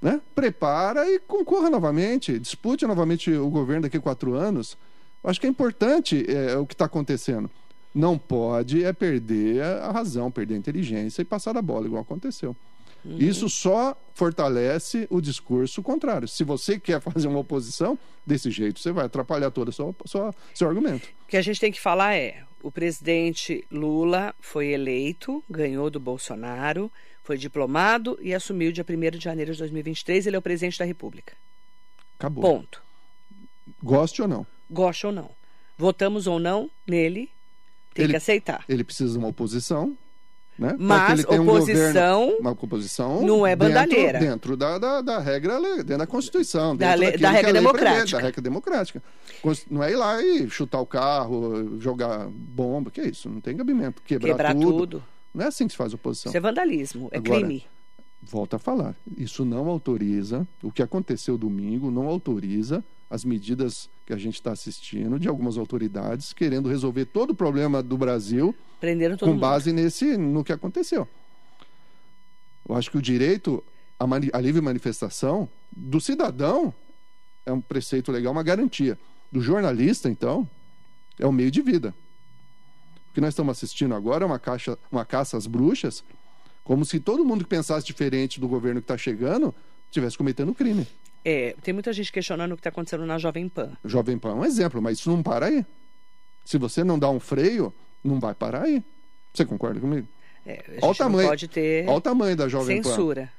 né? 0.00 0.20
prepara 0.34 1.06
e 1.10 1.18
concorra 1.18 1.68
novamente, 1.68 2.38
dispute 2.38 2.86
novamente 2.86 3.30
o 3.30 3.50
governo 3.50 3.82
daqui 3.82 3.98
a 3.98 4.00
quatro 4.00 4.34
anos. 4.34 4.76
Eu 5.22 5.28
acho 5.28 5.40
que 5.40 5.46
é 5.46 5.50
importante 5.50 6.24
é, 6.28 6.56
o 6.56 6.66
que 6.66 6.74
está 6.74 6.86
acontecendo. 6.86 7.50
Não 7.94 8.16
pode 8.16 8.84
é 8.84 8.92
perder 8.92 9.62
a 9.62 9.90
razão, 9.90 10.30
perder 10.30 10.54
a 10.54 10.58
inteligência 10.58 11.22
e 11.22 11.24
passar 11.24 11.56
a 11.56 11.62
bola, 11.62 11.86
igual 11.86 12.02
aconteceu. 12.02 12.56
Uhum. 13.06 13.18
Isso 13.18 13.48
só 13.48 13.96
fortalece 14.12 15.06
o 15.08 15.20
discurso 15.20 15.82
contrário. 15.82 16.26
Se 16.26 16.42
você 16.42 16.78
quer 16.78 17.00
fazer 17.00 17.28
uma 17.28 17.38
oposição 17.38 17.98
desse 18.26 18.50
jeito, 18.50 18.80
você 18.80 18.90
vai 18.90 19.06
atrapalhar 19.06 19.50
todo 19.50 19.68
o 19.68 19.72
seu, 19.72 19.94
seu, 20.06 20.34
seu 20.52 20.68
argumento. 20.68 21.08
O 21.24 21.28
que 21.28 21.36
a 21.36 21.42
gente 21.42 21.60
tem 21.60 21.70
que 21.70 21.80
falar 21.80 22.16
é: 22.16 22.42
o 22.62 22.70
presidente 22.70 23.64
Lula 23.70 24.34
foi 24.40 24.68
eleito, 24.68 25.42
ganhou 25.48 25.88
do 25.88 26.00
Bolsonaro, 26.00 26.90
foi 27.22 27.38
diplomado 27.38 28.18
e 28.20 28.34
assumiu 28.34 28.72
dia 28.72 28.84
1 28.88 29.18
de 29.18 29.24
janeiro 29.24 29.52
de 29.52 29.58
2023. 29.58 30.26
Ele 30.26 30.36
é 30.36 30.38
o 30.38 30.42
presidente 30.42 30.78
da 30.78 30.84
República. 30.84 31.34
Acabou. 32.18 32.42
Ponto. 32.42 32.82
Goste 33.82 34.22
ou 34.22 34.28
não? 34.28 34.46
Goste 34.70 35.06
ou 35.06 35.12
não. 35.12 35.30
Votamos 35.78 36.26
ou 36.26 36.38
não 36.38 36.70
nele, 36.86 37.30
tem 37.92 38.04
ele, 38.04 38.12
que 38.12 38.16
aceitar. 38.16 38.64
Ele 38.68 38.82
precisa 38.82 39.12
de 39.12 39.18
uma 39.18 39.28
oposição. 39.28 39.96
Né? 40.58 40.74
Mas 40.78 41.20
oposição, 41.24 41.42
um 41.42 41.46
governo, 41.46 42.40
uma 42.40 42.50
oposição 42.52 43.22
não 43.22 43.46
é 43.46 43.54
bandalheira. 43.54 44.18
Dentro, 44.18 44.56
dentro 44.56 44.56
da, 44.56 44.78
da, 44.78 45.00
da, 45.02 45.18
regra, 45.18 45.60
dentro 45.60 45.98
da 45.98 46.06
Constituição. 46.06 46.74
Da, 46.74 46.94
le, 46.94 47.18
da 47.18 47.30
regra 47.30 47.52
democrática. 47.52 48.00
Prevê, 48.00 48.12
da 48.12 48.18
regra 48.20 48.42
democrática. 48.42 49.02
Não 49.70 49.84
é 49.84 49.92
ir 49.92 49.96
lá 49.96 50.22
e 50.22 50.48
chutar 50.48 50.80
o 50.80 50.86
carro, 50.86 51.78
jogar 51.78 52.26
bomba, 52.28 52.90
que 52.90 53.02
é 53.02 53.08
isso? 53.08 53.28
Não 53.28 53.40
tem 53.40 53.54
cabimento. 53.54 54.00
Quebrar, 54.02 54.30
Quebrar 54.30 54.54
tudo. 54.54 54.78
tudo. 54.78 55.04
Não 55.34 55.44
é 55.44 55.48
assim 55.48 55.66
que 55.66 55.72
se 55.72 55.76
faz 55.76 55.92
oposição. 55.92 56.30
Isso 56.30 56.36
é 56.38 56.40
vandalismo, 56.40 57.08
é 57.12 57.18
Agora, 57.18 57.40
crime. 57.40 57.66
Volta 58.22 58.56
a 58.56 58.58
falar. 58.58 58.94
Isso 59.18 59.44
não 59.44 59.68
autoriza, 59.68 60.48
o 60.62 60.72
que 60.72 60.82
aconteceu 60.82 61.36
domingo 61.36 61.90
não 61.90 62.06
autoriza 62.06 62.82
as 63.10 63.26
medidas 63.26 63.90
que 64.06 64.12
a 64.12 64.16
gente 64.16 64.34
está 64.34 64.52
assistindo 64.52 65.18
de 65.18 65.26
algumas 65.26 65.58
autoridades 65.58 66.32
querendo 66.32 66.68
resolver 66.68 67.06
todo 67.06 67.30
o 67.30 67.34
problema 67.34 67.82
do 67.82 67.98
Brasil 67.98 68.54
com 69.26 69.32
mundo. 69.32 69.40
base 69.40 69.72
nesse 69.72 70.16
no 70.16 70.44
que 70.44 70.52
aconteceu. 70.52 71.08
Eu 72.68 72.76
acho 72.76 72.88
que 72.88 72.96
o 72.96 73.02
direito 73.02 73.62
à, 73.98 74.04
à 74.32 74.40
livre 74.40 74.60
manifestação 74.60 75.48
do 75.76 76.00
cidadão 76.00 76.72
é 77.44 77.52
um 77.52 77.60
preceito 77.60 78.12
legal, 78.12 78.32
uma 78.32 78.44
garantia. 78.44 78.96
Do 79.30 79.40
jornalista, 79.40 80.08
então, 80.08 80.48
é 81.18 81.26
um 81.26 81.32
meio 81.32 81.50
de 81.50 81.60
vida. 81.60 81.92
O 83.10 83.14
que 83.14 83.20
nós 83.20 83.30
estamos 83.30 83.56
assistindo 83.56 83.94
agora 83.94 84.24
é 84.24 84.26
uma, 84.26 84.38
caixa, 84.38 84.78
uma 84.90 85.04
caça 85.04 85.36
às 85.36 85.46
bruxas, 85.48 86.04
como 86.62 86.84
se 86.84 87.00
todo 87.00 87.24
mundo 87.24 87.42
que 87.42 87.50
pensasse 87.50 87.84
diferente 87.86 88.38
do 88.38 88.46
governo 88.46 88.80
que 88.80 88.84
está 88.84 88.96
chegando 88.96 89.52
estivesse 89.88 90.16
cometendo 90.16 90.54
crime. 90.54 90.86
É, 91.28 91.56
tem 91.60 91.74
muita 91.74 91.92
gente 91.92 92.12
questionando 92.12 92.52
o 92.52 92.54
que 92.56 92.60
está 92.60 92.68
acontecendo 92.70 93.04
na 93.04 93.18
Jovem 93.18 93.48
Pan. 93.48 93.72
Jovem 93.84 94.16
Pan 94.16 94.30
é 94.30 94.34
um 94.34 94.44
exemplo, 94.44 94.80
mas 94.80 94.98
isso 95.00 95.10
não 95.10 95.24
para 95.24 95.46
aí. 95.46 95.66
Se 96.44 96.56
você 96.56 96.84
não 96.84 96.96
dá 96.96 97.10
um 97.10 97.18
freio, 97.18 97.74
não 98.04 98.20
vai 98.20 98.32
parar 98.32 98.62
aí. 98.62 98.80
Você 99.34 99.44
concorda 99.44 99.80
comigo? 99.80 100.06
É, 100.46 100.64
a 100.68 100.70
gente 100.74 100.84
Olha 100.84 100.92
o 100.92 100.94
tamanho- 100.94 101.28
pode 101.28 101.48
ter 101.48 101.88
Olha 101.88 101.96
o 101.96 102.00
tamanho 102.00 102.36
da 102.36 102.48
Jovem 102.48 102.80
Pan. 102.80 102.88
censura. 102.90 103.32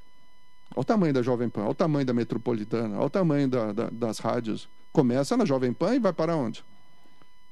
Olha 0.76 0.82
o 0.82 0.84
tamanho 0.84 1.13
da 1.13 1.21
Jovem 1.21 1.47
Pan, 1.47 1.62
olha 1.62 1.71
o 1.71 1.73
tamanho 1.76 2.06
da 2.06 2.13
Metropolitana, 2.13 2.97
olha 2.97 3.06
o 3.06 3.10
tamanho 3.10 3.47
da- 3.47 3.71
da- 3.71 3.89
das 3.89 4.19
rádios. 4.19 4.67
Começa 4.91 5.38
na 5.38 5.45
Jovem 5.45 5.71
Pan 5.71 5.95
e 5.95 6.00
vai 6.00 6.12
para 6.12 6.36
onde? 6.36 6.65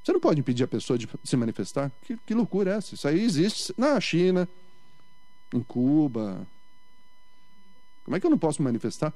Você 0.04 0.12
não 0.12 0.20
pode 0.20 0.38
impedir 0.38 0.64
a 0.64 0.68
pessoa 0.68 0.98
de 0.98 1.08
se 1.24 1.34
manifestar? 1.36 1.90
Que, 2.02 2.16
que 2.26 2.34
loucura 2.34 2.72
é 2.72 2.76
essa? 2.76 2.94
Isso 2.94 3.08
aí 3.08 3.24
existe 3.24 3.72
na 3.78 3.98
China, 4.00 4.46
em 5.54 5.62
Cuba. 5.62 6.46
Como 8.04 8.14
é 8.16 8.20
que 8.20 8.26
eu 8.26 8.30
não 8.30 8.38
posso 8.38 8.60
me 8.60 8.66
manifestar? 8.66 9.14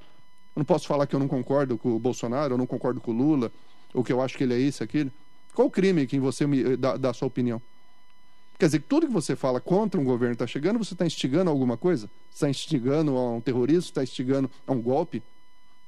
Eu 0.54 0.60
não 0.60 0.64
posso 0.64 0.86
falar 0.86 1.06
que 1.06 1.14
eu 1.14 1.20
não 1.20 1.28
concordo 1.28 1.78
com 1.78 1.94
o 1.94 1.98
Bolsonaro, 1.98 2.54
eu 2.54 2.58
não 2.58 2.66
concordo 2.66 3.00
com 3.00 3.10
o 3.10 3.14
Lula, 3.14 3.52
ou 3.94 4.02
que 4.02 4.12
eu 4.12 4.20
acho 4.20 4.36
que 4.36 4.44
ele 4.44 4.54
é 4.54 4.58
isso, 4.58 4.82
aquilo. 4.82 5.10
Qual 5.54 5.68
o 5.68 5.70
crime 5.70 6.06
que 6.06 6.18
você 6.18 6.46
me 6.46 6.76
dá, 6.76 6.96
dá 6.96 7.10
a 7.10 7.14
sua 7.14 7.28
opinião? 7.28 7.60
Quer 8.58 8.66
dizer, 8.66 8.82
tudo 8.82 9.06
que 9.06 9.12
você 9.12 9.34
fala 9.34 9.58
contra 9.58 9.98
um 9.98 10.04
governo 10.04 10.34
está 10.34 10.46
chegando, 10.46 10.78
você 10.78 10.92
está 10.92 11.06
instigando 11.06 11.48
a 11.48 11.52
alguma 11.52 11.78
coisa? 11.78 12.10
Está 12.30 12.48
instigando 12.48 13.16
a 13.16 13.32
um 13.32 13.40
terrorismo? 13.40 13.88
Está 13.88 14.02
instigando 14.02 14.50
a 14.66 14.72
um 14.72 14.82
golpe? 14.82 15.22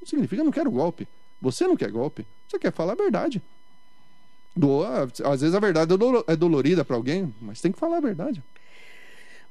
Não 0.01 0.07
significa 0.09 0.41
eu 0.41 0.45
não 0.47 0.53
quero 0.53 0.71
golpe. 0.71 1.07
Você 1.41 1.67
não 1.67 1.77
quer 1.77 1.91
golpe. 1.91 2.27
Você 2.49 2.59
quer 2.59 2.73
falar 2.73 2.93
a 2.93 2.97
verdade. 2.97 3.43
Doa, 4.57 5.09
às 5.25 5.41
vezes 5.41 5.55
a 5.55 5.61
verdade 5.61 5.93
é 5.93 6.33
é 6.33 6.37
dolorida 6.37 6.85
para 6.85 6.97
alguém, 6.97 7.33
mas 7.41 7.61
tem 7.61 7.73
que 7.73 7.79
falar 7.79 7.99
a 7.99 8.01
verdade. 8.01 8.43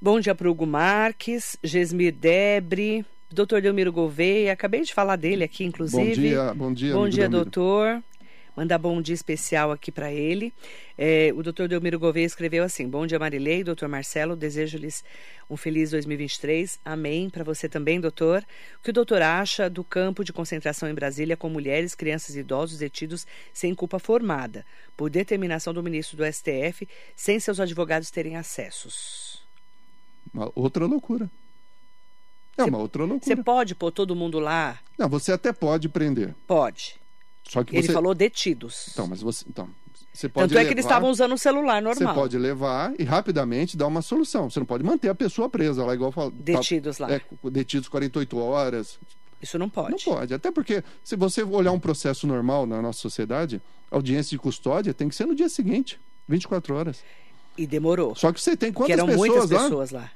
Bom 0.02 0.20
dia 0.20 0.34
para 0.34 0.50
Hugo 0.50 0.66
Marques, 0.66 1.58
Gesmir 1.64 2.14
Debre, 2.14 3.06
doutor 3.32 3.62
Delmiro 3.62 3.92
Gouveia. 3.92 4.54
Acabei 4.54 4.82
de 4.82 4.94
falar 4.94 5.16
dele 5.16 5.44
aqui, 5.44 5.64
inclusive. 5.64 6.16
Bom 6.16 6.22
dia, 6.22 6.54
bom 6.54 6.74
dia. 6.74 6.94
Bom 6.94 7.10
dia, 7.10 7.30
Delmiro. 7.30 7.46
doutor. 7.46 8.04
Mandar 8.56 8.78
bom 8.78 9.02
dia 9.02 9.16
especial 9.16 9.72
aqui 9.72 9.94
para 9.94 10.12
ele. 10.12 10.54
É, 10.98 11.32
o 11.34 11.42
doutor 11.42 11.70
Delmiro 11.70 11.98
Gouveia 11.98 12.26
escreveu 12.26 12.66
assim: 12.66 12.88
Bom 12.88 13.08
dia, 13.08 13.18
Marilei, 13.18 13.64
doutor 13.64 13.88
Marcelo. 13.88 14.36
Desejo-lhes 14.36 15.06
um 15.50 15.56
feliz 15.56 15.92
2023. 15.92 16.78
Amém. 16.84 17.30
Para 17.30 17.46
você 17.46 17.70
também, 17.70 18.02
doutor. 18.02 18.44
O 18.78 18.84
que 18.84 18.90
o 18.90 18.94
doutor 18.94 19.22
acha 19.22 19.70
do 19.70 19.86
campo 19.86 20.22
de 20.24 20.34
concentração 20.34 20.90
em 20.90 20.94
Brasília 20.94 21.38
com 21.38 21.48
mulheres, 21.50 21.96
crianças 21.96 22.36
e 22.36 22.40
idosos 22.42 22.80
detidos 22.80 23.26
sem 23.54 23.74
culpa 23.74 24.00
formada, 24.00 24.66
por 24.98 25.10
determinação 25.10 25.74
do 25.74 25.82
ministro 25.82 26.18
do 26.18 26.26
STF, 26.26 26.88
sem 27.16 27.40
seus 27.40 27.58
advogados 27.58 28.12
terem 28.12 28.36
acessos? 28.36 29.42
Uma 30.34 30.52
outra 30.54 30.86
loucura. 30.86 31.30
É 32.62 32.66
uma 32.70 32.78
outra 32.78 33.04
Você 33.06 33.10
loucura. 33.12 33.44
pode 33.44 33.76
pôr 33.76 33.92
todo 33.92 34.16
mundo 34.16 34.40
lá? 34.40 34.80
Não, 34.98 35.08
você 35.10 35.32
até 35.32 35.52
pode 35.54 35.90
prender. 35.90 36.34
Pode. 36.48 36.96
Só 37.50 37.64
que 37.64 37.76
Ele 37.76 37.88
você. 37.88 37.94
falou 37.94 38.14
detidos. 38.14 38.88
Então, 38.92 39.08
mas 39.08 39.22
você. 39.22 39.46
Então, 39.50 39.68
você 40.14 40.28
pode 40.30 40.50
Tanto 40.50 40.60
é 40.60 40.66
que 40.66 40.72
eles 40.74 40.84
levar- 40.86 40.96
estavam 40.96 41.10
usando 41.10 41.34
o 41.34 41.38
celular 41.38 41.82
Você 41.82 42.04
normal. 42.04 42.16
pode 42.16 42.38
levar 42.38 42.94
e 43.00 43.04
rapidamente 43.04 43.76
dar 43.78 43.88
uma 43.88 44.02
solução. 44.02 44.50
Você 44.50 44.60
não 44.60 44.66
pode 44.66 44.84
manter 44.84 45.10
a 45.10 45.16
pessoa 45.16 45.50
presa 45.50 45.86
lá, 45.86 45.94
igual 45.94 46.12
fala. 46.12 46.32
Detidos 46.32 46.98
lá. 46.98 47.12
É, 47.12 47.22
detidos 47.50 47.88
48 47.88 48.38
horas. 48.38 49.00
Isso 49.42 49.58
não 49.58 49.70
pode. 49.70 49.92
Não 49.92 49.98
pode. 50.14 50.34
Até 50.34 50.52
porque, 50.52 50.84
se 51.04 51.16
você 51.16 51.44
olhar 51.44 51.72
um 51.72 51.80
processo 51.80 52.28
normal 52.28 52.66
na 52.68 52.82
nossa 52.82 53.00
sociedade, 53.00 53.62
audiência 53.90 54.30
de 54.32 54.38
custódia 54.38 54.94
tem 54.94 55.10
que 55.10 55.16
ser 55.16 55.26
no 55.26 55.34
dia 55.34 55.50
seguinte 55.50 56.00
24 56.28 56.76
horas. 56.76 57.04
E 57.58 57.66
demorou. 57.66 58.14
Só 58.16 58.32
que 58.32 58.40
você 58.40 58.56
tem 58.56 58.72
Porque 58.72 58.94
quantas 58.94 58.98
eram 59.00 59.08
pessoas 59.08 59.28
muitas 59.30 59.50
lá? 59.52 59.64
pessoas 59.64 59.92
lá. 59.92 60.12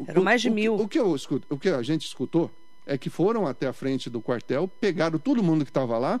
O- 0.00 0.04
Eram 0.08 0.22
mais 0.22 0.40
de 0.42 0.48
o 0.48 0.52
mil. 0.52 0.74
O 0.76 0.88
que, 0.88 0.98
eu 0.98 1.14
escuto, 1.14 1.46
o 1.50 1.58
que 1.58 1.68
a 1.68 1.82
gente 1.82 2.06
escutou 2.06 2.50
é 2.86 2.96
que 2.96 3.10
foram 3.10 3.46
até 3.46 3.66
a 3.66 3.72
frente 3.72 4.08
do 4.08 4.20
quartel, 4.20 4.68
pegaram 4.80 5.18
todo 5.18 5.42
mundo 5.42 5.64
que 5.64 5.70
estava 5.70 5.98
lá 5.98 6.20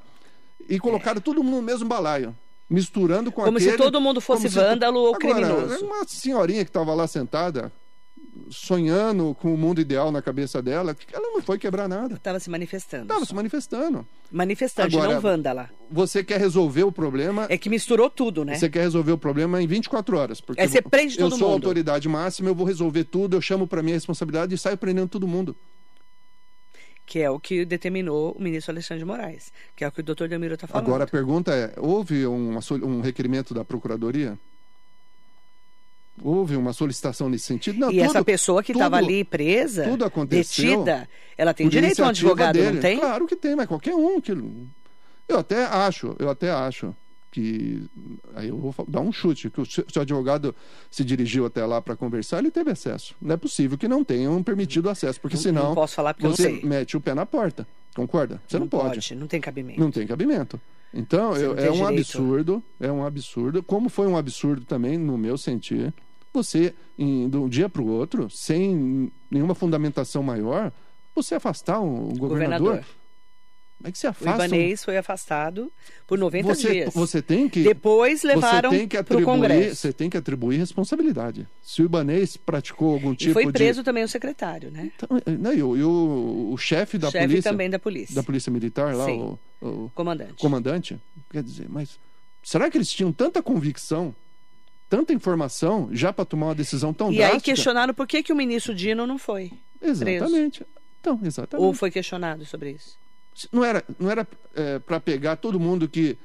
e 0.68 0.78
colocaram 0.78 1.20
todo 1.20 1.42
mundo 1.42 1.56
no 1.56 1.62
mesmo 1.62 1.88
balaio. 1.88 2.36
Misturando 2.68 3.32
com 3.32 3.42
Como 3.42 3.56
aquele... 3.56 3.70
se 3.72 3.76
todo 3.78 3.98
mundo 4.00 4.20
fosse 4.20 4.42
como 4.42 4.52
se- 4.52 4.58
vândalo 4.58 4.98
ou 5.00 5.14
Agora, 5.14 5.18
criminoso. 5.34 5.84
Uma 5.86 6.04
senhorinha 6.06 6.64
que 6.64 6.68
estava 6.70 6.92
lá 6.94 7.06
sentada, 7.06 7.72
sonhando 8.50 9.34
com 9.34 9.52
o 9.54 9.56
mundo 9.58 9.80
ideal 9.80 10.10
na 10.12 10.20
cabeça 10.22 10.60
dela, 10.62 10.96
ela 11.12 11.30
não 11.32 11.40
foi 11.42 11.58
quebrar 11.58 11.88
nada. 11.88 12.14
Estava 12.14 12.38
se 12.40 12.48
manifestando. 12.50 13.02
Estava 13.04 13.24
se 13.24 13.34
manifestando. 13.34 14.06
Manifestante, 14.30 14.96
Agora- 14.96 15.14
não 15.14 15.20
vândala. 15.20 15.70
Você 15.90 16.22
quer 16.22 16.38
resolver 16.38 16.82
o 16.84 16.92
problema... 16.92 17.46
É 17.48 17.56
que 17.56 17.70
misturou 17.70 18.10
tudo, 18.10 18.44
né? 18.44 18.56
Você 18.56 18.68
quer 18.68 18.80
resolver 18.82 19.12
o 19.12 19.18
problema 19.18 19.62
em 19.62 19.66
24 19.66 20.16
horas. 20.18 20.40
Porque 20.40 20.60
Aí 20.60 20.68
você 20.68 20.82
prende 20.82 21.18
eu 21.18 21.28
todo 21.28 21.38
sou 21.38 21.48
a 21.48 21.50
mundo. 21.52 21.64
autoridade 21.64 22.08
máxima, 22.08 22.48
eu 22.50 22.54
vou 22.54 22.66
resolver 22.66 23.04
tudo, 23.04 23.36
eu 23.36 23.40
chamo 23.40 23.66
para 23.66 23.82
minha 23.82 23.94
responsabilidade 23.96 24.54
e 24.54 24.58
saio 24.58 24.76
prendendo 24.76 25.08
todo 25.08 25.26
mundo. 25.26 25.56
Que 27.06 27.20
é 27.20 27.30
o 27.30 27.40
que 27.40 27.64
determinou 27.64 28.32
o 28.32 28.42
ministro 28.42 28.70
Alexandre 28.70 28.98
de 28.98 29.04
Moraes. 29.06 29.50
Que 29.74 29.82
é 29.82 29.88
o 29.88 29.92
que 29.92 30.00
o 30.00 30.02
doutor 30.02 30.28
Delmiro 30.28 30.54
está 30.54 30.66
falando. 30.66 30.86
Agora 30.86 31.04
a 31.04 31.06
pergunta 31.06 31.54
é: 31.54 31.72
houve 31.78 32.24
sol- 32.60 32.84
um 32.84 33.00
requerimento 33.00 33.54
da 33.54 33.64
Procuradoria? 33.64 34.38
Houve 36.22 36.56
uma 36.56 36.72
solicitação 36.72 37.28
nesse 37.28 37.44
sentido? 37.46 37.78
Não, 37.78 37.90
e 37.92 38.00
essa 38.00 38.14
tudo- 38.14 38.24
pessoa 38.24 38.62
que 38.62 38.72
estava 38.72 38.96
ali 38.96 39.24
presa, 39.24 39.84
tudo 39.84 40.04
aconteceu 40.04 40.78
detida, 40.84 41.08
ela 41.36 41.54
tem 41.54 41.68
direito 41.68 42.02
a 42.02 42.06
um 42.06 42.08
advogado, 42.08 42.54
dele. 42.54 42.72
não 42.72 42.80
tem? 42.80 42.98
Claro 42.98 43.26
que 43.26 43.36
tem, 43.36 43.54
mas 43.56 43.66
qualquer 43.66 43.94
um. 43.94 44.20
Que... 44.20 44.32
Eu 45.28 45.38
até 45.38 45.64
acho, 45.64 46.16
eu 46.18 46.28
até 46.30 46.50
acho 46.50 46.94
que. 47.30 47.82
Aí 48.34 48.48
eu 48.48 48.56
vou 48.58 48.74
dar 48.88 49.00
um 49.00 49.12
chute, 49.12 49.50
que 49.50 49.60
o 49.60 49.64
seu 49.66 49.84
advogado 50.00 50.54
se 50.90 51.04
dirigiu 51.04 51.44
até 51.46 51.64
lá 51.64 51.80
para 51.80 51.94
conversar, 51.94 52.38
ele 52.38 52.50
teve 52.50 52.70
acesso. 52.70 53.14
Não 53.20 53.34
é 53.34 53.36
possível 53.36 53.76
que 53.76 53.86
não 53.86 54.02
tenham 54.02 54.42
permitido 54.42 54.88
acesso, 54.88 55.20
porque 55.20 55.36
Não- 55.36 55.42
senão 55.42 55.62
não 55.68 55.74
posso 55.74 55.94
falar 55.94 56.14
porque 56.14 56.26
eu 56.26 56.30
não 56.30 56.36
você 56.36 56.60
mete 56.64 56.96
o 56.96 57.00
pé 57.00 57.14
na 57.14 57.26
porta. 57.26 57.66
Concorda? 57.94 58.40
Você 58.46 58.58
não, 58.58 58.68
pode. 58.68 59.14
Não 59.14 59.26
tem 59.26 59.40
cabimento. 59.40 59.80
Não 59.80 59.90
tem 59.90 60.06
cabimento. 60.06 60.60
Então, 60.94 61.36
eu- 61.36 61.48
não 61.50 61.56
tem 61.56 61.66
é 61.66 61.70
um 61.70 61.74
direito. 61.74 61.98
absurdo, 62.00 62.62
é 62.80 62.90
um 62.90 63.04
absurdo. 63.04 63.62
Como 63.62 63.88
foi 63.90 64.06
um 64.06 64.16
absurdo 64.16 64.64
também, 64.64 64.96
no 64.96 65.18
meu 65.18 65.36
sentir, 65.36 65.92
você, 66.32 66.74
em- 66.98 67.28
de 67.28 67.36
um 67.36 67.48
dia 67.48 67.68
para 67.68 67.82
o 67.82 67.86
outro, 67.88 68.28
sem 68.30 69.10
nenhuma 69.30 69.54
fundamentação 69.54 70.22
maior, 70.22 70.72
você 71.14 71.34
afastar 71.34 71.80
um 71.80 72.08
governador. 72.16 72.58
Governador. 72.68 72.84
Como 73.78 73.88
é 73.88 73.92
que 73.92 73.98
você 73.98 74.08
O 74.08 74.10
afasta? 74.10 74.56
um- 74.56 74.76
foi 74.76 74.96
afastado 74.98 75.72
por 76.04 76.18
90 76.18 76.52
você, 76.52 76.72
dias. 76.72 76.92
você 76.94 77.22
tem 77.22 77.48
que. 77.48 77.62
Depois 77.62 78.24
levaram 78.24 78.70
para 79.04 79.16
o 79.18 79.22
Congresso. 79.22 79.76
Você 79.76 79.92
tem 79.92 80.10
que 80.10 80.16
atribuir 80.16 80.56
responsabilidade. 80.58 81.46
Se 81.62 81.80
o 81.82 81.84
Ibanês 81.84 82.36
praticou 82.36 82.94
algum 82.94 83.14
tipo 83.14 83.30
E 83.30 83.32
foi 83.34 83.46
de. 83.46 83.52
preso 83.52 83.84
também 83.84 84.02
o 84.02 84.08
secretário, 84.08 84.72
né? 84.72 84.90
Então, 84.96 85.08
né, 85.38 85.54
e 85.54 85.62
o, 85.62 85.76
e 85.76 85.82
o- 85.84 86.50
o 86.52 86.56
chefe 86.58 86.98
da 86.98 87.08
Chefe 87.08 87.28
polícia. 87.28 87.50
também 87.52 87.70
da 87.70 87.78
polícia. 87.78 88.14
Da 88.16 88.22
polícia 88.24 88.50
militar 88.50 88.96
lá, 88.96 89.04
Sim. 89.04 89.38
o- 89.62 89.66
o, 89.68 89.90
Comandante. 89.94 90.34
comandante. 90.40 90.98
Quer 91.30 91.44
dizer, 91.44 91.66
mas 91.68 92.00
será 92.42 92.68
que 92.68 92.76
eles 92.78 92.90
tinham 92.90 93.12
tanta 93.12 93.40
convicção, 93.40 94.12
tanta 94.88 95.12
informação, 95.12 95.88
já 95.92 96.12
para 96.12 96.24
tomar 96.24 96.46
uma 96.46 96.54
decisão 96.54 96.92
tão 96.92 97.12
E 97.12 97.16
drástica? 97.16 97.36
aí 97.36 97.40
questionaram 97.40 97.94
por 97.94 98.06
que, 98.06 98.22
que 98.22 98.32
o 98.32 98.36
ministro 98.36 98.74
Dino 98.74 99.06
não 99.06 99.18
foi. 99.18 99.52
Exatamente. 99.80 100.64
Preso. 100.64 100.78
Então, 101.00 101.20
exatamente. 101.22 101.64
Ou 101.64 101.72
foi 101.72 101.90
questionado 101.90 102.44
sobre 102.44 102.72
isso? 102.72 102.96
Não 103.52 103.64
era, 103.64 103.84
não 103.98 104.10
era 104.10 104.26
é, 104.54 104.78
para 104.78 104.98
pegar 104.98 105.36
todo 105.36 105.60
mundo 105.60 105.88
que, 105.88 106.18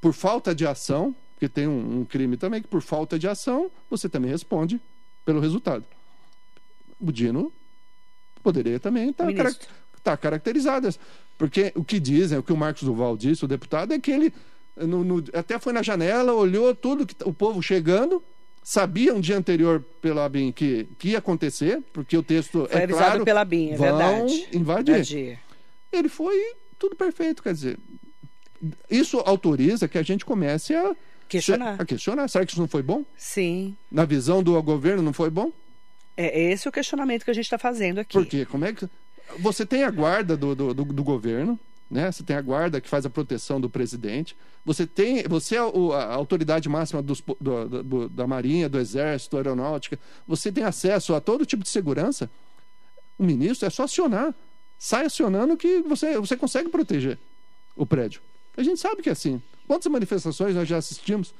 por 0.00 0.12
falta 0.12 0.54
de 0.54 0.66
ação, 0.66 1.14
porque 1.34 1.48
tem 1.48 1.68
um, 1.68 2.00
um, 2.00 2.04
crime 2.04 2.36
também, 2.36 2.62
que 2.62 2.68
por 2.68 2.80
falta 2.80 3.18
de 3.18 3.28
ação, 3.28 3.70
você 3.90 4.08
também 4.08 4.30
responde 4.30 4.80
pelo 5.24 5.40
resultado. 5.40 5.84
O 6.98 7.12
Dino 7.12 7.52
poderia 8.42 8.80
também 8.80 9.10
estar 9.10 9.26
tá, 9.26 9.50
tá 10.02 10.16
caracterizado. 10.16 10.88
Porque 11.36 11.72
o 11.74 11.84
que 11.84 11.98
dizem, 11.98 12.38
o 12.38 12.42
que 12.42 12.52
o 12.52 12.56
Marcos 12.56 12.84
Duval 12.84 13.16
disse, 13.16 13.44
o 13.44 13.48
deputado, 13.48 13.92
é 13.92 13.98
que 13.98 14.10
ele 14.10 14.32
no, 14.76 15.04
no, 15.04 15.24
até 15.32 15.58
foi 15.58 15.72
na 15.72 15.82
janela, 15.82 16.32
olhou 16.32 16.74
tudo 16.74 17.06
que 17.06 17.14
o 17.24 17.32
povo 17.32 17.62
chegando, 17.62 18.22
sabia 18.62 19.14
um 19.14 19.20
dia 19.20 19.36
anterior 19.36 19.84
pela 20.00 20.28
BIM 20.28 20.50
que, 20.50 20.88
que 20.98 21.10
ia 21.10 21.18
acontecer, 21.18 21.82
porque 21.92 22.16
o 22.16 22.22
texto 22.22 22.66
foi 22.70 22.80
é 22.80 22.84
avisado 22.84 23.06
claro, 23.10 23.24
pela 23.24 23.44
BIM, 23.44 23.72
é 23.72 23.76
vão 23.76 23.86
verdade. 23.86 24.48
invadir. 24.52 24.94
Invadir. 24.94 25.38
Ele 25.92 26.08
foi 26.08 26.54
tudo 26.78 26.96
perfeito, 26.96 27.42
quer 27.42 27.54
dizer, 27.54 27.78
isso 28.90 29.18
autoriza 29.18 29.86
que 29.86 29.98
a 29.98 30.02
gente 30.02 30.24
comece 30.24 30.74
a 30.74 30.96
questionar. 31.28 31.80
A 31.80 31.84
questionar. 31.84 32.28
Será 32.28 32.44
que 32.44 32.52
isso 32.52 32.60
não 32.60 32.68
foi 32.68 32.82
bom? 32.82 33.04
Sim. 33.16 33.76
Na 33.90 34.04
visão 34.04 34.42
do 34.42 34.60
governo 34.62 35.02
não 35.02 35.12
foi 35.12 35.30
bom? 35.30 35.52
É 36.16 36.52
esse 36.52 36.68
o 36.68 36.72
questionamento 36.72 37.24
que 37.24 37.30
a 37.30 37.34
gente 37.34 37.44
está 37.44 37.58
fazendo 37.58 37.98
aqui. 37.98 38.12
Por 38.12 38.26
quê? 38.26 38.46
Como 38.46 38.64
é 38.64 38.72
que 38.72 38.88
você 39.38 39.66
tem 39.66 39.82
a 39.82 39.90
guarda 39.90 40.36
do, 40.36 40.54
do, 40.54 40.74
do, 40.74 40.84
do 40.84 41.04
governo? 41.04 41.58
Né? 41.90 42.10
Você 42.10 42.22
tem 42.22 42.36
a 42.36 42.42
guarda 42.42 42.80
que 42.80 42.88
faz 42.88 43.04
a 43.06 43.10
proteção 43.10 43.60
do 43.60 43.68
presidente. 43.68 44.36
Você 44.64 44.86
tem, 44.86 45.22
você 45.24 45.56
é 45.56 45.58
a 45.58 46.14
autoridade 46.14 46.68
máxima 46.68 47.02
dos, 47.02 47.22
do, 47.40 47.82
do, 47.82 48.08
da 48.08 48.26
Marinha, 48.26 48.68
do 48.68 48.78
Exército, 48.78 49.36
da 49.36 49.40
Aeronáutica. 49.40 49.98
Você 50.26 50.50
tem 50.50 50.64
acesso 50.64 51.14
a 51.14 51.20
todo 51.20 51.46
tipo 51.46 51.62
de 51.62 51.68
segurança. 51.68 52.30
O 53.18 53.24
ministro 53.24 53.66
é 53.66 53.70
só 53.70 53.84
acionar, 53.84 54.34
sai 54.78 55.06
acionando 55.06 55.56
que 55.56 55.82
você 55.82 56.18
você 56.18 56.36
consegue 56.36 56.68
proteger 56.68 57.18
o 57.76 57.86
prédio. 57.86 58.20
A 58.56 58.62
gente 58.62 58.80
sabe 58.80 59.02
que 59.02 59.08
é 59.08 59.12
assim. 59.12 59.40
Quantas 59.66 59.90
manifestações 59.90 60.54
nós 60.54 60.68
já 60.68 60.76
assistimos? 60.76 61.34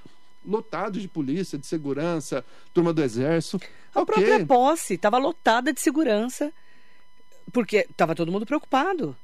Lotados 0.46 1.00
de 1.00 1.09
polícia, 1.09 1.59
de 1.59 1.66
segurança, 1.66 2.44
turma 2.72 2.92
do 2.92 3.02
exército. 3.02 3.59
A 3.94 4.02
okay. 4.02 4.14
própria 4.14 4.46
posse 4.46 4.94
estava 4.94 5.16
lotada 5.16 5.72
de 5.72 5.80
segurança, 5.80 6.52
porque 7.50 7.87
estava 7.88 8.14
todo 8.14 8.30
mundo 8.30 8.44
preocupado. 8.44 9.16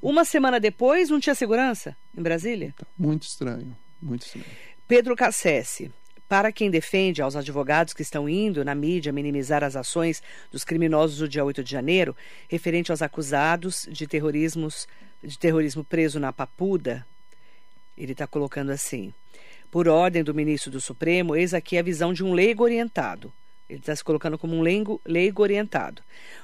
Uma 0.00 0.24
semana 0.24 0.60
depois, 0.60 1.10
não 1.10 1.20
tinha 1.20 1.34
segurança 1.34 1.96
em 2.16 2.22
Brasília? 2.22 2.74
Tá 2.76 2.86
muito 2.96 3.24
estranho, 3.24 3.76
muito 4.00 4.24
estranho. 4.24 4.46
Pedro 4.86 5.16
Cassese. 5.16 5.90
Para 6.28 6.50
quem 6.50 6.68
defende 6.70 7.22
aos 7.22 7.36
advogados 7.36 7.94
que 7.94 8.02
estão 8.02 8.28
indo 8.28 8.64
na 8.64 8.74
mídia 8.74 9.12
minimizar 9.12 9.62
as 9.62 9.76
ações 9.76 10.20
dos 10.50 10.64
criminosos 10.64 11.18
do 11.18 11.28
dia 11.28 11.44
8 11.44 11.62
de 11.62 11.70
janeiro, 11.70 12.16
referente 12.48 12.90
aos 12.90 13.00
acusados 13.00 13.86
de, 13.88 14.08
terrorismos, 14.08 14.88
de 15.22 15.38
terrorismo 15.38 15.84
preso 15.84 16.18
na 16.18 16.32
Papuda, 16.32 17.06
ele 17.96 18.10
está 18.10 18.26
colocando 18.26 18.70
assim: 18.70 19.14
por 19.70 19.86
ordem 19.86 20.24
do 20.24 20.34
ministro 20.34 20.70
do 20.70 20.80
Supremo, 20.80 21.36
eis 21.36 21.54
aqui 21.54 21.78
a 21.78 21.82
visão 21.82 22.12
de 22.12 22.24
um 22.24 22.32
leigo 22.32 22.64
orientado. 22.64 23.32
Ele 23.68 23.80
está 23.80 23.94
se 23.94 24.04
colocando 24.04 24.38
como 24.38 24.54
um 24.54 24.62
leigo, 24.62 25.00
leigo 25.04 25.42
orientado. 25.42 26.00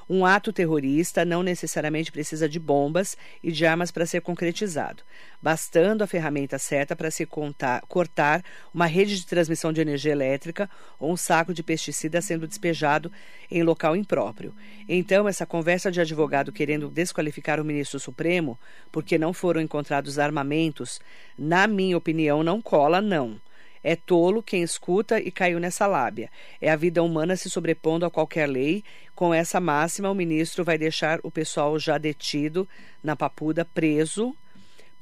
Um 0.08 0.26
ato 0.26 0.52
terrorista 0.52 1.24
não 1.24 1.40
necessariamente 1.42 2.10
precisa 2.10 2.48
de 2.48 2.58
bombas 2.58 3.16
e 3.42 3.52
de 3.52 3.64
armas 3.64 3.92
para 3.92 4.04
ser 4.04 4.20
concretizado, 4.22 5.04
bastando 5.40 6.02
a 6.02 6.06
ferramenta 6.06 6.58
certa 6.58 6.96
para 6.96 7.12
se 7.12 7.24
contar, 7.24 7.80
cortar 7.86 8.44
uma 8.74 8.86
rede 8.86 9.16
de 9.16 9.26
transmissão 9.26 9.72
de 9.72 9.80
energia 9.80 10.10
elétrica 10.10 10.68
ou 10.98 11.12
um 11.12 11.16
saco 11.16 11.54
de 11.54 11.62
pesticida 11.62 12.20
sendo 12.20 12.48
despejado 12.48 13.10
em 13.48 13.62
local 13.62 13.94
impróprio. 13.94 14.52
Então, 14.88 15.28
essa 15.28 15.46
conversa 15.46 15.92
de 15.92 16.00
advogado 16.00 16.50
querendo 16.50 16.88
desqualificar 16.88 17.60
o 17.60 17.64
ministro 17.64 18.00
Supremo 18.00 18.58
porque 18.90 19.16
não 19.16 19.32
foram 19.32 19.60
encontrados 19.60 20.18
armamentos, 20.18 21.00
na 21.38 21.68
minha 21.68 21.96
opinião, 21.96 22.42
não 22.42 22.60
cola, 22.60 23.00
não. 23.00 23.40
É 23.82 23.96
tolo 23.96 24.42
quem 24.42 24.62
escuta 24.62 25.18
e 25.20 25.30
caiu 25.30 25.58
nessa 25.58 25.86
lábia. 25.86 26.30
É 26.60 26.70
a 26.70 26.76
vida 26.76 27.02
humana 27.02 27.36
se 27.36 27.50
sobrepondo 27.50 28.06
a 28.06 28.10
qualquer 28.10 28.48
lei. 28.48 28.84
Com 29.14 29.34
essa 29.34 29.60
máxima, 29.60 30.10
o 30.10 30.14
ministro 30.14 30.64
vai 30.64 30.78
deixar 30.78 31.18
o 31.22 31.30
pessoal 31.30 31.78
já 31.78 31.98
detido 31.98 32.68
na 33.02 33.16
papuda 33.16 33.64
preso 33.64 34.36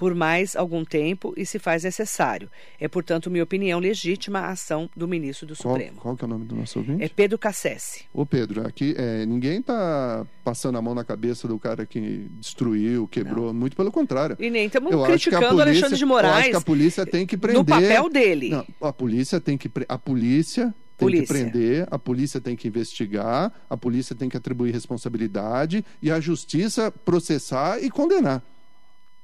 por 0.00 0.14
mais 0.14 0.56
algum 0.56 0.82
tempo 0.82 1.34
e 1.36 1.44
se 1.44 1.58
faz 1.58 1.84
necessário. 1.84 2.50
É, 2.80 2.88
portanto, 2.88 3.30
minha 3.30 3.44
opinião 3.44 3.78
legítima 3.78 4.38
a 4.38 4.52
ação 4.52 4.88
do 4.96 5.06
ministro 5.06 5.46
do 5.46 5.54
qual, 5.54 5.74
Supremo. 5.74 6.00
Qual 6.00 6.16
que 6.16 6.24
é 6.24 6.26
o 6.26 6.28
nome 6.30 6.46
do 6.46 6.56
nosso 6.56 6.78
ouvinte? 6.78 7.04
É 7.04 7.08
Pedro 7.10 7.36
Cassese. 7.36 8.04
Ô 8.10 8.24
Pedro, 8.24 8.66
aqui 8.66 8.94
é, 8.96 9.26
ninguém 9.26 9.58
está 9.58 10.26
passando 10.42 10.78
a 10.78 10.80
mão 10.80 10.94
na 10.94 11.04
cabeça 11.04 11.46
do 11.46 11.58
cara 11.58 11.84
que 11.84 12.26
destruiu, 12.40 13.06
quebrou, 13.08 13.48
Não. 13.48 13.60
muito 13.60 13.76
pelo 13.76 13.92
contrário. 13.92 14.38
E 14.40 14.48
nem 14.48 14.64
estamos 14.64 14.90
criticando 15.04 15.48
polícia, 15.48 15.64
Alexandre 15.64 15.98
de 15.98 16.04
Moraes. 16.06 16.32
Eu 16.32 16.40
acho 16.40 16.50
que 16.50 16.56
a 16.56 16.60
polícia 16.62 17.04
tem 17.04 17.26
que 17.26 17.36
prender. 17.36 17.58
No 17.58 17.66
papel 17.66 18.08
dele. 18.08 18.48
Não, 18.48 18.66
a 18.80 18.92
polícia 18.94 19.38
tem 19.38 19.58
que 19.58 19.70
a 19.86 19.98
polícia 19.98 20.74
tem 20.96 21.08
polícia. 21.08 21.26
que 21.26 21.32
prender, 21.32 21.88
a 21.90 21.98
polícia 21.98 22.40
tem 22.40 22.56
que 22.56 22.66
investigar, 22.66 23.52
a 23.68 23.76
polícia 23.76 24.16
tem 24.16 24.30
que 24.30 24.36
atribuir 24.38 24.72
responsabilidade 24.72 25.84
e 26.00 26.10
a 26.10 26.18
justiça 26.20 26.90
processar 26.90 27.84
e 27.84 27.90
condenar. 27.90 28.42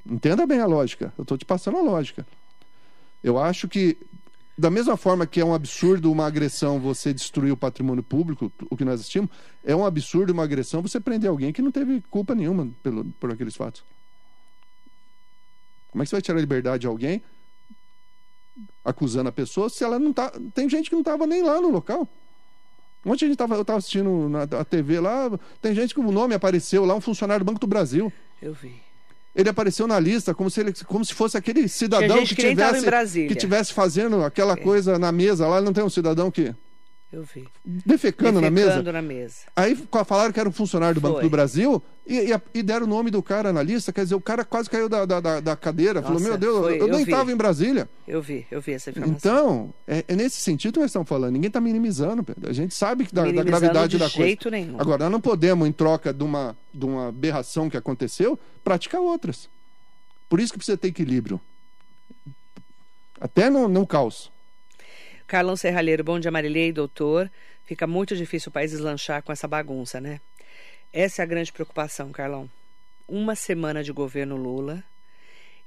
Entenda 0.09 0.47
bem 0.47 0.61
a 0.61 0.67
lógica. 0.67 1.13
Eu 1.19 1.23
estou 1.23 1.37
te 1.37 1.45
passando 1.45 1.79
a 1.79 1.83
lógica. 1.83 2.27
Eu 3.23 3.39
acho 3.39 3.67
que, 3.67 3.97
da 4.57 4.71
mesma 4.71 4.97
forma 4.97 5.27
que 5.27 5.41
é 5.41 5.45
um 5.45 5.53
absurdo 5.53 6.13
uma 6.13 6.27
agressão 6.27 6.79
você 6.79 7.13
destruir 7.13 7.53
o 7.53 7.57
patrimônio 7.57 8.03
público, 8.03 8.53
o 8.71 8.77
que 8.77 8.85
nós 8.85 9.01
assistimos, 9.01 9.31
é 9.65 9.75
um 9.75 9.85
absurdo 9.85 10.33
uma 10.33 10.45
agressão 10.45 10.81
você 10.81 11.01
prender 11.01 11.29
alguém 11.29 11.53
que 11.53 11.61
não 11.61 11.73
teve 11.73 12.01
culpa 12.09 12.35
nenhuma 12.35 12.69
pelo, 12.83 13.05
por 13.19 13.33
aqueles 13.33 13.57
fatos. 13.57 13.83
Como 15.91 16.03
é 16.03 16.05
que 16.05 16.11
você 16.11 16.17
vai 16.17 16.23
tirar 16.23 16.39
a 16.39 16.41
liberdade 16.41 16.83
de 16.83 16.87
alguém 16.87 17.23
acusando 18.85 19.29
a 19.29 19.33
pessoa 19.33 19.69
se 19.69 19.83
ela 19.83 19.99
não 19.99 20.13
tá. 20.13 20.33
Tem 20.55 20.69
gente 20.69 20.89
que 20.89 20.95
não 20.95 21.01
estava 21.01 21.27
nem 21.27 21.43
lá 21.43 21.61
no 21.61 21.71
local. 21.71 22.09
Ontem 23.05 23.25
a 23.25 23.29
gente 23.29 23.39
tava, 23.39 23.55
eu 23.55 23.63
estava 23.63 23.79
assistindo 23.79 24.29
na 24.29 24.43
a 24.43 24.65
TV 24.65 25.01
lá, 25.01 25.31
tem 25.61 25.75
gente 25.75 25.95
que 25.95 26.01
o 26.01 26.13
nome 26.13 26.35
apareceu 26.35 26.85
lá, 26.85 26.95
um 26.95 27.01
funcionário 27.01 27.45
do 27.45 27.49
Banco 27.49 27.61
do 27.61 27.67
Brasil. 27.67 28.13
Eu 28.43 28.53
vi 28.53 28.86
ele 29.37 29.51
apareceu 29.51 29.87
na 29.87 30.01
lista 30.01 30.35
como 30.35 30.51
se, 30.51 30.61
ele, 30.61 30.73
como 30.87 31.05
se 31.05 31.13
fosse 31.13 31.37
aquele 31.37 31.69
cidadão 31.69 32.25
que, 32.25 32.35
que 32.35 32.49
tivesse, 32.49 33.29
que 33.29 33.35
tivesse 33.35 33.73
fazendo 33.73 34.25
aquela 34.25 34.55
é. 34.55 34.57
coisa 34.57 34.99
na 34.99 35.13
mesa 35.13 35.47
lá. 35.47 35.61
Não 35.61 35.75
tem 35.75 35.85
um 35.85 35.91
cidadão 35.91 36.31
que. 36.31 36.55
Eu 37.17 37.23
vi. 37.23 37.49
Defecando, 37.65 37.87
Defecando 37.87 38.41
na 38.43 38.51
mesa? 38.51 38.93
na 38.93 39.01
mesa. 39.01 39.37
Aí 39.57 39.75
falaram 40.07 40.31
que 40.35 40.39
era 40.39 40.47
um 40.47 40.53
funcionário 40.53 40.97
do 40.97 41.01
Foi. 41.01 41.11
Banco 41.11 41.23
do 41.23 41.31
Brasil 41.31 41.83
e, 42.07 42.31
e, 42.31 42.41
e, 42.53 42.63
deram 42.63 42.85
o 42.85 42.87
nome 42.87 43.11
do 43.11 43.23
cara 43.23 43.55
na 43.55 43.63
lista. 43.63 43.91
Quer 43.91 44.03
dizer, 44.03 44.17
o 44.17 44.21
cara 44.21 44.45
quase 44.45 44.69
caiu 44.69 44.87
da, 44.87 45.07
da, 45.07 45.41
da 45.41 45.57
cadeira. 45.57 46.03
Nossa, 46.03 46.09
falou, 46.09 46.21
meu 46.21 46.37
Deus, 46.37 46.59
foi, 46.59 46.75
eu, 46.75 46.81
eu 46.81 46.89
nem 46.89 47.05
estava 47.05 47.33
em 47.33 47.37
Brasília. 47.37 47.89
Eu 48.07 48.21
vi, 48.21 48.47
eu 48.51 48.61
vi 48.61 48.73
essa 48.73 48.91
informação. 48.91 49.17
Então, 49.17 49.75
é, 49.89 50.05
é 50.07 50.15
nesse 50.15 50.37
sentido 50.43 50.75
que 50.75 50.81
nós 50.81 50.91
estamos 50.91 51.09
falando. 51.09 51.33
Ninguém 51.33 51.49
está 51.49 51.59
minimizando, 51.59 52.23
Pedro. 52.23 52.51
A 52.51 52.53
gente 52.53 52.75
sabe 52.75 53.07
que 53.07 53.15
da, 53.15 53.25
da 53.25 53.43
gravidade 53.43 53.93
de 53.93 53.99
da 53.99 54.09
jeito 54.09 54.51
coisa. 54.51 54.59
Nenhum. 54.59 54.79
Agora, 54.79 55.05
nós 55.05 55.13
não 55.13 55.21
podemos, 55.21 55.67
em 55.67 55.73
troca 55.73 56.13
de 56.13 56.23
uma, 56.23 56.55
de 56.73 56.85
uma 56.85 57.09
aberração 57.09 57.71
que 57.71 57.79
aconteceu, 57.79 58.39
praticar 58.63 59.01
outras. 59.01 59.49
Por 60.29 60.39
isso 60.39 60.53
que 60.53 60.59
precisa 60.59 60.77
ter 60.77 60.89
equilíbrio. 60.89 61.41
Até 63.19 63.49
no, 63.49 63.69
no 63.69 63.87
caos. 63.87 64.31
Carlão 65.27 65.57
Serralheiro, 65.57 66.05
bom 66.05 66.21
dia, 66.21 66.31
Marilei, 66.31 66.73
doutor. 66.73 67.31
Fica 67.65 67.85
muito 67.85 68.15
difícil 68.15 68.51
o 68.51 68.53
país 68.53 68.71
deslanchar 68.71 69.25
com 69.25 69.33
essa 69.33 69.49
bagunça, 69.49 70.01
né? 70.01 70.21
Essa 70.93 71.21
é 71.21 71.25
a 71.25 71.27
grande 71.27 71.53
preocupação, 71.53 72.13
Carlão. 72.13 72.49
Uma 73.09 73.35
semana 73.35 73.83
de 73.83 73.93
governo 73.93 74.37
Lula 74.37 74.85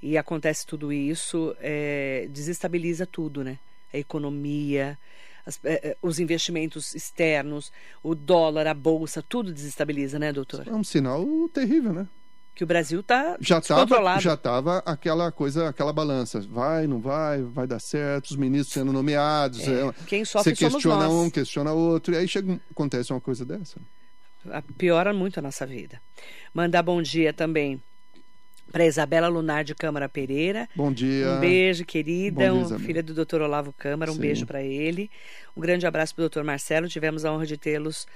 e 0.01 0.17
acontece 0.17 0.65
tudo 0.65 0.93
isso, 0.93 1.53
é, 1.59 2.27
desestabiliza 2.31 3.05
tudo, 3.05 3.43
né? 3.43 3.59
A 3.93 3.97
economia, 3.97 4.97
as, 5.45 5.59
é, 5.65 5.89
é 5.89 5.97
os 6.01 6.19
investimentos 6.19 6.95
externos, 6.95 7.69
o 8.01 8.15
dólar, 8.15 8.65
a 8.65 8.73
bolsa, 8.73 9.21
tudo 9.21 9.51
desestabiliza, 9.51 10.17
né, 10.17 10.31
doutor? 10.31 10.65
É 10.69 10.73
um 10.73 10.85
sinal 10.85 11.25
terrível, 11.53 11.91
né? 11.91 12.07
Que 12.59 12.63
o 12.65 12.67
Brasil 12.67 12.99
está 12.99 13.37
já 13.39 13.61
tava, 13.61 14.19
já 14.19 14.33
estava 14.33 14.79
aquela 14.79 15.31
coisa, 15.31 15.69
aquela 15.69 15.93
balança, 15.93 16.41
vai, 16.41 16.87
não 16.87 16.99
vai, 16.99 17.41
vai 17.41 17.65
dar 17.65 17.79
certo, 17.79 18.31
os 18.31 18.35
ministros 18.35 18.73
sendo 18.73 18.91
nomeados, 18.91 19.65
é, 19.65 19.87
é, 19.87 19.93
quem 20.05 20.25
sofre 20.25 20.53
você 20.53 20.69
questiona 20.69 21.07
um, 21.07 21.29
questiona 21.29 21.71
outro, 21.71 22.13
e 22.13 22.17
aí 22.17 22.27
chega, 22.27 22.59
acontece 22.69 23.13
uma 23.13 23.21
coisa 23.21 23.45
dessa. 23.45 23.77
Piora 24.77 25.13
muito 25.13 25.39
a 25.39 25.41
nossa 25.41 25.65
vida. 25.65 26.01
Mandar 26.53 26.83
bom 26.83 27.01
dia 27.01 27.31
também 27.31 27.81
para 28.71 28.85
Isabela 28.85 29.27
Lunar 29.27 29.63
de 29.63 29.73
Câmara 29.75 30.07
Pereira. 30.07 30.67
Bom 30.75 30.91
dia. 30.91 31.31
Um 31.31 31.39
beijo, 31.39 31.85
querida. 31.85 32.41
Dia, 32.41 32.53
um, 32.53 32.79
filha 32.79 33.01
do 33.01 33.13
Dr. 33.13 33.41
Olavo 33.41 33.73
Câmara, 33.73 34.11
um 34.11 34.15
Sim. 34.15 34.21
beijo 34.21 34.45
para 34.45 34.61
ele. 34.61 35.09
Um 35.55 35.61
grande 35.61 35.85
abraço 35.85 36.15
para 36.15 36.25
o 36.25 36.29
Dr. 36.29 36.43
Marcelo. 36.43 36.87
Tivemos 36.87 37.25
a 37.25 37.33
honra 37.33 37.45
de 37.45 37.57
tê-los 37.57 38.07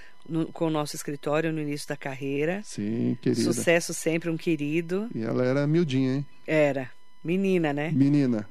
com 0.54 0.68
o 0.68 0.70
nosso 0.70 0.96
escritório 0.96 1.52
no 1.52 1.62
início 1.62 1.88
da 1.88 1.98
carreira. 1.98 2.62
Sim, 2.64 3.18
querida. 3.22 3.42
Sucesso 3.42 3.94
sempre, 3.94 4.30
um 4.30 4.38
querido. 4.38 5.10
E 5.14 5.24
ela 5.24 5.46
era 5.46 5.68
miudinha, 5.68 6.16
hein? 6.16 6.26
Era. 6.46 6.90
Menina, 7.24 7.74
né? 7.74 7.92
Menina. 7.94 8.48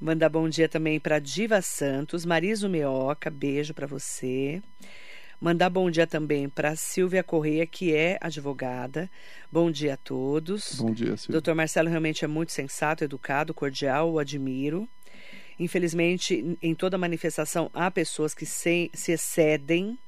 Manda 0.00 0.28
bom 0.28 0.48
dia 0.48 0.68
também 0.68 1.00
para 1.00 1.18
Diva 1.18 1.62
Santos, 1.62 2.26
Mariso 2.26 2.68
Meoca, 2.68 3.30
beijo 3.30 3.72
para 3.72 3.86
você. 3.86 4.62
Mandar 5.40 5.68
bom 5.68 5.90
dia 5.90 6.06
também 6.06 6.48
para 6.48 6.74
Silvia 6.76 7.22
Correia, 7.22 7.66
que 7.66 7.94
é 7.94 8.18
advogada. 8.20 9.10
Bom 9.52 9.70
dia 9.70 9.94
a 9.94 9.96
todos. 9.96 10.80
Bom 10.80 10.92
dia, 10.92 11.16
Silvia. 11.16 11.32
Doutor 11.32 11.54
Marcelo 11.54 11.90
realmente 11.90 12.24
é 12.24 12.28
muito 12.28 12.52
sensato, 12.52 13.04
educado, 13.04 13.52
cordial, 13.52 14.10
o 14.10 14.18
admiro. 14.18 14.88
Infelizmente, 15.58 16.56
em 16.62 16.74
toda 16.74 16.98
manifestação 16.98 17.70
há 17.74 17.90
pessoas 17.90 18.34
que 18.34 18.46
se, 18.46 18.90
se 18.94 19.12
excedem 19.12 19.98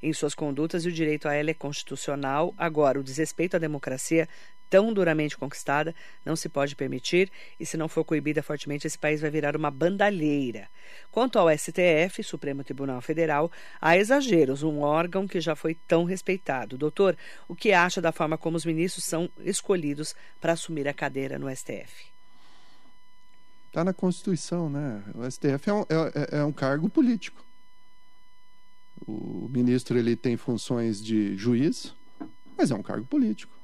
em 0.00 0.12
suas 0.12 0.34
condutas 0.34 0.84
e 0.84 0.88
o 0.88 0.92
direito 0.92 1.28
a 1.28 1.34
ela 1.34 1.50
é 1.50 1.54
constitucional. 1.54 2.54
Agora, 2.56 3.00
o 3.00 3.02
desrespeito 3.02 3.56
à 3.56 3.58
democracia 3.58 4.28
tão 4.70 4.92
duramente 4.92 5.36
conquistada 5.36 5.94
não 6.24 6.36
se 6.36 6.48
pode 6.48 6.76
permitir 6.76 7.30
e, 7.58 7.66
se 7.66 7.76
não 7.76 7.88
for 7.88 8.04
coibida 8.04 8.42
fortemente, 8.42 8.86
esse 8.86 8.98
país 8.98 9.20
vai 9.20 9.30
virar 9.30 9.56
uma 9.56 9.70
bandalheira. 9.70 10.68
Quanto 11.10 11.38
ao 11.38 11.48
STF, 11.50 12.22
Supremo 12.22 12.64
Tribunal 12.64 13.00
Federal, 13.00 13.50
há 13.80 13.96
exageros, 13.96 14.62
um 14.62 14.80
órgão 14.80 15.26
que 15.26 15.40
já 15.40 15.54
foi 15.54 15.74
tão 15.74 16.04
respeitado. 16.04 16.78
Doutor, 16.78 17.16
o 17.46 17.54
que 17.54 17.72
acha 17.72 18.00
da 18.00 18.12
forma 18.12 18.38
como 18.38 18.56
os 18.56 18.64
ministros 18.64 19.04
são 19.04 19.28
escolhidos 19.40 20.14
para 20.40 20.52
assumir 20.52 20.88
a 20.88 20.94
cadeira 20.94 21.38
no 21.38 21.54
STF? 21.54 22.08
Está 23.66 23.84
na 23.84 23.92
Constituição, 23.92 24.70
né? 24.70 25.02
O 25.14 25.30
STF 25.30 25.68
é 25.68 25.72
um, 25.72 25.82
é, 25.82 26.38
é 26.38 26.44
um 26.44 26.52
cargo 26.52 26.88
político. 26.88 27.44
O 29.06 29.48
ministro 29.50 29.98
ele 29.98 30.16
tem 30.16 30.36
funções 30.36 31.02
de 31.02 31.36
juiz, 31.36 31.94
mas 32.56 32.70
é 32.70 32.74
um 32.74 32.82
cargo 32.82 33.06
político. 33.06 33.57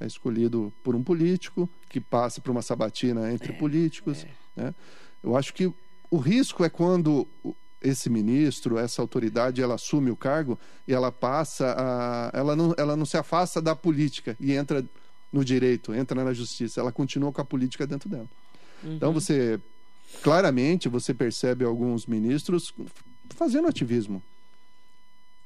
É 0.00 0.06
escolhido 0.06 0.72
por 0.82 0.94
um 0.94 1.02
político 1.02 1.68
que 1.88 2.00
passa 2.00 2.40
por 2.40 2.50
uma 2.50 2.62
sabatina 2.62 3.32
entre 3.32 3.52
é, 3.52 3.56
políticos. 3.56 4.24
É. 4.56 4.62
Né? 4.62 4.74
Eu 5.22 5.36
acho 5.36 5.52
que 5.52 5.72
o 6.10 6.16
risco 6.16 6.64
é 6.64 6.68
quando 6.68 7.26
esse 7.82 8.10
ministro, 8.10 8.78
essa 8.78 9.00
autoridade, 9.00 9.62
ela 9.62 9.74
assume 9.74 10.10
o 10.10 10.16
cargo 10.16 10.58
e 10.86 10.92
ela 10.92 11.12
passa 11.12 11.74
a, 11.76 12.30
ela 12.32 12.56
não, 12.56 12.74
ela 12.76 12.96
não 12.96 13.06
se 13.06 13.16
afasta 13.16 13.60
da 13.60 13.74
política 13.74 14.36
e 14.40 14.52
entra 14.52 14.84
no 15.32 15.44
direito, 15.44 15.94
entra 15.94 16.24
na 16.24 16.32
justiça. 16.32 16.80
Ela 16.80 16.92
continua 16.92 17.32
com 17.32 17.40
a 17.40 17.44
política 17.44 17.86
dentro 17.86 18.08
dela. 18.08 18.28
Uhum. 18.82 18.94
Então 18.94 19.12
você 19.12 19.60
claramente 20.22 20.88
você 20.88 21.12
percebe 21.12 21.64
alguns 21.64 22.06
ministros 22.06 22.72
fazendo 23.30 23.68
ativismo 23.68 24.22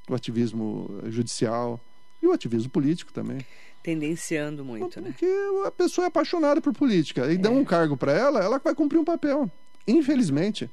o 0.08 0.14
ativismo 0.14 1.00
judicial 1.06 1.80
e 2.20 2.26
o 2.26 2.32
ativismo 2.32 2.70
político 2.70 3.12
também. 3.12 3.44
Tendenciando 3.82 4.64
muito, 4.64 5.00
né? 5.00 5.10
Porque 5.10 5.26
a 5.66 5.70
pessoa 5.70 6.04
é 6.04 6.08
apaixonada 6.08 6.60
por 6.60 6.72
política 6.72 7.26
e 7.26 7.34
é. 7.34 7.38
dão 7.38 7.56
um 7.56 7.64
cargo 7.64 7.96
para 7.96 8.12
ela, 8.12 8.40
ela 8.40 8.58
vai 8.58 8.74
cumprir 8.74 8.98
um 8.98 9.04
papel. 9.04 9.50
Infelizmente, 9.86 10.70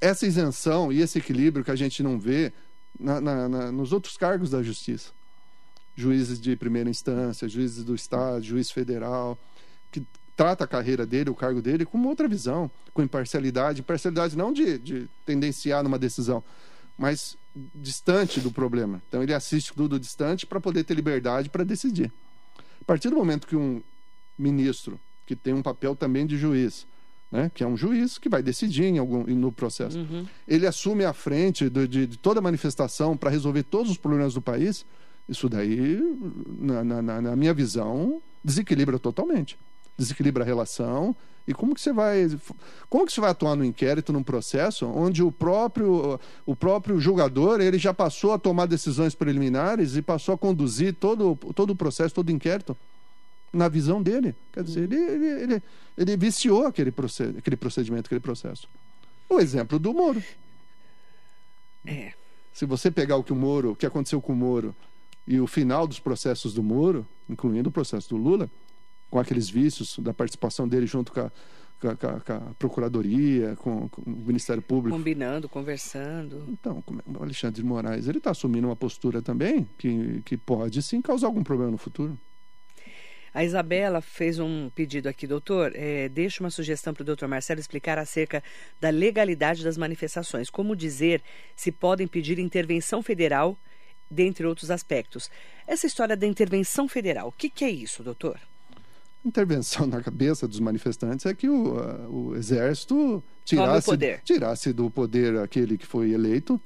essa 0.00 0.26
isenção 0.26 0.92
e 0.92 1.00
esse 1.00 1.18
equilíbrio 1.18 1.64
que 1.64 1.70
a 1.70 1.76
gente 1.76 2.02
não 2.02 2.18
vê 2.18 2.52
na, 2.98 3.20
na, 3.20 3.48
na, 3.48 3.72
nos 3.72 3.92
outros 3.92 4.16
cargos 4.16 4.50
da 4.50 4.62
justiça. 4.62 5.10
Juízes 5.96 6.40
de 6.40 6.54
primeira 6.54 6.88
instância, 6.88 7.48
juízes 7.48 7.82
do 7.82 7.94
Estado, 7.94 8.42
juiz 8.42 8.70
federal, 8.70 9.36
que 9.90 10.04
trata 10.36 10.62
a 10.62 10.68
carreira 10.68 11.04
dele, 11.04 11.30
o 11.30 11.34
cargo 11.34 11.60
dele, 11.60 11.84
com 11.84 12.00
outra 12.06 12.28
visão, 12.28 12.70
com 12.94 13.02
imparcialidade. 13.02 13.80
Imparcialidade 13.80 14.36
não 14.36 14.52
de, 14.52 14.78
de 14.78 15.08
tendenciar 15.26 15.82
numa 15.82 15.98
decisão, 15.98 16.42
mas 16.96 17.36
distante 17.74 18.40
do 18.40 18.52
problema. 18.52 19.02
Então 19.08 19.22
ele 19.22 19.34
assiste 19.34 19.72
tudo 19.74 19.98
distante 19.98 20.46
para 20.46 20.60
poder 20.60 20.84
ter 20.84 20.94
liberdade 20.94 21.48
para 21.48 21.64
decidir. 21.64 22.12
A 22.88 22.90
partir 22.90 23.10
do 23.10 23.16
momento 23.16 23.46
que 23.46 23.54
um 23.54 23.82
ministro, 24.38 24.98
que 25.26 25.36
tem 25.36 25.52
um 25.52 25.60
papel 25.60 25.94
também 25.94 26.26
de 26.26 26.38
juiz, 26.38 26.86
né, 27.30 27.50
que 27.54 27.62
é 27.62 27.66
um 27.66 27.76
juiz 27.76 28.16
que 28.16 28.30
vai 28.30 28.42
decidir 28.42 28.84
em 28.84 28.96
algum, 28.96 29.24
no 29.24 29.52
processo, 29.52 29.98
uhum. 29.98 30.26
ele 30.48 30.66
assume 30.66 31.04
a 31.04 31.12
frente 31.12 31.68
de, 31.68 31.86
de, 31.86 32.06
de 32.06 32.16
toda 32.16 32.40
manifestação 32.40 33.14
para 33.14 33.28
resolver 33.28 33.64
todos 33.64 33.90
os 33.90 33.98
problemas 33.98 34.32
do 34.32 34.40
país, 34.40 34.86
isso 35.28 35.50
daí, 35.50 36.00
na, 36.58 36.82
na, 36.82 37.20
na 37.20 37.36
minha 37.36 37.52
visão, 37.52 38.22
desequilibra 38.42 38.98
totalmente. 38.98 39.58
Desequilibra 39.98 40.44
a 40.44 40.46
relação, 40.46 41.14
e 41.48 41.54
como 41.54 41.74
que 41.74 41.80
você 41.80 41.94
vai, 41.94 42.28
como 42.90 43.06
que 43.06 43.12
você 43.12 43.22
vai 43.22 43.30
atuar 43.30 43.56
no 43.56 43.64
inquérito, 43.64 44.12
num 44.12 44.22
processo 44.22 44.84
onde 44.84 45.22
o 45.22 45.32
próprio, 45.32 46.20
o 46.44 46.54
próprio 46.54 47.00
julgador 47.00 47.62
ele 47.62 47.78
já 47.78 47.94
passou 47.94 48.34
a 48.34 48.38
tomar 48.38 48.66
decisões 48.66 49.14
preliminares 49.14 49.96
e 49.96 50.02
passou 50.02 50.34
a 50.34 50.38
conduzir 50.38 50.92
todo, 50.92 51.34
todo 51.54 51.70
o 51.70 51.76
processo, 51.76 52.14
todo 52.14 52.28
o 52.28 52.32
inquérito 52.32 52.76
na 53.50 53.66
visão 53.66 54.02
dele. 54.02 54.36
Quer 54.52 54.62
dizer, 54.62 54.82
ele, 54.82 54.96
ele, 54.96 55.26
ele, 55.26 55.62
ele 55.96 56.16
viciou 56.18 56.66
aquele, 56.66 56.90
proced, 56.90 57.38
aquele 57.38 57.56
procedimento, 57.56 58.08
aquele 58.08 58.20
processo. 58.20 58.68
O 59.26 59.40
exemplo 59.40 59.78
do 59.78 59.94
Moro. 59.94 60.22
É. 61.86 62.12
Se 62.52 62.66
você 62.66 62.90
pegar 62.90 63.16
o 63.16 63.24
que 63.24 63.32
o 63.32 63.36
Moro, 63.36 63.70
o 63.70 63.76
que 63.76 63.86
aconteceu 63.86 64.20
com 64.20 64.34
o 64.34 64.36
Moro 64.36 64.76
e 65.26 65.40
o 65.40 65.46
final 65.46 65.86
dos 65.86 65.98
processos 65.98 66.52
do 66.52 66.62
Moro, 66.62 67.06
incluindo 67.26 67.70
o 67.70 67.72
processo 67.72 68.10
do 68.10 68.18
Lula, 68.18 68.50
com 69.10 69.18
aqueles 69.18 69.48
vícios 69.48 69.98
da 69.98 70.12
participação 70.12 70.68
dele 70.68 70.86
junto 70.86 71.12
com 71.12 71.20
a, 71.20 71.30
com 71.80 71.88
a, 71.88 71.96
com 72.20 72.32
a 72.32 72.40
Procuradoria, 72.58 73.56
com, 73.56 73.88
com, 73.88 74.02
o 74.02 74.10
Ministério 74.10 74.62
Público. 74.62 74.96
Combinando, 74.96 75.48
conversando. 75.48 76.44
Então, 76.48 76.82
o 77.06 77.22
Alexandre 77.22 77.62
de 77.62 77.66
Moraes, 77.66 78.08
ele 78.08 78.18
está 78.18 78.30
assumindo 78.30 78.66
uma 78.66 78.76
postura 78.76 79.22
também 79.22 79.68
que, 79.78 80.22
que 80.24 80.36
pode 80.36 80.82
sim 80.82 81.00
causar 81.00 81.28
algum 81.28 81.42
problema 81.42 81.70
no 81.70 81.78
futuro. 81.78 82.18
A 83.32 83.44
Isabela 83.44 84.00
fez 84.00 84.38
um 84.38 84.70
pedido 84.74 85.08
aqui, 85.08 85.26
doutor. 85.26 85.72
É, 85.74 86.08
deixa 86.08 86.42
uma 86.42 86.50
sugestão 86.50 86.94
para 86.94 87.02
o 87.02 87.06
doutor 87.06 87.28
Marcelo 87.28 87.60
explicar 87.60 87.98
acerca 87.98 88.42
da 88.80 88.90
legalidade 88.90 89.62
das 89.62 89.76
manifestações. 89.76 90.50
Como 90.50 90.74
dizer 90.74 91.22
se 91.54 91.70
podem 91.70 92.06
pedir 92.06 92.38
intervenção 92.38 93.02
federal, 93.02 93.56
dentre 94.10 94.46
outros 94.46 94.70
aspectos. 94.70 95.30
Essa 95.66 95.86
história 95.86 96.16
da 96.16 96.26
intervenção 96.26 96.88
federal, 96.88 97.28
o 97.28 97.32
que, 97.32 97.50
que 97.50 97.64
é 97.64 97.70
isso, 97.70 98.02
doutor? 98.02 98.40
Intervenção 99.24 99.86
na 99.88 100.02
cabeça 100.02 100.46
dos 100.46 100.60
manifestantes 100.60 101.26
é 101.26 101.34
que 101.34 101.48
o, 101.48 101.76
o 102.10 102.36
exército 102.36 103.22
tirasse, 103.44 103.90
tirasse 104.24 104.72
do 104.72 104.90
poder 104.90 105.38
aquele 105.38 105.76
que 105.76 105.86
foi 105.86 106.10
eleito. 106.12 106.60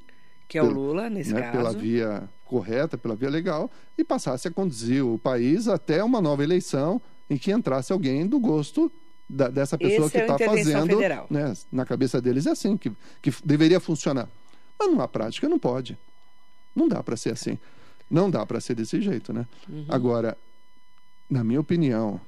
Que 0.48 0.58
é 0.58 0.62
o 0.62 0.70
Lula, 0.70 1.08
nesse 1.08 1.32
né, 1.32 1.42
caso. 1.42 1.52
Pela 1.52 1.72
via 1.72 2.28
correta, 2.44 2.98
pela 2.98 3.16
via 3.16 3.30
legal, 3.30 3.70
e 3.96 4.04
passasse 4.04 4.46
a 4.46 4.50
conduzir 4.50 5.02
o 5.04 5.18
país 5.18 5.68
até 5.68 6.04
uma 6.04 6.20
nova 6.20 6.42
eleição 6.42 7.00
em 7.30 7.38
que 7.38 7.50
entrasse 7.50 7.92
alguém 7.92 8.26
do 8.26 8.38
gosto 8.38 8.92
da, 9.26 9.48
dessa 9.48 9.78
pessoa 9.78 10.06
Esse 10.06 10.18
que 10.18 10.18
está 10.18 10.36
é 10.38 10.46
fazendo. 10.46 10.98
Né, 11.30 11.54
na 11.72 11.86
cabeça 11.86 12.20
deles 12.20 12.46
é 12.46 12.50
assim, 12.50 12.76
que, 12.76 12.92
que 13.22 13.32
deveria 13.42 13.80
funcionar. 13.80 14.28
Mas 14.78 14.90
numa 14.90 15.08
prática 15.08 15.48
não 15.48 15.58
pode. 15.58 15.96
Não 16.76 16.86
dá 16.86 17.02
para 17.02 17.16
ser 17.16 17.32
assim. 17.32 17.58
Não 18.10 18.30
dá 18.30 18.44
para 18.44 18.60
ser 18.60 18.74
desse 18.74 19.00
jeito, 19.00 19.32
né? 19.32 19.46
Uhum. 19.66 19.86
Agora, 19.88 20.36
na 21.30 21.42
minha 21.42 21.60
opinião, 21.60 22.20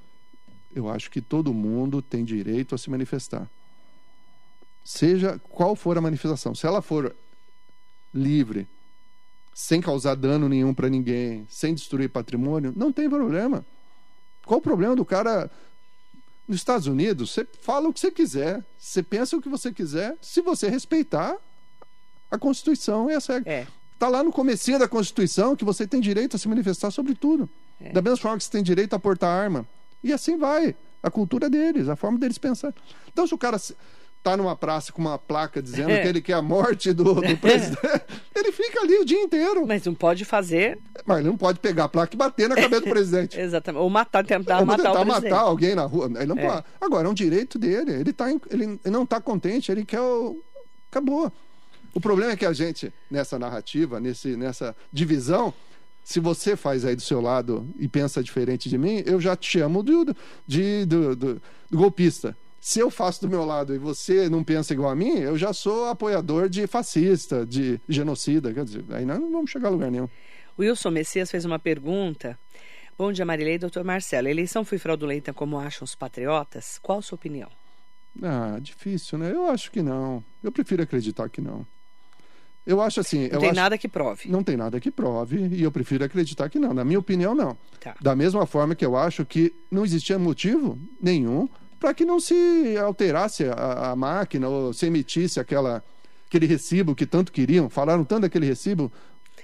eu 0.74 0.88
acho 0.88 1.10
que 1.10 1.20
todo 1.20 1.54
mundo 1.54 2.02
tem 2.02 2.24
direito 2.24 2.74
a 2.74 2.78
se 2.78 2.90
manifestar. 2.90 3.48
Seja 4.84 5.40
qual 5.48 5.74
for 5.74 5.96
a 5.96 6.00
manifestação, 6.00 6.54
se 6.54 6.66
ela 6.66 6.82
for 6.82 7.14
livre, 8.12 8.68
sem 9.54 9.80
causar 9.80 10.14
dano 10.16 10.48
nenhum 10.48 10.74
para 10.74 10.90
ninguém, 10.90 11.46
sem 11.48 11.74
destruir 11.74 12.10
patrimônio, 12.10 12.72
não 12.76 12.92
tem 12.92 13.08
problema. 13.08 13.64
Qual 14.44 14.58
o 14.58 14.62
problema 14.62 14.94
do 14.96 15.04
cara 15.04 15.50
nos 16.46 16.58
Estados 16.58 16.87
Unidos? 16.87 17.32
Você 17.32 17.46
fala 17.62 17.88
o 17.88 17.92
que 17.92 18.00
você 18.00 18.10
quiser, 18.10 18.62
você 18.78 19.02
pensa 19.02 19.37
o 19.37 19.40
que 19.40 19.48
você 19.48 19.72
quiser, 19.72 20.16
se 20.20 20.42
você 20.42 20.68
respeitar 20.68 21.37
a 22.30 22.37
Constituição, 22.37 23.08
essa 23.08 23.42
é. 23.46 23.60
é. 23.60 23.66
Tá 23.98 24.08
lá 24.08 24.22
no 24.22 24.32
comecinho 24.32 24.78
da 24.78 24.88
Constituição 24.88 25.54
que 25.54 25.64
você 25.64 25.87
tem 25.87 26.00
direito 26.00 26.34
a 26.34 26.38
se 26.38 26.48
manifestar 26.48 26.90
sobre 26.90 27.14
tudo. 27.14 27.48
É. 27.80 27.92
Da 27.92 28.02
mesma 28.02 28.18
forma 28.18 28.38
que 28.38 28.44
você 28.44 28.50
tem 28.50 28.62
direito 28.62 28.92
a 28.92 28.98
portar 28.98 29.30
arma. 29.30 29.66
E 30.04 30.12
assim 30.12 30.36
vai. 30.36 30.76
A 31.02 31.10
cultura 31.10 31.50
deles, 31.50 31.88
a 31.88 31.96
forma 31.96 32.18
deles 32.18 32.38
pensar. 32.38 32.72
Então, 33.12 33.26
se 33.26 33.34
o 33.34 33.38
cara 33.38 33.56
está 33.56 34.36
numa 34.38 34.56
praça 34.56 34.90
com 34.90 35.02
uma 35.02 35.18
placa 35.18 35.60
dizendo 35.60 35.90
é. 35.90 36.00
que 36.00 36.08
ele 36.08 36.22
quer 36.22 36.32
a 36.32 36.40
morte 36.40 36.94
do, 36.94 37.14
do 37.14 37.36
presidente, 37.36 38.04
ele 38.34 38.52
fica 38.52 38.80
ali 38.80 38.96
o 38.96 39.04
dia 39.04 39.20
inteiro. 39.20 39.66
Mas 39.66 39.84
não 39.84 39.94
pode 39.94 40.24
fazer. 40.24 40.78
Mas 41.04 41.18
ele 41.18 41.28
não 41.28 41.36
pode 41.36 41.58
pegar 41.58 41.84
a 41.84 41.88
placa 41.88 42.14
e 42.14 42.16
bater 42.16 42.48
na 42.48 42.54
cabeça 42.54 42.82
do 42.82 42.88
presidente. 42.88 43.36
Exatamente. 43.40 43.82
Ou 43.82 43.90
matar, 43.90 44.24
tentar 44.24 44.60
Ou 44.60 44.66
matar 44.66 44.82
tentar 44.82 45.00
o 45.00 45.06
matar 45.06 45.40
alguém 45.40 45.74
na 45.74 45.84
rua. 45.84 46.10
Ele 46.16 46.26
não 46.26 46.38
é. 46.38 46.46
pode. 46.46 46.64
Agora, 46.80 47.06
é 47.06 47.10
um 47.10 47.14
direito 47.14 47.58
dele. 47.58 47.92
Ele, 47.92 48.12
tá, 48.12 48.30
ele 48.50 48.80
não 48.86 49.02
está 49.02 49.20
contente, 49.20 49.70
ele 49.70 49.84
quer 49.84 50.00
o. 50.00 50.42
Acabou. 50.90 51.30
O 51.92 52.00
problema 52.00 52.32
é 52.32 52.36
que 52.36 52.46
a 52.46 52.52
gente, 52.52 52.92
nessa 53.10 53.38
narrativa, 53.38 54.00
nesse, 54.00 54.36
nessa 54.36 54.74
divisão, 54.92 55.52
se 56.04 56.20
você 56.20 56.54
faz 56.54 56.84
aí 56.84 56.94
do 56.94 57.00
seu 57.00 57.20
lado 57.20 57.66
e 57.79 57.88
pensa 57.88 58.22
diferente 58.22 58.68
de 58.68 58.76
mim, 58.76 59.02
eu 59.06 59.18
já 59.18 59.35
te 59.35 59.58
chamo 59.58 59.83
de, 59.83 60.14
de, 60.46 60.85
do, 60.85 61.16
do, 61.16 61.42
do 61.70 61.79
golpista. 61.79 62.37
Se 62.60 62.79
eu 62.79 62.90
faço 62.90 63.22
do 63.22 63.29
meu 63.29 63.44
lado 63.44 63.74
e 63.74 63.79
você 63.79 64.29
não 64.29 64.44
pensa 64.44 64.74
igual 64.74 64.90
a 64.90 64.94
mim, 64.94 65.18
eu 65.18 65.37
já 65.37 65.52
sou 65.52 65.87
apoiador 65.87 66.48
de 66.48 66.66
fascista, 66.66 67.44
de 67.44 67.81
genocida. 67.88 68.52
Quer 68.52 68.64
dizer, 68.64 68.85
aí 68.90 69.04
não 69.04 69.33
vamos 69.33 69.50
chegar 69.50 69.68
a 69.68 69.70
lugar 69.70 69.90
nenhum. 69.90 70.08
Wilson 70.58 70.90
Messias 70.90 71.31
fez 71.31 71.44
uma 71.44 71.58
pergunta. 71.58 72.38
Bom 72.96 73.10
dia, 73.10 73.24
Marilei. 73.24 73.58
Doutor 73.58 73.83
Marcelo, 73.83 74.29
a 74.29 74.31
eleição 74.31 74.64
foi 74.64 74.79
fraudulenta 74.79 75.33
como 75.33 75.58
acham 75.58 75.85
os 75.85 75.94
patriotas? 75.94 76.79
Qual 76.81 76.98
a 76.98 77.02
sua 77.02 77.16
opinião? 77.16 77.48
Ah, 78.22 78.58
difícil, 78.60 79.18
né? 79.18 79.33
Eu 79.33 79.46
acho 79.46 79.70
que 79.70 79.83
não. 79.83 80.22
Eu 80.42 80.52
prefiro 80.52 80.83
acreditar 80.83 81.29
que 81.29 81.40
não. 81.40 81.66
Eu 82.67 82.81
acho 82.81 83.00
assim. 83.00 83.29
Não 83.29 83.40
tem 83.40 83.50
acho... 83.50 83.60
nada 83.60 83.77
que 83.77 83.88
prove. 83.88 84.29
Não 84.29 84.42
tem 84.42 84.56
nada 84.56 84.81
que 84.81 84.90
prove, 84.90 85.48
e 85.48 85.62
eu 85.62 85.71
prefiro 85.71 86.04
acreditar 86.04 86.48
que 86.48 86.58
não. 86.58 86.73
Na 86.73 86.85
minha 86.85 86.98
opinião, 86.98 87.35
não. 87.35 87.56
Tá. 87.81 87.94
Da 88.00 88.17
mesma 88.17 88.46
forma 88.46 88.75
que 88.75 88.85
eu 88.85 88.96
acho 88.96 89.25
que 89.25 89.54
não 89.71 89.85
existia 89.85 90.19
motivo 90.19 90.79
nenhum 91.00 91.48
para 91.79 91.92
que 91.92 92.04
não 92.04 92.19
se 92.19 92.77
alterasse 92.79 93.44
a, 93.44 93.90
a, 93.90 93.96
máquina 93.96 94.48
ou 94.48 94.73
se 94.73 94.87
emitisse 94.87 95.38
aquela, 95.38 95.85
aquele 96.27 96.46
recibo 96.46 96.94
que 96.94 97.04
tanto 97.04 97.31
queriam. 97.31 97.69
Falaram 97.69 98.04
tanto 98.04 98.23
daquele 98.23 98.46
recibo. 98.46 98.90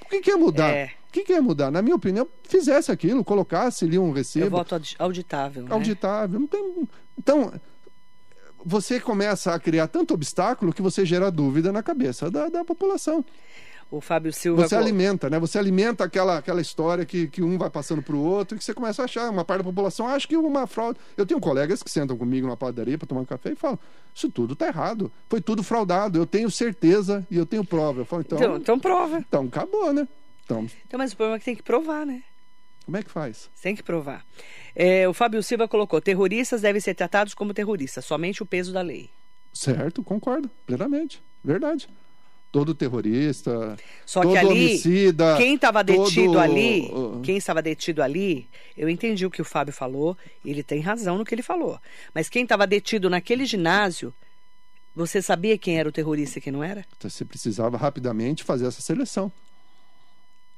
O 0.03 0.09
que, 0.09 0.23
que 0.23 0.31
ia 0.31 0.39
mudar? 0.39 0.71
É. 0.71 0.93
O 1.09 1.13
que, 1.13 1.23
que 1.23 1.33
ia 1.35 1.43
mudar? 1.43 1.71
Na 1.71 1.83
minha 1.83 1.95
opinião, 1.95 2.27
fizesse 2.45 2.91
aquilo, 2.91 3.23
colocasse 3.23 3.85
ali 3.85 3.99
um 3.99 4.13
recibo. 4.13 4.47
Eu 4.47 4.51
voto 4.51 4.81
auditável. 4.99 5.65
Né? 5.65 5.69
Auditável. 5.71 6.41
Então, 6.41 6.89
então, 7.19 7.53
você 8.65 9.01
começa 9.01 9.55
a 9.55 9.59
criar 9.59 9.89
tanto 9.89 10.15
obstáculo 10.15 10.73
que 10.73 10.83
você 10.83 11.05
gera 11.05 11.31
dúvida 11.31 11.73
na 11.73 11.83
cabeça 11.83 12.31
da, 12.31 12.49
da 12.49 12.65
população. 12.65 13.25
O 13.91 14.01
Fábio 14.01 14.33
Silva. 14.33 14.69
Você 14.69 14.77
alimenta, 14.77 15.29
né? 15.29 15.39
Você 15.41 15.59
alimenta 15.59 16.05
aquela, 16.05 16.39
aquela 16.39 16.61
história 16.61 17.05
que, 17.05 17.27
que 17.27 17.43
um 17.43 17.59
vai 17.59 17.69
passando 17.69 18.01
para 18.01 18.15
o 18.15 18.23
outro 18.23 18.55
e 18.55 18.59
que 18.59 18.65
você 18.65 18.73
começa 18.73 19.03
a 19.03 19.05
achar. 19.05 19.29
Uma 19.29 19.45
parte 19.45 19.59
da 19.59 19.65
população 19.65 20.07
acha 20.07 20.29
que 20.29 20.37
uma 20.37 20.65
fraude. 20.69 21.01
Eu 21.17 21.27
tenho 21.27 21.41
colegas 21.41 21.83
que 21.83 21.91
sentam 21.91 22.17
comigo 22.17 22.47
na 22.47 22.57
padaria 22.57 22.97
para 22.97 23.09
tomar 23.09 23.23
um 23.23 23.25
café 23.25 23.51
e 23.51 23.57
falam: 23.57 23.79
Isso 24.15 24.31
tudo 24.31 24.53
está 24.53 24.69
errado. 24.69 25.11
Foi 25.29 25.41
tudo 25.41 25.65
fraudado. 25.65 26.19
Eu 26.19 26.25
tenho 26.25 26.49
certeza 26.53 27.27
e 27.29 27.37
eu 27.37 27.45
tenho 27.45 27.65
prova. 27.65 28.03
Eu 28.03 28.05
falo: 28.05 28.23
Então, 28.25 28.39
então, 28.39 28.57
então 28.57 28.79
prova. 28.79 29.19
Então 29.19 29.47
acabou, 29.47 29.93
né? 29.93 30.07
Então, 30.45 30.67
então, 30.87 30.99
mas 30.99 31.13
o 31.13 31.17
problema 31.17 31.37
é 31.37 31.39
que 31.41 31.45
tem 31.45 31.57
que 31.57 31.63
provar, 31.63 32.07
né? 32.07 32.23
Como 32.91 32.99
é 32.99 33.05
que 33.05 33.11
faz? 33.13 33.49
Tem 33.63 33.77
que 33.77 33.85
provar. 33.85 34.27
É, 34.75 35.09
o 35.09 35.15
Fábio 35.15 35.41
Silva 35.45 35.69
colocou: 35.69 36.01
terroristas 36.01 36.61
devem 36.61 36.81
ser 36.81 36.93
tratados 36.93 37.35
como 37.35 37.55
terroristas, 37.55 38.05
somente 38.05 38.43
o 38.43 38.47
peso 38.47 38.73
da 38.73 38.81
lei. 38.81 39.09
Certo, 39.53 40.03
concordo, 40.03 40.51
plenamente. 40.67 41.23
Verdade. 41.45 41.89
Todo 42.51 42.75
terrorista, 42.75 43.77
Só 44.05 44.23
todo 44.23 44.33
que 44.33 44.39
ali, 44.39 44.49
homicida. 44.49 45.37
Quem 45.37 45.55
estava 45.55 45.85
detido 45.85 46.33
todo... 46.33 46.41
ali, 46.41 46.91
quem 47.23 47.37
estava 47.37 47.63
detido 47.63 48.03
ali, 48.03 48.49
eu 48.77 48.89
entendi 48.89 49.25
o 49.25 49.31
que 49.31 49.41
o 49.41 49.45
Fábio 49.45 49.73
falou, 49.73 50.19
ele 50.45 50.65
tem 50.65 50.81
razão 50.81 51.17
no 51.17 51.25
que 51.25 51.33
ele 51.33 51.43
falou. 51.43 51.79
Mas 52.13 52.29
quem 52.29 52.43
estava 52.43 52.67
detido 52.67 53.09
naquele 53.09 53.47
ginásio, 53.47 54.13
você 54.97 55.23
sabia 55.23 55.57
quem 55.57 55.79
era 55.79 55.89
o 55.89 55.93
terrorista 55.93 56.41
e 56.41 56.43
quem 56.43 56.53
não 56.53 56.65
era? 56.65 56.85
Então, 56.97 57.09
você 57.09 57.25
precisava 57.25 57.77
rapidamente 57.77 58.43
fazer 58.43 58.67
essa 58.67 58.83
seleção. 58.83 59.31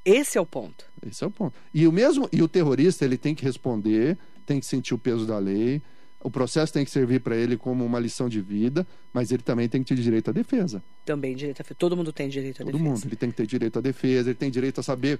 Esse 0.04 0.38
é 0.38 0.40
o 0.40 0.46
ponto. 0.46 0.84
Esse 1.06 1.22
é 1.24 1.26
o 1.26 1.30
ponto. 1.30 1.54
E 1.72 1.86
o 1.86 1.92
mesmo 1.92 2.28
e 2.32 2.42
o 2.42 2.48
terrorista 2.48 3.04
ele 3.04 3.16
tem 3.16 3.34
que 3.34 3.44
responder, 3.44 4.18
tem 4.46 4.58
que 4.58 4.66
sentir 4.66 4.94
o 4.94 4.98
peso 4.98 5.26
da 5.26 5.38
lei. 5.38 5.80
O 6.20 6.30
processo 6.30 6.72
tem 6.72 6.84
que 6.84 6.90
servir 6.90 7.20
para 7.20 7.36
ele 7.36 7.56
como 7.56 7.84
uma 7.84 7.98
lição 7.98 8.28
de 8.28 8.40
vida, 8.40 8.86
mas 9.12 9.32
ele 9.32 9.42
também 9.42 9.68
tem 9.68 9.82
que 9.82 9.94
ter 9.94 10.00
direito 10.00 10.30
à 10.30 10.32
defesa. 10.32 10.82
Também 11.04 11.34
direito 11.34 11.60
a 11.60 11.74
todo 11.74 11.96
mundo 11.96 12.12
tem 12.12 12.28
direito 12.28 12.56
à 12.56 12.58
todo 12.58 12.66
defesa. 12.66 12.84
Todo 12.84 12.94
mundo, 12.94 13.06
ele 13.06 13.16
tem 13.16 13.30
que 13.30 13.36
ter 13.36 13.46
direito 13.46 13.78
à 13.78 13.82
defesa, 13.82 14.30
ele 14.30 14.38
tem 14.38 14.50
direito 14.50 14.78
a 14.78 14.82
saber 14.84 15.18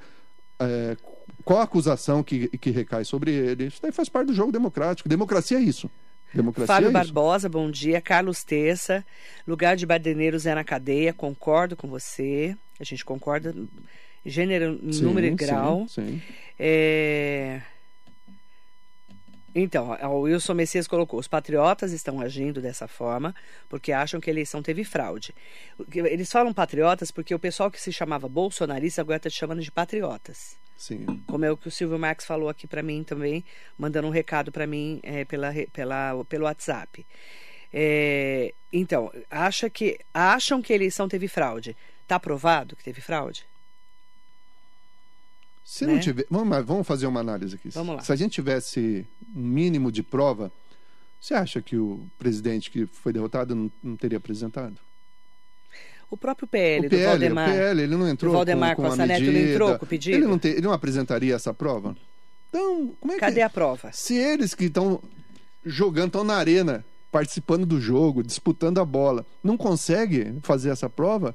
é, 0.61 0.97
qual 1.45 1.61
a 1.61 1.65
acusação 1.65 2.23
que, 2.23 2.49
que 2.49 2.71
recai 2.71 3.05
sobre 3.05 3.33
ele. 3.33 3.67
Isso 3.67 3.81
daí 3.83 3.91
faz 3.91 4.09
parte 4.09 4.29
do 4.29 4.35
jogo 4.35 4.53
democrático. 4.53 5.09
Democracia 5.09 5.59
é 5.59 5.61
isso. 5.61 5.91
Democracia 6.33 6.75
Fábio 6.75 6.89
é 6.89 6.93
Barbosa, 6.93 7.49
bom 7.49 7.71
dia. 7.71 8.01
Carlos 8.01 8.43
Terça, 8.43 9.05
lugar 9.47 9.77
de 9.77 9.85
badeneiros 9.85 10.47
é 10.47 10.55
na 10.55 10.65
cadeia. 10.65 11.13
Concordo 11.13 11.77
com 11.77 11.89
você. 11.89 12.57
A 12.81 12.85
gente 12.85 13.05
concorda 13.05 13.55
gênero, 14.25 14.79
sim, 14.93 15.03
número 15.03 15.27
e 15.27 15.31
grau. 15.31 15.87
Sim, 15.89 16.07
sim. 16.07 16.23
É... 16.59 17.61
Então, 19.55 19.91
o 19.91 20.21
Wilson 20.21 20.55
Messias 20.55 20.87
colocou: 20.87 21.21
os 21.21 21.29
patriotas 21.29 21.93
estão 21.93 22.21
agindo 22.21 22.61
dessa 22.61 22.89
forma 22.89 23.35
porque 23.69 23.93
acham 23.93 24.21
que 24.21 24.31
a 24.31 24.33
eleição 24.33 24.63
teve 24.63 24.83
fraude. 24.85 25.35
Eles 25.95 26.31
falam 26.33 26.55
patriotas 26.55 27.11
porque 27.11 27.35
o 27.35 27.39
pessoal 27.39 27.71
que 27.71 27.81
se 27.81 27.93
chamava 27.93 28.29
bolsonarista 28.29 29.03
agora 29.03 29.19
está 29.19 29.29
te 29.29 29.37
chamando 29.37 29.61
de 29.61 29.71
patriotas. 29.71 30.57
Sim. 30.77 31.23
Como 31.27 31.45
é 31.45 31.51
o 31.51 31.57
que 31.57 31.69
o 31.69 31.71
Silvio 31.71 31.99
Marques 31.99 32.27
falou 32.27 32.49
aqui 32.49 32.67
para 32.67 32.83
mim 32.83 33.05
também, 33.05 33.45
mandando 33.79 34.09
um 34.09 34.11
recado 34.11 34.51
para 34.51 34.67
mim 34.67 34.99
é, 35.03 35.25
pela, 35.25 35.53
pela, 35.73 36.25
pelo 36.25 36.45
WhatsApp. 36.45 37.07
É, 37.73 38.53
então, 38.73 39.13
acha 39.31 39.71
que, 39.71 39.99
acham 40.13 40.61
que 40.61 40.73
a 40.73 40.77
eleição 40.77 41.09
teve 41.09 41.29
fraude. 41.29 41.77
Está 42.03 42.19
provado 42.19 42.75
que 42.75 42.83
teve 42.83 43.01
fraude? 43.01 43.47
Se 45.65 45.87
né? 45.87 45.95
não 45.95 46.01
tiver, 46.01 46.27
vamos, 46.31 46.65
vamos 46.65 46.87
fazer 46.87 47.07
uma 47.07 47.21
análise 47.21 47.55
aqui. 47.55 47.69
Vamos 47.71 47.97
lá. 47.97 48.03
Se 48.03 48.13
a 48.13 48.17
gente 48.17 48.33
tivesse 48.33 49.07
um 49.35 49.41
mínimo 49.41 49.93
de 49.93 50.03
prova, 50.03 50.51
você 51.21 51.35
acha 51.35 51.63
que 51.63 51.77
o 51.77 52.05
presidente 52.19 52.71
que 52.71 52.87
foi 52.87 53.13
derrotado 53.13 53.55
não, 53.55 53.71
não 53.83 53.97
teria 53.97 54.19
apresentado? 54.19 54.77
O 56.11 56.17
próprio 56.17 56.47
PL, 56.47 56.87
o 56.87 56.91
PL, 56.91 57.03
do 57.03 57.09
Valdemar. 57.09 57.49
O 57.49 57.53
PL, 57.53 57.83
ele 57.83 57.97
não 57.97 58.09
entrou 58.09 58.33
o 58.33 58.37
Valdemar 58.37 58.77
com, 58.77 58.83
com, 58.83 58.89
com 58.89 59.03
a 59.03 59.07
medida. 59.07 59.33
não 59.33 59.41
entrou 59.41 59.79
com 59.79 59.85
o 59.85 59.89
pedido? 59.89 60.17
Ele 60.17 60.27
não, 60.27 60.39
te, 60.39 60.49
ele 60.49 60.61
não 60.61 60.73
apresentaria 60.73 61.35
essa 61.35 61.55
prova? 61.55 61.97
Então, 62.51 62.95
como 63.01 63.13
é 63.15 63.17
Cadê 63.17 63.37
que... 63.37 63.41
a 63.41 63.49
prova? 63.49 63.91
Se 63.93 64.15
eles 64.15 64.55
que 64.55 64.65
estão 64.65 65.01
jogando, 65.65 66.09
estão 66.09 66.25
na 66.25 66.35
arena, 66.35 66.85
participando 67.11 67.65
do 67.65 67.81
jogo, 67.81 68.23
disputando 68.23 68.79
a 68.79 68.85
bola, 68.85 69.25
não 69.43 69.57
conseguem 69.57 70.39
fazer 70.43 70.69
essa 70.69 70.91
prova, 70.91 71.35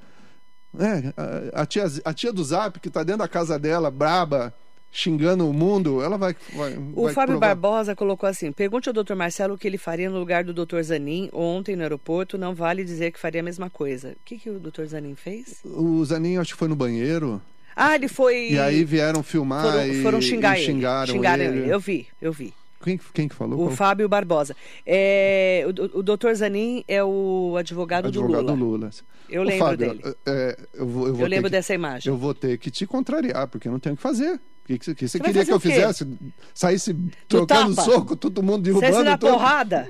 é, 0.79 1.13
a, 1.53 1.61
a, 1.61 1.65
tia, 1.65 1.85
a 2.03 2.13
tia 2.13 2.33
do 2.33 2.43
Zap, 2.43 2.79
que 2.79 2.87
está 2.87 3.03
dentro 3.03 3.19
da 3.19 3.27
casa 3.27 3.57
dela, 3.57 3.89
braba, 3.89 4.53
xingando 4.91 5.47
o 5.49 5.53
mundo, 5.53 6.01
ela 6.01 6.17
vai. 6.17 6.35
vai 6.53 6.77
o 6.77 7.03
vai 7.03 7.13
Fábio 7.13 7.37
provar. 7.37 7.55
Barbosa 7.55 7.95
colocou 7.95 8.27
assim: 8.27 8.51
pergunte 8.51 8.89
ao 8.89 8.93
doutor 8.93 9.15
Marcelo 9.15 9.55
o 9.55 9.57
que 9.57 9.67
ele 9.67 9.77
faria 9.77 10.09
no 10.09 10.19
lugar 10.19 10.43
do 10.43 10.53
doutor 10.53 10.81
Zanin 10.83 11.29
ontem 11.33 11.75
no 11.75 11.83
aeroporto. 11.83 12.37
Não 12.37 12.53
vale 12.53 12.83
dizer 12.83 13.11
que 13.11 13.19
faria 13.19 13.41
a 13.41 13.43
mesma 13.43 13.69
coisa. 13.69 14.09
O 14.11 14.25
que, 14.25 14.37
que 14.37 14.49
o 14.49 14.59
doutor 14.59 14.85
Zanin 14.87 15.15
fez? 15.15 15.59
O 15.63 16.03
Zanin, 16.03 16.37
acho 16.37 16.53
que 16.53 16.59
foi 16.59 16.67
no 16.67 16.75
banheiro. 16.75 17.41
Ah, 17.75 17.93
ele 17.93 18.07
foi. 18.07 18.53
E 18.53 18.59
aí 18.59 18.83
vieram 18.83 19.21
filmar 19.21 19.63
foram, 19.63 20.01
foram 20.01 20.21
xingar 20.21 20.57
e 20.57 20.63
ele. 20.63 20.65
xingaram, 20.65 21.13
xingaram 21.13 21.43
ele. 21.43 21.59
ele. 21.59 21.71
Eu 21.71 21.79
vi, 21.79 22.07
eu 22.19 22.33
vi. 22.33 22.53
Quem, 22.87 22.99
quem 23.13 23.27
que 23.27 23.35
falou? 23.35 23.59
O 23.59 23.63
Qual? 23.65 23.75
Fábio 23.75 24.07
Barbosa. 24.07 24.55
É, 24.85 25.65
o, 25.93 25.99
o 25.99 26.03
doutor 26.03 26.33
Zanin 26.35 26.83
é 26.87 27.03
o 27.03 27.55
advogado, 27.59 28.07
Advogado 28.07 28.45
do 28.45 28.53
Lula. 28.53 28.55
do 28.55 28.87
Lula. 28.87 28.89
Eu 29.29 29.41
Ô, 29.41 29.43
lembro 29.43 29.65
Fábio, 29.65 29.77
dele. 29.77 30.15
é, 30.25 30.57
eu 30.73 30.87
vou, 30.87 31.07
eu 31.07 31.13
vou 31.13 31.23
Eu 31.25 31.29
lembro 31.29 31.45
que, 31.45 31.51
dessa 31.51 31.73
imagem. 31.73 32.11
Eu 32.11 32.17
vou 32.17 32.33
ter 32.33 32.57
que 32.57 32.71
te 32.71 32.85
contrariar, 32.85 33.47
porque 33.47 33.67
eu 33.67 33.71
não 33.73 33.79
tenho 33.79 33.93
o 33.93 33.97
que 33.97 34.01
fazer. 34.01 34.35
O 34.35 34.67
que, 34.67 34.79
que, 34.95 35.07
você 35.07 35.19
queria 35.19 35.43
que 35.45 35.51
eu 35.51 35.59
fizesse? 35.59 36.07
Saísse 36.53 36.95
trocando 37.27 37.73
soco, 37.75 38.15
todo 38.15 38.41
mundo 38.43 38.63
derrubando. 38.63 39.03
na 39.03 39.17
todo- 39.17 39.31
porrada? 39.31 39.89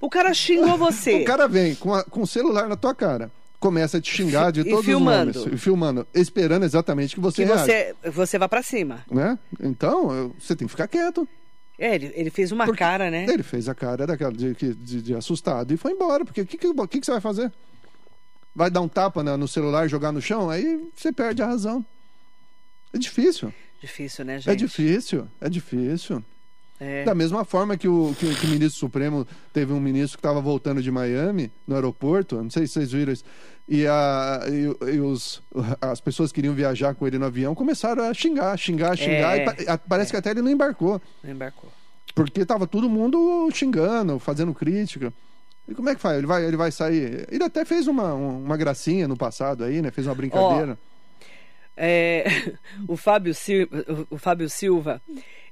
O 0.00 0.10
cara 0.10 0.32
xingou 0.34 0.76
você. 0.78 1.22
O 1.22 1.24
cara 1.24 1.46
vem 1.48 1.74
com, 1.74 1.94
a- 1.94 2.04
com 2.04 2.22
o 2.22 2.26
celular 2.26 2.68
na 2.68 2.76
tua 2.76 2.94
cara, 2.94 3.30
começa 3.58 3.96
a 3.98 4.00
te 4.00 4.10
xingar 4.10 4.52
de 4.52 4.62
todos 4.64 4.84
filmando. 4.84 5.30
os 5.30 5.36
nomes. 5.36 5.52
E 5.54 5.56
filmando. 5.58 6.06
Esperando 6.14 6.64
exatamente 6.64 7.14
que 7.14 7.20
você 7.20 7.42
que 7.44 7.48
reaja. 7.52 7.64
você, 7.64 7.94
você 8.10 8.38
vá 8.38 8.48
pra 8.48 8.62
cima. 8.62 9.04
Né? 9.10 9.38
Então, 9.62 10.10
eu- 10.14 10.34
você 10.38 10.54
tem 10.56 10.66
que 10.66 10.70
ficar 10.70 10.86
quieto. 10.88 11.26
É, 11.78 11.94
ele, 11.94 12.10
ele 12.14 12.30
fez 12.30 12.52
uma 12.52 12.64
Porque 12.64 12.78
cara, 12.78 13.10
né? 13.10 13.26
Ele 13.28 13.42
fez 13.42 13.68
a 13.68 13.74
cara 13.74 14.06
daquela 14.06 14.32
de, 14.32 14.54
de- 14.54 14.74
de- 14.74 15.02
de 15.02 15.14
assustado 15.14 15.72
e 15.72 15.76
foi 15.76 15.92
embora. 15.92 16.24
Porque 16.24 16.40
o 16.40 16.46
que, 16.46 16.56
que, 16.56 16.72
que, 16.72 17.00
que 17.00 17.04
você 17.06 17.12
vai 17.12 17.20
fazer? 17.20 17.52
Vai 18.54 18.70
dar 18.70 18.80
um 18.80 18.88
tapa 18.88 19.22
na- 19.22 19.36
no 19.36 19.46
celular 19.46 19.84
e 19.84 19.88
jogar 19.88 20.10
no 20.12 20.22
chão? 20.22 20.48
Aí 20.48 20.82
você 20.94 21.12
perde 21.12 21.42
a 21.42 21.46
razão. 21.46 21.84
É 22.94 22.98
difícil. 22.98 23.52
Difícil, 23.80 24.24
né, 24.24 24.38
gente? 24.38 24.48
É 24.50 24.54
difícil. 24.54 25.28
É 25.40 25.48
difícil. 25.50 26.24
É. 26.78 27.04
Da 27.04 27.14
mesma 27.14 27.44
forma 27.44 27.76
que 27.76 27.88
o, 27.88 28.14
que, 28.18 28.34
que 28.34 28.46
o 28.46 28.50
ministro 28.50 28.78
Supremo 28.78 29.26
teve 29.52 29.72
um 29.72 29.80
ministro 29.80 30.18
que 30.18 30.20
estava 30.20 30.40
voltando 30.42 30.82
de 30.82 30.90
Miami, 30.90 31.50
no 31.66 31.74
aeroporto, 31.74 32.42
não 32.42 32.50
sei 32.50 32.66
se 32.66 32.74
vocês 32.74 32.92
viram 32.92 33.12
isso, 33.14 33.24
e, 33.66 33.86
a, 33.86 34.42
e, 34.46 34.94
e 34.94 35.00
os, 35.00 35.42
as 35.80 36.00
pessoas 36.00 36.30
que 36.30 36.36
queriam 36.36 36.54
viajar 36.54 36.94
com 36.94 37.06
ele 37.06 37.18
no 37.18 37.24
avião 37.26 37.54
começaram 37.54 38.04
a 38.04 38.12
xingar, 38.12 38.56
xingar, 38.58 38.96
xingar, 38.96 39.38
É, 39.38 39.44
e 39.64 39.68
a- 39.68 39.78
parece 39.78 40.10
é. 40.10 40.12
que 40.12 40.16
até 40.18 40.30
ele 40.32 40.42
não 40.42 40.50
embarcou, 40.50 41.00
Não 41.24 41.30
embarcou. 41.30 41.70
porque 42.14 42.42
estava 42.42 42.66
todo 42.66 42.90
mundo 42.90 43.48
xingando, 43.52 44.18
fazendo 44.18 44.52
crítica. 44.52 45.12
E 45.66 45.74
como 45.74 45.88
é 45.88 45.94
que 45.94 46.00
faz? 46.00 46.18
Ele 46.18 46.26
vai, 46.26 46.44
ele 46.44 46.56
vai 46.56 46.70
sair. 46.70 47.26
Ele 47.28 47.42
até 47.42 47.64
fez 47.64 47.88
uma, 47.88 48.12
uma 48.14 48.56
gracinha 48.56 49.08
no 49.08 49.16
passado 49.16 49.64
aí, 49.64 49.82
né? 49.82 49.90
Fez 49.90 50.06
uma 50.06 50.14
brincadeira. 50.14 50.78
É, 51.76 52.52
o, 52.86 52.96
Fábio 52.96 53.34
Silva, 53.34 53.84
o, 54.10 54.14
o 54.14 54.18
Fábio 54.18 54.48
Silva, 54.48 55.02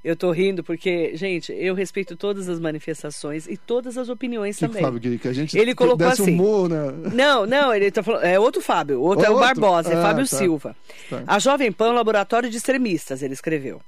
eu 0.05 0.15
tô 0.15 0.31
rindo 0.31 0.63
porque, 0.63 1.17
gente, 1.17 1.51
eu 1.51 1.73
respeito 1.73 2.15
todas 2.15 2.47
as 2.47 2.59
manifestações 2.59 3.47
e 3.47 3.57
todas 3.57 3.97
as 3.97 4.07
opiniões 4.07 4.55
que, 4.55 4.67
também. 4.67 4.83
Fábio, 4.83 4.99
que, 4.99 5.17
que 5.17 5.27
a 5.27 5.33
gente 5.33 5.57
Ele 5.57 5.73
colocou 5.73 6.05
assim. 6.05 6.33
um 6.33 6.35
morro 6.35 6.69
na... 6.69 6.91
Não, 6.91 7.47
não, 7.47 7.73
ele 7.73 7.89
tá 7.89 8.03
falando. 8.03 8.23
É 8.23 8.39
outro 8.39 8.61
Fábio. 8.61 8.99
O 8.99 9.03
outro 9.03 9.25
É 9.25 9.27
é 9.27 9.29
o 9.31 9.33
outro? 9.33 9.47
Barbosa, 9.47 9.91
é 9.91 9.97
Ah, 9.97 10.01
Fábio 10.03 10.29
tá. 10.29 10.37
Silva. 10.37 10.75
Tá. 11.09 11.23
A 11.25 11.39
Jovem 11.39 11.71
Pan, 11.71 11.91
laboratório 11.91 12.51
de 12.51 12.55
extremistas, 12.55 13.23
ele 13.23 13.33
escreveu. 13.33 13.81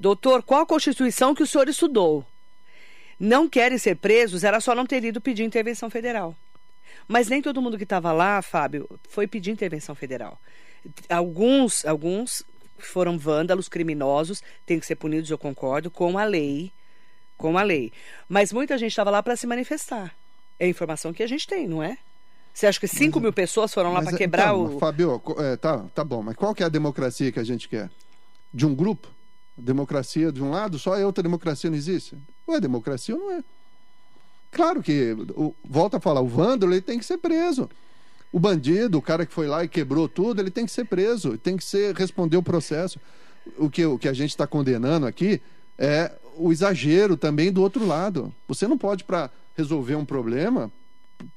Doutor, 0.00 0.42
qual 0.42 0.62
a 0.62 0.66
Constituição 0.66 1.32
que 1.32 1.44
o 1.44 1.46
senhor 1.46 1.68
estudou? 1.68 2.26
Não 3.20 3.48
querem 3.48 3.78
ser 3.78 3.94
presos, 3.94 4.42
era 4.42 4.58
só 4.58 4.74
não 4.74 4.84
ter 4.84 5.04
ido 5.04 5.20
pedir 5.20 5.44
intervenção 5.44 5.88
federal. 5.88 6.34
Mas 7.06 7.28
nem 7.28 7.40
todo 7.40 7.62
mundo 7.62 7.78
que 7.78 7.84
estava 7.84 8.10
lá, 8.10 8.42
Fábio, 8.42 8.88
foi 9.08 9.28
pedir 9.28 9.52
intervenção 9.52 9.94
federal. 9.94 10.36
Alguns, 11.08 11.84
alguns 11.86 12.42
foram 12.86 13.18
vândalos, 13.18 13.68
criminosos, 13.68 14.42
têm 14.66 14.78
que 14.80 14.86
ser 14.86 14.96
punidos, 14.96 15.30
eu 15.30 15.38
concordo, 15.38 15.90
com 15.90 16.18
a 16.18 16.24
lei. 16.24 16.72
Com 17.36 17.58
a 17.58 17.62
lei. 17.62 17.92
Mas 18.28 18.52
muita 18.52 18.78
gente 18.78 18.90
estava 18.92 19.10
lá 19.10 19.22
para 19.22 19.36
se 19.36 19.46
manifestar. 19.46 20.14
É 20.58 20.64
a 20.66 20.68
informação 20.68 21.12
que 21.12 21.22
a 21.22 21.26
gente 21.26 21.46
tem, 21.46 21.66
não 21.66 21.82
é? 21.82 21.98
Você 22.54 22.66
acha 22.66 22.78
que 22.78 22.86
5 22.86 23.18
mil 23.18 23.32
pessoas 23.32 23.72
foram 23.72 23.92
lá 23.92 24.02
para 24.02 24.16
quebrar 24.16 24.48
então, 24.54 24.76
o. 24.76 24.78
Fabio, 24.78 25.20
é, 25.38 25.56
tá, 25.56 25.78
tá 25.94 26.04
bom, 26.04 26.22
mas 26.22 26.36
qual 26.36 26.54
que 26.54 26.62
é 26.62 26.66
a 26.66 26.68
democracia 26.68 27.32
que 27.32 27.40
a 27.40 27.44
gente 27.44 27.68
quer? 27.68 27.90
De 28.52 28.66
um 28.66 28.74
grupo? 28.74 29.08
Democracia 29.56 30.30
de 30.30 30.42
um 30.42 30.50
lado, 30.50 30.78
só 30.78 30.94
a 31.00 31.06
outra 31.06 31.22
democracia 31.22 31.70
não 31.70 31.76
existe? 31.76 32.16
Ou 32.46 32.54
é 32.54 32.60
democracia 32.60 33.14
ou 33.14 33.20
não 33.20 33.32
é? 33.38 33.44
Claro 34.50 34.82
que, 34.82 35.16
o- 35.34 35.54
volta 35.64 35.96
a 35.96 36.00
falar, 36.00 36.20
o 36.20 36.26
vândalo 36.28 36.72
ele 36.74 36.82
tem 36.82 36.98
que 36.98 37.04
ser 37.04 37.16
preso. 37.18 37.70
O 38.32 38.40
bandido, 38.40 38.98
o 38.98 39.02
cara 39.02 39.26
que 39.26 39.32
foi 39.32 39.46
lá 39.46 39.62
e 39.62 39.68
quebrou 39.68 40.08
tudo, 40.08 40.40
ele 40.40 40.50
tem 40.50 40.64
que 40.64 40.72
ser 40.72 40.86
preso, 40.86 41.36
tem 41.36 41.56
que 41.56 41.64
ser 41.64 41.94
responder 41.94 42.36
o 42.36 42.42
processo. 42.42 42.98
O 43.58 43.68
que, 43.68 43.84
o 43.84 43.98
que 43.98 44.08
a 44.08 44.12
gente 44.12 44.30
está 44.30 44.46
condenando 44.46 45.06
aqui 45.06 45.40
é 45.78 46.10
o 46.36 46.50
exagero 46.50 47.16
também 47.16 47.52
do 47.52 47.60
outro 47.60 47.86
lado. 47.86 48.32
Você 48.48 48.66
não 48.66 48.78
pode, 48.78 49.04
para 49.04 49.30
resolver 49.54 49.96
um 49.96 50.04
problema, 50.04 50.72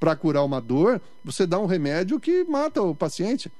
para 0.00 0.16
curar 0.16 0.42
uma 0.42 0.60
dor, 0.60 1.00
você 1.24 1.46
dá 1.46 1.58
um 1.58 1.66
remédio 1.66 2.18
que 2.18 2.44
mata 2.44 2.82
o 2.82 2.94
paciente. 2.94 3.52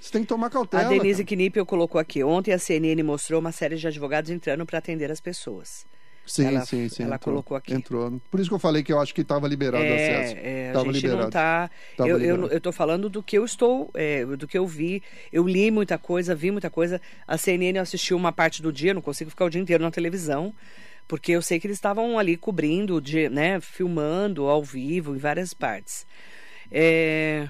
Você 0.00 0.10
tem 0.10 0.22
que 0.22 0.28
tomar 0.28 0.50
cautela. 0.50 0.86
A 0.86 0.88
Denise 0.88 1.24
cara. 1.24 1.36
Knippel 1.36 1.64
colocou 1.64 2.00
aqui. 2.00 2.24
Ontem 2.24 2.52
a 2.52 2.58
CNN 2.58 3.00
mostrou 3.04 3.38
uma 3.38 3.52
série 3.52 3.76
de 3.76 3.86
advogados 3.86 4.30
entrando 4.30 4.66
para 4.66 4.78
atender 4.78 5.12
as 5.12 5.20
pessoas. 5.20 5.86
Sim, 6.24 6.46
ela- 6.46 6.64
sim, 6.64 6.88
sim. 6.88 7.02
ela 7.02 7.16
entrou, 7.16 7.34
colocou 7.34 7.56
aqui. 7.56 7.74
Entrou. 7.74 8.20
Por 8.30 8.38
isso 8.40 8.48
que 8.48 8.54
eu 8.54 8.58
falei 8.58 8.82
que 8.82 8.92
eu 8.92 9.00
acho 9.00 9.12
que 9.14 9.22
estava 9.22 9.46
liberado 9.48 9.82
o 9.84 9.86
acesso. 9.86 10.36
É, 10.36 10.66
é, 10.66 10.70
a 10.70 10.72
Tava 10.72 10.84
gente 10.86 10.94
liberado. 10.94 11.22
não 11.22 11.30
tá. 11.30 11.70
Tava 11.96 12.08
eu, 12.08 12.16
eu, 12.16 12.20
liberado. 12.36 12.52
eu 12.54 12.60
tô 12.60 12.72
falando 12.72 13.08
do 13.10 13.22
que 13.22 13.36
eu 13.36 13.44
estou, 13.44 13.90
é, 13.94 14.24
do 14.24 14.46
que 14.46 14.56
eu 14.56 14.66
vi. 14.66 15.02
Eu 15.32 15.46
li 15.46 15.70
muita 15.70 15.98
coisa, 15.98 16.34
vi 16.34 16.50
muita 16.50 16.70
coisa. 16.70 17.00
A 17.26 17.36
CNN 17.36 17.76
eu 17.78 17.82
assisti 17.82 18.14
uma 18.14 18.30
parte 18.32 18.62
do 18.62 18.72
dia, 18.72 18.94
não 18.94 19.02
consigo 19.02 19.30
ficar 19.30 19.44
o 19.46 19.50
dia 19.50 19.60
inteiro 19.60 19.82
na 19.82 19.90
televisão, 19.90 20.54
porque 21.08 21.32
eu 21.32 21.42
sei 21.42 21.58
que 21.58 21.66
eles 21.66 21.76
estavam 21.76 22.18
ali 22.18 22.36
cobrindo, 22.36 23.00
de, 23.00 23.28
né, 23.28 23.60
filmando 23.60 24.44
ao 24.48 24.62
vivo 24.62 25.14
em 25.14 25.18
várias 25.18 25.52
partes. 25.52 26.06
É, 26.70 27.48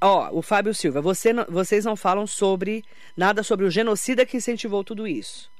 Ó, 0.00 0.28
o 0.30 0.42
Fábio 0.42 0.74
Silva, 0.74 1.00
você 1.00 1.32
não- 1.32 1.46
vocês 1.48 1.84
não 1.86 1.96
falam 1.96 2.26
sobre 2.26 2.84
nada 3.16 3.42
sobre 3.42 3.64
o 3.64 3.70
genocida 3.70 4.26
que 4.26 4.36
incentivou 4.36 4.84
tudo 4.84 5.06
isso. 5.06 5.50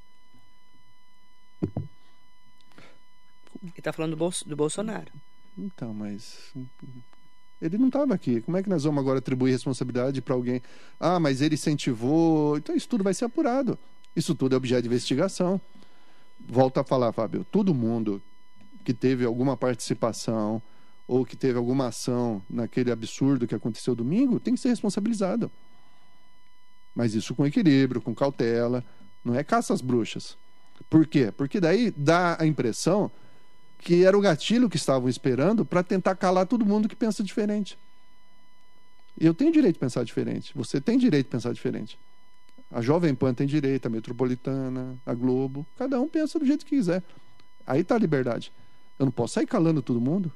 Ele 3.75 3.83
tá 3.83 3.93
falando 3.93 4.17
do, 4.17 4.31
do 4.47 4.57
Bolsonaro. 4.57 5.13
Então, 5.57 5.95
mas. 5.95 6.53
Ele 7.61 7.79
não 7.79 7.87
estava 7.87 8.15
aqui. 8.15 8.41
Como 8.43 8.57
é 8.57 8.63
que 8.63 8.69
nós 8.69 8.85
vamos 8.85 9.01
agora 9.01 9.19
atribuir 9.19 9.53
responsabilidade 9.53 10.21
para 10.21 10.35
alguém? 10.35 10.63
Ah, 11.01 11.19
mas 11.19 11.41
ele 11.41 11.55
incentivou. 11.55 12.59
Então 12.59 12.77
isso 12.77 12.89
tudo 12.89 13.03
vai 13.03 13.15
ser 13.15 13.25
apurado. 13.25 13.79
Isso 14.15 14.35
tudo 14.35 14.55
é 14.55 14.57
objeto 14.57 14.83
de 14.83 14.89
investigação. 14.89 15.61
Volto 16.39 16.79
a 16.79 16.85
falar, 16.85 17.13
Fábio. 17.13 17.47
Todo 17.51 17.75
mundo 17.75 18.21
que 18.85 18.93
teve 18.93 19.25
alguma 19.25 19.57
participação 19.57 20.61
ou 21.09 21.25
que 21.25 21.37
teve 21.37 21.57
alguma 21.57 21.89
ação 21.89 22.43
naquele 22.49 22.91
absurdo 22.91 23.47
que 23.47 23.55
aconteceu 23.55 23.95
domingo 23.95 24.39
tem 24.39 24.55
que 24.55 24.61
ser 24.61 24.69
responsabilizado. 24.69 25.51
Mas 26.95 27.15
isso 27.15 27.35
com 27.35 27.47
equilíbrio, 27.47 28.01
com 28.01 28.15
cautela. 28.15 28.85
Não 29.25 29.35
é 29.35 29.43
caça 29.43 29.73
às 29.73 29.81
bruxas. 29.81 30.37
Por 30.91 31.07
quê? 31.07 31.33
Porque 31.33 31.59
daí 31.59 31.91
dá 31.91 32.37
a 32.41 32.47
impressão 32.47 33.11
que 33.79 34.05
era 34.05 34.17
o 34.17 34.21
gatilho 34.21 34.69
que 34.69 34.77
estavam 34.77 35.09
esperando 35.09 35.65
para 35.65 35.83
tentar 35.83 36.17
calar 36.17 36.47
todo 36.47 36.65
mundo 36.65 36.89
que 36.89 36.97
pensa 36.97 37.23
diferente. 37.23 37.79
Eu 39.19 39.33
tenho 39.33 39.53
direito 39.53 39.75
de 39.75 39.81
pensar 39.81 40.05
diferente. 40.05 40.53
Você 40.55 40.81
tem 40.81 40.99
direito 40.99 41.27
de 41.27 41.31
pensar 41.31 41.53
diferente. 41.53 41.99
A 42.71 42.83
Jovem 42.83 43.15
Pan 43.15 43.33
tem 43.33 43.47
direito, 43.47 43.87
a 43.87 43.89
Metropolitana, 43.89 44.97
a 45.07 45.15
Globo. 45.15 45.65
Cada 45.79 46.01
um 46.01 46.09
pensa 46.09 46.39
do 46.39 46.45
jeito 46.45 46.65
que 46.65 46.77
quiser. 46.77 47.03
Aí 47.67 47.83
tá 47.85 47.95
a 47.95 47.99
liberdade. 47.99 48.53
Eu 48.99 49.07
não 49.07 49.13
posso 49.13 49.35
sair 49.35 49.47
calando 49.47 49.81
todo 49.81 50.01
mundo. 50.01 50.33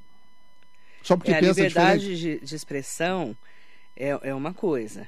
Só 1.03 1.17
porque 1.17 1.33
É, 1.33 1.37
a 1.37 1.41
pensa 1.41 1.61
liberdade 1.61 2.17
de, 2.17 2.41
de 2.41 2.55
expressão 2.55 3.37
é, 3.97 4.19
é 4.23 4.35
uma 4.35 4.55
coisa, 4.55 5.07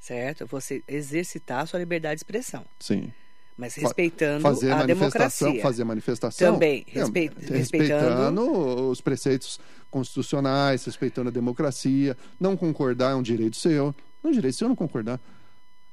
certo? 0.00 0.46
Você 0.46 0.82
exercitar 0.86 1.62
a 1.62 1.66
sua 1.66 1.78
liberdade 1.78 2.16
de 2.16 2.20
expressão, 2.20 2.64
Sim. 2.80 3.12
Mas 3.58 3.74
respeitando 3.74 4.40
Fazer 4.40 4.70
a 4.70 4.76
manifestação, 4.76 5.48
democracia. 5.48 5.62
fazer 5.62 5.84
manifestação. 5.84 6.52
Também, 6.54 6.86
É, 6.94 7.00
respei- 7.00 7.30
respeitando 7.50 8.88
os 8.90 9.00
preceitos 9.00 9.58
constitucionais, 9.90 10.84
respeitando 10.84 11.28
a 11.28 11.32
democracia. 11.32 12.16
Não 12.38 12.56
concordar 12.56 13.12
é 13.12 13.14
um 13.16 13.22
direito 13.22 13.56
seu. 13.56 13.94
É 14.24 14.28
um 14.28 14.30
direito 14.30 14.56
seu 14.56 14.68
não 14.68 14.76
concordar. 14.76 15.20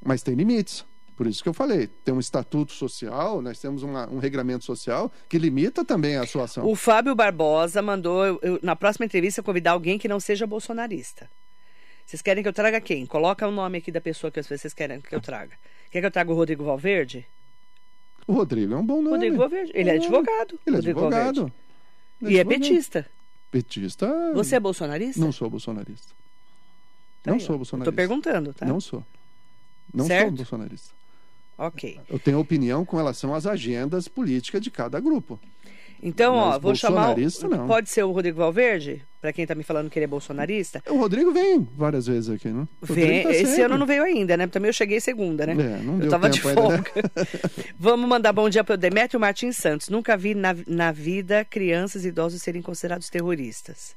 Mas 0.03 0.21
tem 0.21 0.35
limites. 0.35 0.85
Por 1.17 1.25
isso 1.27 1.41
que 1.41 1.47
eu 1.47 1.53
falei, 1.53 1.87
tem 2.03 2.13
um 2.13 2.19
estatuto 2.19 2.73
social, 2.73 3.41
nós 3.41 3.57
temos 3.57 3.83
uma- 3.83 4.05
um 4.09 4.19
regramento 4.19 4.65
social 4.65 5.09
que 5.29 5.37
limita 5.39 5.83
também 5.85 6.17
a 6.17 6.27
sua 6.27 6.43
ação. 6.43 6.67
O 6.67 6.75
Fábio 6.75 7.15
Barbosa 7.15 7.81
mandou, 7.81 8.25
eu, 8.41 8.59
na 8.61 8.75
próxima 8.75 9.05
entrevista, 9.05 9.41
convidar 9.41 9.71
alguém 9.71 9.97
que 9.97 10.09
não 10.09 10.19
seja 10.19 10.45
bolsonarista. 10.45 11.29
Vocês 12.05 12.21
querem 12.21 12.43
que 12.43 12.49
eu 12.49 12.53
traga 12.53 12.81
quem? 12.81 13.05
Coloca 13.05 13.47
o 13.47 13.51
nome 13.51 13.77
aqui 13.77 13.91
da 13.93 14.01
pessoa 14.01 14.29
que 14.29 14.43
vocês 14.43 14.73
querem 14.73 14.99
que 14.99 15.15
eu 15.15 15.21
traga. 15.21 15.53
Quer 15.89 16.01
que 16.01 16.05
eu 16.05 16.11
traga 16.11 16.31
o 16.31 16.35
Rodrigo 16.35 16.65
Valverde? 16.65 17.25
O 18.27 18.33
Rodrigo 18.33 18.73
é 18.73 18.77
um 18.77 18.85
bom 18.85 18.97
nome. 19.01 19.09
Rodrigo 19.09 19.37
Valverde. 19.37 19.71
Ele 19.75 19.89
é 19.89 19.93
É. 19.93 19.97
advogado. 19.97 20.59
Ele 20.65 20.75
é 20.75 20.79
Rodrigo 20.79 20.99
advogado. 20.99 21.35
Valverde. 21.35 21.53
Ele 22.21 22.33
E 22.33 22.39
é 22.39 22.43
petista. 22.45 23.05
Petista. 23.51 24.31
Você 24.33 24.55
é 24.55 24.59
bolsonarista? 24.59 25.19
Não 25.19 25.31
sou 25.31 25.49
bolsonarista. 25.49 26.07
Tá 27.23 27.31
não 27.31 27.37
aí, 27.37 27.43
ó. 27.43 27.45
sou 27.45 27.57
bolsonarista. 27.57 27.91
Tô 27.91 27.95
perguntando, 27.95 28.53
tá? 28.53 28.65
Não 28.65 28.79
sou. 28.81 29.03
Não 29.93 30.05
Certo? 30.05 30.27
sou 30.27 30.31
bolsonarista. 30.37 30.89
Ok. 31.57 31.99
Eu 32.09 32.19
tenho 32.19 32.39
opinião 32.39 32.83
com 32.83 32.97
relação 32.97 33.33
às 33.33 33.45
agendas 33.45 34.07
políticas 34.07 34.59
de 34.61 34.69
cada 34.71 34.99
grupo. 34.99 35.39
Então, 36.03 36.35
ó, 36.35 36.49
Mas 36.51 36.61
vou 36.61 36.75
chamar. 36.75 36.95
o- 36.95 37.15
bolsonarista, 37.15 37.47
não. 37.47 37.67
Pode 37.67 37.89
ser 37.89 38.03
o 38.03 38.11
Rodrigo 38.11 38.37
Valverde? 38.39 39.01
Pra 39.25 39.33
quem 39.33 39.43
tá 39.43 39.55
me 39.55 39.63
falando 39.63 39.89
que 39.89 39.97
ele 39.97 40.03
é 40.03 40.07
bolsonarista? 40.07 40.83
O 40.87 40.97
Rodrigo 40.97 41.31
vem 41.31 41.67
várias 41.75 42.05
vezes 42.05 42.29
aqui, 42.29 42.47
né? 42.47 42.67
Vem, 42.79 43.23
tá 43.23 43.31
esse 43.31 43.47
sempre. 43.47 43.63
ano 43.63 43.75
não 43.79 43.87
veio 43.87 44.03
ainda, 44.03 44.37
né? 44.37 44.45
Também 44.45 44.69
eu 44.69 44.73
cheguei 44.73 44.99
segunda, 44.99 45.47
né? 45.47 45.53
É, 45.53 45.81
não 45.81 45.95
eu 45.95 46.01
deu 46.01 46.09
tava 46.11 46.29
de 46.29 46.39
tempo 46.39 46.49
ainda, 46.49 46.77
né? 46.77 46.83
folga. 46.83 47.11
Vamos 47.75 48.07
mandar 48.07 48.31
bom 48.31 48.47
dia 48.47 48.63
para 48.63 48.75
o 48.75 48.77
Demetrio 48.77 49.19
Martins 49.19 49.57
Santos. 49.57 49.89
Nunca 49.89 50.15
vi 50.15 50.35
na, 50.35 50.55
na 50.67 50.91
vida 50.91 51.43
crianças 51.43 52.05
e 52.05 52.09
idosos 52.09 52.39
serem 52.39 52.61
considerados 52.61 53.09
terroristas. 53.09 53.95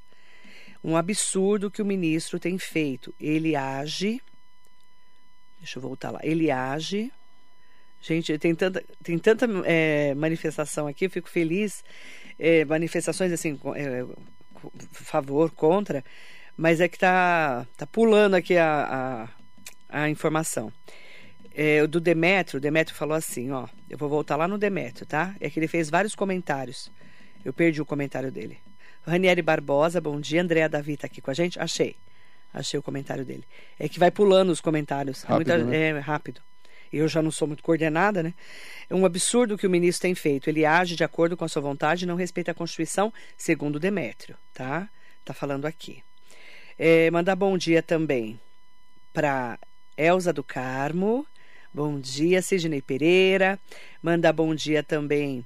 Um 0.83 0.97
absurdo 0.97 1.70
que 1.70 1.83
o 1.83 1.85
ministro 1.85 2.41
tem 2.41 2.57
feito. 2.57 3.14
Ele 3.20 3.55
age. 3.55 4.22
Deixa 5.59 5.79
eu 5.79 5.83
voltar 5.83 6.11
lá. 6.11 6.20
Ele 6.22 6.51
age. 6.51 7.12
Gente, 8.01 8.39
tem 8.39 8.55
tanta, 8.55 8.83
tem 9.03 9.18
tanta 9.18 9.47
é, 9.66 10.14
manifestação 10.14 10.87
aqui, 10.87 11.05
eu 11.05 11.11
fico 11.11 11.29
feliz. 11.29 11.85
É, 12.39 12.64
manifestações 12.64 13.31
assim, 13.31 13.61
é, 13.74 14.07
favor, 14.93 15.51
contra, 15.51 16.05
mas 16.57 16.81
é 16.81 16.89
que 16.89 16.99
tá, 16.99 17.67
tá 17.77 17.87
pulando 17.87 18.35
aqui 18.35 18.57
a, 18.57 19.29
a, 19.91 20.03
a 20.03 20.11
informação. 20.11 20.73
É, 21.55 21.83
o 21.83 21.89
do 21.89 22.01
Demetrio, 22.01 22.59
o 22.59 22.61
Demetrio 22.61 22.97
falou 22.97 23.17
assim, 23.17 23.51
ó, 23.51 23.67
eu 23.91 23.99
vou 23.99 24.09
voltar 24.09 24.37
lá 24.37 24.47
no 24.47 24.59
Demetrio, 24.59 25.07
tá? 25.07 25.35
É 25.41 25.51
que 25.51 25.59
ele 25.59 25.67
fez 25.69 25.91
vários 25.91 26.15
comentários. 26.15 26.91
Eu 27.45 27.53
perdi 27.53 27.81
o 27.83 27.87
comentário 27.87 28.31
dele. 28.31 28.59
Ranieri 29.07 29.43
Barbosa, 29.43 30.01
bom 30.01 30.21
dia. 30.21 30.43
Andréa 30.43 30.69
Davi 30.69 30.97
tá 30.97 31.07
aqui 31.07 31.21
com 31.21 31.31
a 31.31 31.35
gente? 31.35 31.59
Achei. 31.59 31.97
Achei 32.53 32.79
o 32.79 32.83
comentário 32.83 33.25
dele. 33.25 33.45
É 33.79 33.89
que 33.89 33.99
vai 33.99 34.11
pulando 34.11 34.51
os 34.51 34.61
comentários. 34.61 35.25
É 35.25 35.29
Rápido, 35.29 35.49
muita- 35.55 35.65
né? 35.65 35.89
é 35.89 35.99
rápido. 35.99 36.41
Eu 36.93 37.09
já 37.09 37.22
não 37.22 37.30
sou 37.30 37.47
muito 37.49 37.62
coordenada, 37.62 38.22
né? 38.22 38.34
É 38.89 38.95
um 38.95 39.05
absurdo 39.05 39.55
o 39.55 39.59
que 39.59 39.66
o 39.66 39.70
ministro 39.70 40.03
tem 40.03 40.14
feito. 40.14 40.49
Ele 40.49 40.64
age 40.64 40.97
de 40.97 41.05
acordo 41.05 41.36
com 41.36 41.45
a 41.45 41.49
sua 41.49 41.62
vontade 41.62 42.05
e 42.05 42.07
não 42.07 42.16
respeita 42.16 42.51
a 42.51 42.55
Constituição, 42.55 43.12
segundo 43.36 43.78
Demétrio, 43.78 44.36
tá? 44.55 44.89
Tá 45.24 45.34
falando 45.34 45.66
aqui. 45.66 46.03
É, 46.78 47.11
mandar 47.11 47.36
bom 47.36 47.59
dia 47.59 47.82
também 47.82 48.41
para 49.12 49.59
Elza 49.97 50.32
do 50.32 50.45
Carmo. 50.45 51.26
Bom 51.74 52.01
dia, 52.01 52.41
Sidney 52.41 52.80
Pereira. 52.80 53.59
Mandar 54.03 54.32
bom 54.32 54.55
dia 54.55 54.82
também 54.82 55.45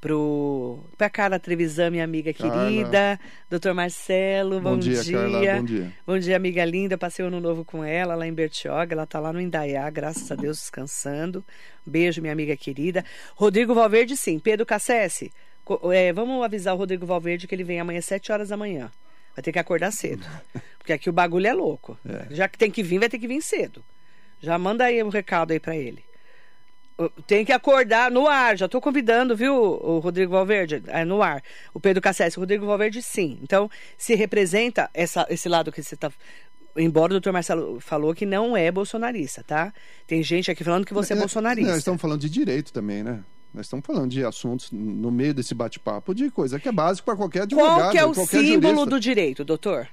pro 0.00 0.78
para 0.96 1.10
Carla 1.10 1.38
Trevisan, 1.38 1.90
minha 1.90 2.04
amiga 2.04 2.32
Carla. 2.32 2.64
querida, 2.64 3.20
Dr. 3.50 3.72
Marcelo, 3.72 4.60
bom, 4.60 4.72
Bom 4.72 4.78
dia, 4.78 5.04
Carla. 5.04 5.56
Bom 5.56 5.64
dia. 5.64 5.92
Bom 6.06 6.18
dia, 6.18 6.36
amiga 6.36 6.64
linda. 6.64 6.96
Passei 6.96 7.24
o 7.24 7.28
ano 7.28 7.40
novo 7.40 7.64
com 7.64 7.84
ela 7.84 8.14
lá 8.14 8.26
em 8.26 8.32
Bertioga. 8.32 8.94
Ela 8.94 9.06
tá 9.06 9.18
lá 9.20 9.32
no 9.32 9.40
Indaiá, 9.40 9.88
graças 9.90 10.30
a 10.30 10.34
Deus, 10.34 10.58
descansando. 10.58 11.44
Beijo, 11.84 12.20
minha 12.20 12.32
amiga 12.32 12.56
querida. 12.56 13.04
Rodrigo 13.34 13.74
Valverde, 13.74 14.16
sim. 14.16 14.38
Pedro 14.38 14.64
Cassese, 14.64 15.32
é, 15.92 16.12
vamos 16.12 16.44
avisar 16.44 16.74
o 16.74 16.78
Rodrigo 16.78 17.06
Valverde 17.06 17.46
que 17.46 17.54
ele 17.54 17.64
vem 17.64 17.80
amanhã 17.80 17.98
às 17.98 18.04
7 18.04 18.32
horas 18.32 18.48
da 18.48 18.56
manhã. 18.56 18.90
Vai 19.34 19.42
ter 19.42 19.52
que 19.52 19.58
acordar 19.58 19.90
cedo. 19.92 20.26
Porque 20.78 20.92
aqui 20.92 21.10
o 21.10 21.12
bagulho 21.12 21.46
é 21.46 21.52
louco. 21.52 21.98
É. 22.08 22.34
Já 22.34 22.48
que 22.48 22.58
tem 22.58 22.70
que 22.70 22.82
vir, 22.82 22.98
vai 22.98 23.08
ter 23.08 23.18
que 23.18 23.28
vir 23.28 23.40
cedo. 23.42 23.84
Já 24.40 24.58
manda 24.58 24.84
aí 24.84 25.02
um 25.02 25.08
recado 25.08 25.52
aí 25.52 25.60
pra 25.60 25.76
ele. 25.76 26.07
Tem 27.26 27.44
que 27.44 27.52
acordar 27.52 28.10
no 28.10 28.26
ar. 28.26 28.56
Já 28.56 28.66
estou 28.66 28.80
convidando, 28.80 29.36
viu, 29.36 29.54
o 29.54 30.00
Rodrigo 30.00 30.32
Valverde? 30.32 30.82
É 30.88 31.04
no 31.04 31.22
ar. 31.22 31.42
O 31.72 31.78
Pedro 31.78 32.02
Cassese. 32.02 32.36
O 32.36 32.40
Rodrigo 32.40 32.66
Valverde, 32.66 33.00
sim. 33.02 33.38
Então, 33.42 33.70
se 33.96 34.14
representa 34.16 34.90
essa, 34.92 35.24
esse 35.30 35.48
lado 35.48 35.70
que 35.70 35.82
você 35.82 35.94
está. 35.94 36.10
Embora 36.76 37.12
o 37.12 37.14
doutor 37.14 37.32
Marcelo 37.32 37.80
falou 37.80 38.14
que 38.14 38.26
não 38.26 38.56
é 38.56 38.70
bolsonarista, 38.70 39.44
tá? 39.44 39.72
Tem 40.06 40.22
gente 40.22 40.50
aqui 40.50 40.64
falando 40.64 40.84
que 40.84 40.94
você 40.94 41.12
é, 41.12 41.16
bolsonarista. 41.16 41.70
Nós 41.70 41.78
estamos 41.78 42.00
falando 42.00 42.20
de 42.20 42.30
direito 42.30 42.72
também, 42.72 43.02
né? 43.02 43.20
Nós 43.54 43.66
estamos 43.66 43.84
falando 43.86 44.10
de 44.10 44.24
assuntos 44.24 44.70
no 44.70 45.10
meio 45.10 45.32
desse 45.32 45.54
bate-papo 45.54 46.14
de 46.14 46.30
coisa 46.30 46.60
que 46.60 46.68
é 46.68 46.72
básico 46.72 47.06
para 47.06 47.16
qualquer 47.16 47.42
advogado. 47.42 47.78
Qual 47.78 47.90
que 47.90 47.98
é 47.98 48.04
o 48.04 48.14
símbolo 48.14 48.74
jurista. 48.74 48.90
do 48.90 49.00
direito, 49.00 49.44
doutor? 49.44 49.88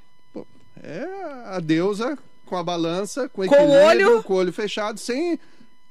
É 0.84 1.06
a 1.46 1.60
deusa 1.60 2.18
com 2.46 2.56
a 2.56 2.64
balança, 2.64 3.28
com, 3.30 3.46
com 3.46 3.56
o 3.56 3.72
olho, 3.72 4.24
com 4.24 4.34
o 4.34 4.38
olho 4.38 4.54
fechado, 4.54 5.00
sem, 5.00 5.40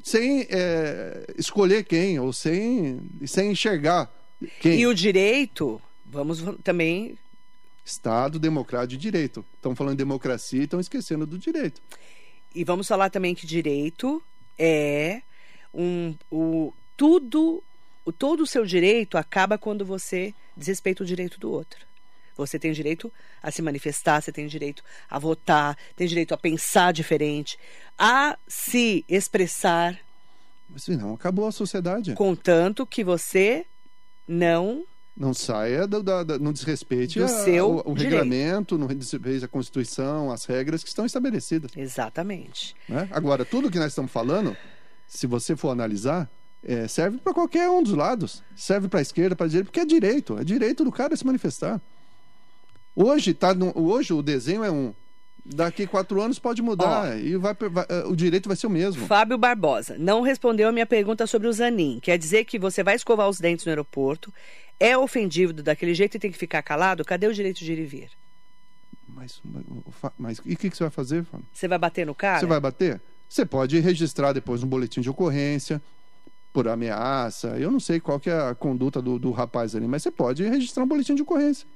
sem 0.04 0.46
é, 0.50 1.24
escolher 1.38 1.82
quem, 1.82 2.20
ou 2.20 2.30
sem, 2.30 3.00
sem 3.26 3.52
enxergar 3.52 4.12
quem. 4.60 4.78
E 4.78 4.86
o 4.86 4.94
direito, 4.94 5.80
vamos 6.04 6.44
também. 6.62 7.16
Estado 7.82 8.38
democrático 8.38 8.90
de 8.90 8.98
direito. 8.98 9.42
Estão 9.56 9.74
falando 9.74 9.94
de 9.94 10.04
democracia 10.04 10.60
e 10.60 10.64
estão 10.64 10.78
esquecendo 10.78 11.26
do 11.26 11.38
direito. 11.38 11.80
E 12.54 12.62
vamos 12.64 12.86
falar 12.86 13.08
também 13.08 13.34
que 13.34 13.46
direito 13.46 14.22
é 14.58 15.22
um, 15.72 16.14
o, 16.30 16.72
tudo, 16.98 17.64
o, 18.04 18.12
todo 18.12 18.42
o 18.42 18.46
seu 18.46 18.66
direito 18.66 19.16
acaba 19.16 19.56
quando 19.56 19.86
você 19.86 20.34
desrespeita 20.54 21.02
o 21.02 21.06
direito 21.06 21.40
do 21.40 21.50
outro. 21.50 21.86
Você 22.36 22.58
tem 22.58 22.72
direito 22.72 23.12
a 23.42 23.50
se 23.50 23.62
manifestar, 23.62 24.20
você 24.20 24.32
tem 24.32 24.46
direito 24.46 24.82
a 25.08 25.18
votar, 25.18 25.76
tem 25.94 26.06
direito 26.06 26.34
a 26.34 26.36
pensar 26.36 26.92
diferente, 26.92 27.58
a 27.98 28.36
se 28.46 29.04
expressar. 29.08 29.98
Mas 30.68 30.88
não, 30.88 31.14
acabou 31.14 31.46
a 31.46 31.52
sociedade. 31.52 32.14
Contanto 32.14 32.86
que 32.86 33.04
você 33.04 33.66
não 34.26 34.84
não 35.16 35.32
saia 35.32 35.86
do, 35.86 36.02
do, 36.02 36.24
do, 36.24 36.38
no 36.40 36.52
desrespeite 36.52 37.20
do 37.20 37.24
a, 37.24 37.28
seu 37.28 37.82
o, 37.84 37.90
o 37.90 37.92
regulamento, 37.92 38.76
no 38.76 38.88
desrespeite 38.88 39.44
a 39.44 39.48
Constituição, 39.48 40.30
as 40.32 40.44
regras 40.44 40.82
que 40.82 40.88
estão 40.88 41.06
estabelecidas. 41.06 41.70
Exatamente. 41.76 42.74
Né? 42.88 43.08
Agora, 43.12 43.44
tudo 43.44 43.70
que 43.70 43.78
nós 43.78 43.92
estamos 43.92 44.10
falando, 44.10 44.56
se 45.06 45.28
você 45.28 45.54
for 45.54 45.70
analisar, 45.70 46.28
é, 46.64 46.88
serve 46.88 47.18
para 47.18 47.32
qualquer 47.32 47.68
um 47.70 47.82
dos 47.82 47.92
lados. 47.92 48.42
Serve 48.56 48.88
para 48.88 48.98
a 48.98 49.02
esquerda, 49.02 49.36
para 49.36 49.46
a 49.46 49.48
direita, 49.48 49.66
porque 49.66 49.80
é 49.80 49.84
direito. 49.84 50.38
É 50.38 50.42
direito 50.42 50.82
do 50.82 50.90
cara 50.90 51.14
se 51.14 51.24
manifestar. 51.24 51.80
Hoje, 52.94 53.34
tá 53.34 53.52
no, 53.52 53.72
hoje 53.74 54.12
o 54.12 54.22
desenho 54.22 54.62
é 54.62 54.70
um. 54.70 54.94
Daqui 55.46 55.86
quatro 55.86 56.22
anos 56.22 56.38
pode 56.38 56.62
mudar 56.62 57.10
Ó, 57.10 57.14
e 57.16 57.36
vai, 57.36 57.54
vai, 57.54 57.84
eh, 57.90 58.04
o 58.06 58.16
direito 58.16 58.48
vai 58.48 58.56
ser 58.56 58.66
o 58.66 58.70
mesmo. 58.70 59.06
Fábio 59.06 59.36
Barbosa 59.36 59.94
não 59.98 60.22
respondeu 60.22 60.68
a 60.68 60.72
minha 60.72 60.86
pergunta 60.86 61.26
sobre 61.26 61.48
o 61.48 61.52
Zanin. 61.52 62.00
Quer 62.00 62.16
dizer 62.16 62.46
que 62.46 62.58
você 62.58 62.82
vai 62.82 62.94
escovar 62.94 63.28
os 63.28 63.38
dentes 63.38 63.66
no 63.66 63.70
aeroporto, 63.70 64.32
é 64.80 64.96
ofendido 64.96 65.62
daquele 65.62 65.92
jeito 65.92 66.16
e 66.16 66.20
tem 66.20 66.32
que 66.32 66.38
ficar 66.38 66.62
calado? 66.62 67.04
Cadê 67.04 67.26
o 67.26 67.34
direito 67.34 67.58
de 67.58 67.70
ir 67.70 67.78
e 67.78 67.84
vir? 67.84 68.10
Mas, 69.06 69.38
mas, 69.44 70.12
mas 70.18 70.38
e 70.46 70.54
o 70.54 70.56
que, 70.56 70.70
que, 70.70 70.76
você 70.76 70.84
vai 70.84 70.90
fazer, 70.90 71.24
Fábio? 71.24 71.46
Você 71.52 71.68
vai 71.68 71.78
bater 71.78 72.06
no 72.06 72.14
cara? 72.14 72.40
Você 72.40 72.46
vai 72.46 72.60
bater? 72.60 72.98
Você 73.28 73.44
pode 73.44 73.78
registrar 73.80 74.32
depois 74.32 74.62
um 74.62 74.66
boletim 74.66 75.02
de 75.02 75.10
ocorrência 75.10 75.82
por 76.54 76.68
ameaça. 76.68 77.48
Eu 77.58 77.70
não 77.70 77.80
sei 77.80 78.00
qual 78.00 78.18
que 78.18 78.30
é 78.30 78.48
a 78.48 78.54
conduta 78.54 79.02
do, 79.02 79.18
do 79.18 79.30
rapaz 79.30 79.76
ali, 79.76 79.86
mas 79.86 80.02
você 80.02 80.10
pode 80.10 80.42
registrar 80.42 80.84
um 80.84 80.88
boletim 80.88 81.14
de 81.14 81.20
ocorrência 81.20 81.66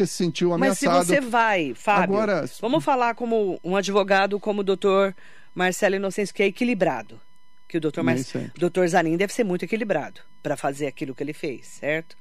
porque 0.00 0.06
se 0.06 0.14
sentiu 0.14 0.52
ameaçado. 0.52 0.96
Mas 0.96 1.06
se 1.06 1.14
você 1.14 1.20
vai, 1.20 1.74
Fábio, 1.74 2.16
Agora... 2.16 2.44
vamos 2.60 2.82
falar 2.84 3.14
como 3.14 3.60
um 3.62 3.76
advogado 3.76 4.40
como 4.40 4.60
o 4.60 4.64
doutor 4.64 5.14
Marcelo 5.54 5.96
Inocêncio, 5.96 6.34
que 6.34 6.42
é 6.42 6.46
equilibrado. 6.46 7.20
Que 7.68 7.76
o 7.76 7.80
doutor, 7.80 8.02
Mar... 8.02 8.16
doutor 8.58 8.88
Zanin 8.88 9.16
deve 9.16 9.32
ser 9.32 9.44
muito 9.44 9.64
equilibrado 9.64 10.20
para 10.42 10.56
fazer 10.56 10.86
aquilo 10.86 11.14
que 11.14 11.22
ele 11.22 11.32
fez, 11.32 11.66
certo? 11.66 12.16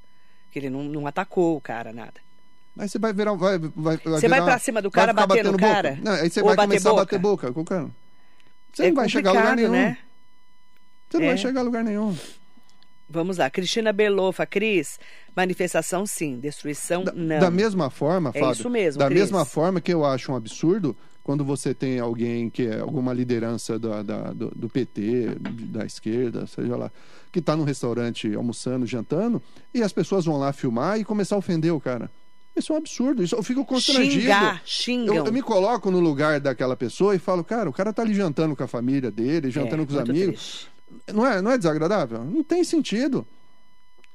Que 0.51 0.59
ele 0.59 0.69
não, 0.69 0.84
não 0.84 1.07
atacou 1.07 1.57
o 1.57 1.61
cara, 1.61 1.91
nada. 1.91 2.21
Mas 2.75 2.91
você 2.91 2.99
vai 2.99 3.13
virar. 3.13 3.34
Vai, 3.34 3.57
vai, 3.57 3.97
você 3.97 4.27
virar, 4.27 4.38
vai 4.38 4.45
pra 4.45 4.59
cima 4.59 4.82
do 4.82 4.91
cara, 4.91 5.11
bater 5.11 5.43
no 5.43 5.57
cara? 5.57 5.97
Não, 6.01 6.11
aí 6.11 6.30
você 6.30 6.43
vai 6.43 6.55
começar 6.55 6.89
boca? 6.89 7.01
a 7.01 7.05
bater 7.05 7.19
boca 7.19 7.53
com 7.53 7.61
o 7.61 7.65
cara. 7.65 7.89
Você 8.73 8.84
é 8.84 8.88
não 8.89 8.95
vai 8.95 9.09
chegar 9.09 9.32
a 9.32 9.34
lugar 9.34 9.55
nenhum. 9.55 9.71
Né? 9.71 9.97
Você 11.09 11.17
não 11.17 11.25
é. 11.25 11.27
vai 11.30 11.38
chegar 11.38 11.59
a 11.61 11.63
lugar 11.63 11.84
nenhum. 11.84 12.15
Vamos 13.10 13.38
lá, 13.38 13.49
Cristina 13.49 13.91
Belofa, 13.91 14.45
Cris, 14.45 14.99
manifestação 15.36 16.05
sim, 16.05 16.39
destruição 16.39 17.03
da, 17.03 17.12
não. 17.12 17.39
Da 17.39 17.49
mesma 17.49 17.89
forma, 17.89 18.30
é 18.34 18.39
Fábio, 18.39 18.53
isso 18.53 18.70
mesmo, 18.70 18.99
da 18.99 19.07
Cris. 19.07 19.22
mesma 19.22 19.45
forma 19.45 19.82
que 19.82 19.91
eu 19.91 20.05
acho 20.05 20.32
um 20.32 20.36
absurdo 20.36 20.95
quando 21.24 21.43
você 21.43 21.74
tem 21.74 21.99
alguém 21.99 22.49
que 22.49 22.68
é 22.68 22.80
alguma 22.80 23.14
liderança 23.14 23.78
da, 23.78 24.01
da 24.01 24.34
do, 24.34 24.49
do, 24.55 24.70
PT, 24.70 25.38
da 25.72 25.86
esquerda, 25.86 26.45
seja 26.47 26.76
lá, 26.76 26.91
que 27.32 27.39
está 27.39 27.55
num 27.55 27.64
restaurante 27.64 28.34
almoçando, 28.36 28.86
jantando, 28.86 29.41
e 29.74 29.82
as 29.82 29.91
pessoas 29.91 30.26
vão 30.26 30.38
lá 30.38 30.53
filmar 30.53 30.99
e 30.99 31.03
começar 31.03 31.36
a 31.36 31.39
ofender 31.39 31.74
o 31.74 31.80
cara. 31.80 32.10
Isso 32.55 32.74
é 32.74 32.76
um 32.76 32.80
absurdo, 32.80 33.24
isso 33.24 33.36
eu 33.36 33.43
fico 33.43 33.64
constrangido. 33.64 34.22
Xingar, 34.22 34.62
xingam. 34.66 35.16
Eu, 35.16 35.26
eu, 35.26 35.32
me 35.32 35.41
coloco 35.41 35.89
no 35.89 35.99
lugar 35.99 36.39
daquela 36.39 36.76
pessoa 36.76 37.16
e 37.16 37.20
falo, 37.20 37.43
cara, 37.43 37.70
o 37.70 37.74
cara 37.74 37.93
tá 37.93 38.01
ali 38.01 38.14
jantando 38.14 38.55
com 38.55 38.64
a 38.64 38.68
família 38.68 39.10
dele, 39.10 39.49
jantando 39.49 39.84
é, 39.84 39.86
com 39.86 39.93
os 39.93 39.99
amigos. 39.99 40.36
Triste. 40.36 40.68
Não 41.13 41.25
é, 41.25 41.41
não 41.41 41.51
é 41.51 41.57
desagradável? 41.57 42.23
Não 42.23 42.43
tem 42.43 42.63
sentido. 42.63 43.25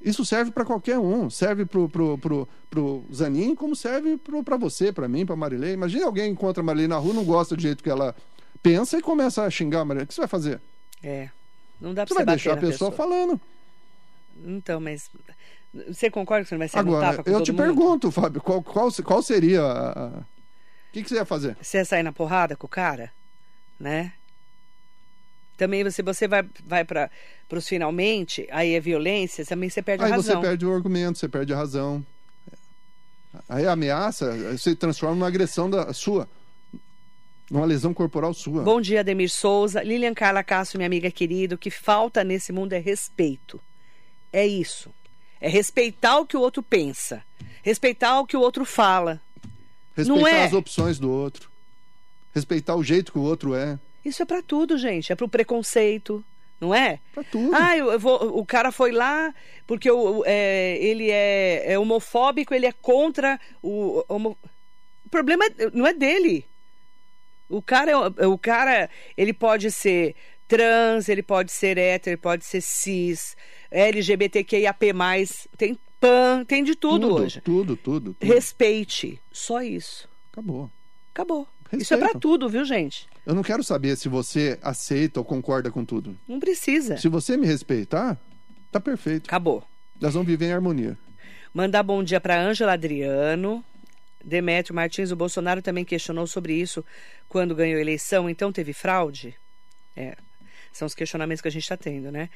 Isso 0.01 0.23
serve 0.23 0.51
para 0.51 0.63
qualquer 0.63 0.99
um. 0.99 1.29
Serve 1.29 1.65
pro, 1.65 1.89
pro, 1.89 2.17
pro, 2.17 2.47
pro 2.69 3.05
Zanin, 3.13 3.55
como 3.55 3.75
serve 3.75 4.17
para 4.17 4.57
você, 4.57 4.91
para 4.91 5.07
mim, 5.07 5.25
para 5.25 5.35
Marilei. 5.35 5.73
Imagina 5.73 6.05
alguém 6.05 6.31
encontra 6.31 6.61
a 6.61 6.65
Marilei 6.65 6.87
na 6.87 6.97
rua, 6.97 7.13
não 7.13 7.23
gosta 7.23 7.55
do 7.55 7.61
jeito 7.61 7.83
que 7.83 7.89
ela 7.89 8.15
pensa 8.61 8.97
e 8.97 9.01
começa 9.01 9.43
a 9.43 9.49
xingar 9.49 9.81
a 9.81 9.85
Marilei. 9.85 10.05
O 10.05 10.07
que 10.07 10.13
você 10.13 10.21
vai 10.21 10.27
fazer? 10.27 10.61
É. 11.01 11.29
Não 11.81 11.93
dá 11.93 12.05
para 12.05 12.13
você, 12.13 12.19
você 12.19 12.25
vai 12.25 12.35
deixar 12.35 12.53
a 12.53 12.57
pessoa, 12.57 12.91
pessoa, 12.91 12.91
falando. 12.91 13.41
Então, 14.45 14.79
mas 14.79 15.09
você 15.87 16.09
concorda 16.09 16.43
que 16.43 16.49
você 16.49 16.55
não 16.55 16.59
vai 16.59 16.67
ser 16.67 16.79
Agora, 16.79 17.23
eu 17.25 17.41
te 17.41 17.51
mundo? 17.51 17.63
pergunto, 17.63 18.11
Fábio, 18.11 18.41
qual, 18.41 18.61
qual, 18.61 18.89
qual 19.03 19.21
seria 19.21 19.61
a... 19.61 20.07
O 20.19 20.93
que, 20.93 21.03
que 21.03 21.09
você 21.09 21.15
ia 21.15 21.25
fazer? 21.25 21.57
Você 21.61 21.77
ia 21.77 21.85
sair 21.85 22.03
na 22.03 22.13
porrada 22.13 22.55
com 22.55 22.67
o 22.67 22.69
cara? 22.69 23.11
Né? 23.79 24.13
Também 25.57 25.83
você, 25.83 26.03
você 26.03 26.27
vai, 26.27 26.43
vai 26.65 26.83
para 26.83 27.09
os 27.51 27.67
finalmente, 27.67 28.47
aí 28.51 28.73
é 28.73 28.79
violência, 28.79 29.45
também 29.45 29.69
você 29.69 29.81
perde 29.81 30.03
aí 30.03 30.11
a 30.11 30.15
razão. 30.15 30.35
Aí 30.35 30.41
você 30.41 30.47
perde 30.49 30.65
o 30.65 30.73
argumento, 30.73 31.17
você 31.17 31.29
perde 31.29 31.53
a 31.53 31.57
razão. 31.57 32.05
Aí 33.47 33.65
a 33.65 33.71
ameaça 33.71 34.57
se 34.57 34.75
transforma 34.75 35.15
numa 35.15 35.27
agressão 35.27 35.69
da 35.69 35.93
sua. 35.93 36.27
Numa 37.49 37.65
lesão 37.65 37.93
corporal 37.93 38.33
sua. 38.33 38.63
Bom 38.63 38.81
dia, 38.81 39.01
Ademir 39.01 39.29
Souza. 39.29 39.83
Lilian 39.83 40.13
Carla 40.13 40.43
Castro, 40.43 40.79
minha 40.79 40.87
amiga 40.87 41.11
querida. 41.11 41.55
O 41.55 41.57
que 41.57 41.69
falta 41.69 42.23
nesse 42.23 42.51
mundo 42.51 42.73
é 42.73 42.79
respeito. 42.79 43.61
É 44.33 44.45
isso. 44.45 44.89
É 45.39 45.47
respeitar 45.47 46.17
o 46.17 46.25
que 46.25 46.35
o 46.35 46.41
outro 46.41 46.63
pensa. 46.63 47.23
Respeitar 47.61 48.19
o 48.19 48.25
que 48.25 48.35
o 48.35 48.41
outro 48.41 48.65
fala. 48.65 49.21
Respeitar 49.95 50.21
Não 50.21 50.27
é... 50.27 50.45
as 50.45 50.53
opções 50.53 50.97
do 50.97 51.09
outro. 51.09 51.49
Respeitar 52.33 52.75
o 52.75 52.83
jeito 52.83 53.11
que 53.11 53.19
o 53.19 53.21
outro 53.21 53.53
é. 53.53 53.77
Isso 54.05 54.21
é 54.21 54.25
para 54.25 54.43
tudo, 54.43 54.77
gente. 54.77 55.11
É 55.11 55.15
para 55.15 55.25
o 55.25 55.29
preconceito, 55.29 56.23
não 56.61 56.73
é? 56.73 56.99
Pra 57.13 57.23
tudo. 57.23 57.55
Ah, 57.55 57.75
eu, 57.75 57.91
eu 57.91 57.99
vou, 57.99 58.37
o 58.37 58.45
cara 58.45 58.71
foi 58.71 58.91
lá 58.91 59.33
porque 59.65 59.89
eu, 59.89 60.23
é, 60.25 60.77
ele 60.79 61.09
é, 61.09 61.73
é, 61.73 61.79
homofóbico, 61.79 62.53
ele 62.53 62.67
é 62.67 62.71
contra 62.71 63.39
o. 63.63 64.05
Homo... 64.07 64.37
O 65.03 65.09
problema 65.09 65.45
é, 65.45 65.71
não 65.73 65.87
é 65.87 65.93
dele. 65.93 66.45
O 67.49 67.61
cara, 67.61 67.91
é, 67.91 68.27
o 68.27 68.37
cara, 68.37 68.89
ele 69.17 69.33
pode 69.33 69.71
ser 69.71 70.15
trans, 70.47 71.09
ele 71.09 71.23
pode 71.23 71.51
ser 71.51 71.77
hétero, 71.77 72.11
ele 72.13 72.21
pode 72.21 72.45
ser 72.45 72.61
cis, 72.61 73.35
LGBTQIAP+, 73.71 74.93
tem 75.57 75.77
pan, 75.99 76.43
tem 76.45 76.63
de 76.63 76.75
tudo, 76.75 77.07
tudo 77.07 77.21
hoje. 77.23 77.41
Tudo, 77.41 77.75
tudo, 77.75 78.13
tudo. 78.13 78.33
Respeite. 78.33 79.19
Só 79.31 79.61
isso. 79.61 80.07
Acabou. 80.31 80.69
Acabou. 81.13 81.47
Respeito. 81.65 81.81
Isso 81.81 81.93
é 81.93 81.97
para 81.97 82.19
tudo, 82.19 82.47
viu, 82.47 82.63
gente? 82.63 83.07
Eu 83.25 83.33
não 83.33 83.43
quero 83.43 83.63
saber 83.63 83.97
se 83.97 84.07
você 84.07 84.59
aceita 84.61 85.19
ou 85.19 85.25
concorda 85.25 85.71
com 85.71 85.83
tudo. 85.83 86.17
Não 86.27 86.39
precisa. 86.39 86.97
Se 86.97 87.07
você 87.07 87.35
me 87.35 87.47
respeitar, 87.47 88.17
tá 88.71 88.79
perfeito. 88.79 89.27
Acabou. 89.27 89.63
Nós 89.99 90.13
vamos 90.13 90.27
viver 90.27 90.47
em 90.47 90.53
harmonia. 90.53 90.97
Mandar 91.53 91.83
bom 91.83 92.03
dia 92.03 92.19
para 92.19 92.39
Ângela 92.39 92.73
Adriano. 92.73 93.63
Demétrio 94.23 94.75
Martins, 94.75 95.11
o 95.11 95.15
Bolsonaro 95.15 95.61
também 95.61 95.85
questionou 95.85 96.25
sobre 96.25 96.53
isso 96.53 96.83
quando 97.29 97.53
ganhou 97.55 97.77
a 97.77 97.81
eleição, 97.81 98.29
então 98.29 98.51
teve 98.51 98.73
fraude? 98.73 99.35
É, 99.95 100.17
são 100.73 100.85
os 100.85 100.95
questionamentos 100.95 101.41
que 101.41 101.47
a 101.47 101.51
gente 101.51 101.63
está 101.63 101.77
tendo, 101.77 102.11
né? 102.11 102.29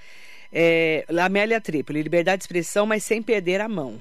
É, 0.52 1.06
Amélia 1.22 1.60
Trípoli, 1.60 2.02
liberdade 2.02 2.40
de 2.40 2.44
expressão, 2.44 2.86
mas 2.86 3.04
sem 3.04 3.22
perder 3.22 3.60
a 3.60 3.68
mão. 3.68 4.00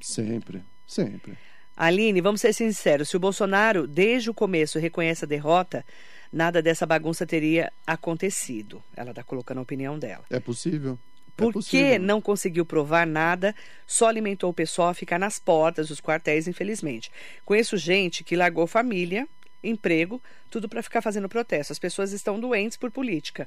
Sempre, 0.00 0.62
sempre. 0.86 1.36
Aline, 1.76 2.20
vamos 2.20 2.40
ser 2.40 2.54
sinceros: 2.54 3.10
se 3.10 3.16
o 3.16 3.20
Bolsonaro, 3.20 3.86
desde 3.86 4.30
o 4.30 4.34
começo, 4.34 4.78
reconhece 4.78 5.24
a 5.24 5.28
derrota, 5.28 5.84
nada 6.32 6.62
dessa 6.62 6.86
bagunça 6.86 7.26
teria 7.26 7.70
acontecido. 7.86 8.82
Ela 8.96 9.10
está 9.10 9.22
colocando 9.22 9.58
a 9.58 9.62
opinião 9.62 9.98
dela. 9.98 10.24
É 10.30 10.40
possível. 10.40 10.98
É 11.28 11.32
Por 11.36 11.52
que 11.62 11.98
não 11.98 12.18
conseguiu 12.18 12.64
provar 12.64 13.06
nada, 13.06 13.54
só 13.86 14.08
alimentou 14.08 14.48
o 14.48 14.54
pessoal 14.54 14.88
a 14.88 14.94
ficar 14.94 15.18
nas 15.18 15.38
portas 15.38 15.88
dos 15.88 16.00
quartéis, 16.00 16.48
infelizmente. 16.48 17.12
Conheço 17.44 17.76
gente 17.76 18.24
que 18.24 18.34
largou 18.34 18.66
família, 18.66 19.28
emprego, 19.62 20.22
tudo 20.50 20.66
para 20.66 20.82
ficar 20.82 21.02
fazendo 21.02 21.28
protesto. 21.28 21.74
As 21.74 21.78
pessoas 21.78 22.12
estão 22.12 22.40
doentes 22.40 22.78
por 22.78 22.90
política. 22.90 23.46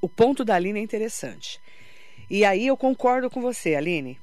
O 0.00 0.08
ponto 0.08 0.44
da 0.44 0.56
Aline 0.56 0.80
é 0.80 0.82
interessante. 0.82 1.60
E 2.28 2.44
aí 2.44 2.66
eu 2.66 2.76
concordo 2.76 3.30
com 3.30 3.40
você, 3.40 3.76
Aline 3.76 4.18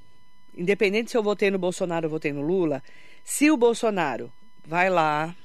independente 0.57 1.11
se 1.11 1.17
eu 1.17 1.23
votei 1.23 1.51
no 1.51 1.59
Bolsonaro 1.59 2.07
ou 2.07 2.11
votei 2.11 2.31
no 2.33 2.41
Lula, 2.41 2.83
se 3.23 3.49
o 3.51 3.57
Bolsonaro 3.57 4.31
vai 4.65 4.89
lá, 4.89 5.35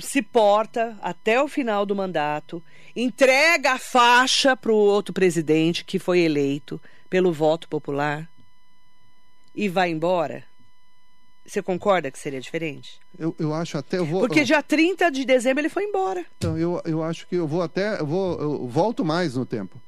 se 0.00 0.22
porta 0.22 0.96
até 1.02 1.40
o 1.42 1.48
final 1.48 1.84
do 1.84 1.94
mandato, 1.94 2.62
entrega 2.96 3.72
a 3.72 3.78
faixa 3.78 4.56
para 4.56 4.72
o 4.72 4.76
outro 4.76 5.12
presidente 5.12 5.84
que 5.84 5.98
foi 5.98 6.20
eleito 6.20 6.80
pelo 7.08 7.32
voto 7.32 7.68
popular 7.68 8.28
e 9.54 9.68
vai 9.68 9.90
embora, 9.90 10.44
Você 11.44 11.60
concorda 11.60 12.10
que 12.10 12.18
seria 12.18 12.40
diferente? 12.40 13.00
Eu, 13.18 13.34
eu 13.38 13.52
acho 13.52 13.76
até. 13.76 13.98
Eu 13.98 14.06
vou, 14.06 14.20
Porque 14.20 14.40
eu, 14.40 14.44
dia 14.44 14.62
30 14.62 15.10
de 15.10 15.24
dezembro 15.24 15.60
ele 15.60 15.68
foi 15.68 15.84
embora. 15.84 16.24
Então, 16.38 16.56
eu, 16.56 16.80
eu 16.84 17.02
acho 17.02 17.26
que 17.26 17.34
eu 17.34 17.46
vou 17.46 17.60
até. 17.60 18.00
Eu, 18.00 18.06
vou, 18.06 18.40
eu 18.40 18.68
volto 18.68 19.04
mais 19.04 19.34
no 19.34 19.44
tempo. 19.44 19.80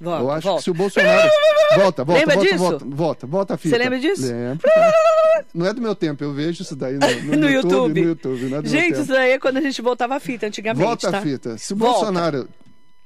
Volta, 0.00 0.22
eu 0.22 0.30
acho 0.30 0.46
volta. 0.46 0.58
que 0.58 0.64
se 0.64 0.70
o 0.70 0.74
Bolsonaro. 0.74 1.30
volta, 1.76 2.04
volta, 2.04 2.20
Lembra 2.20 2.34
volta, 2.36 2.50
disso? 2.50 2.58
volta, 2.64 2.84
volta, 2.86 3.26
volta 3.26 3.54
a 3.54 3.56
fita. 3.58 3.76
Você 3.76 3.82
lembra 3.82 3.98
disso? 4.00 4.22
Lembro. 4.26 4.66
Não 5.54 5.66
é 5.66 5.74
do 5.74 5.80
meu 5.82 5.94
tempo, 5.94 6.22
eu 6.24 6.32
vejo 6.32 6.62
isso 6.62 6.74
daí 6.76 6.94
no, 6.94 7.00
no, 7.22 7.36
No 7.36 7.50
YouTube, 7.50 8.00
YouTube. 8.00 8.00
No 8.00 8.08
YouTube, 8.08 8.54
é 8.54 8.68
Gente, 8.68 8.90
tempo. 8.92 9.02
isso 9.02 9.14
aí 9.14 9.30
é 9.32 9.38
quando 9.38 9.56
a 9.58 9.60
gente 9.60 9.80
voltava 9.82 10.16
a 10.16 10.20
fita 10.20 10.46
antigamente, 10.46 10.84
Volta 10.84 11.10
tá? 11.10 11.18
a 11.18 11.22
fita. 11.22 11.58
Se 11.58 11.72
o 11.72 11.76
Volta. 11.76 11.96
Bolsonaro 11.98 12.48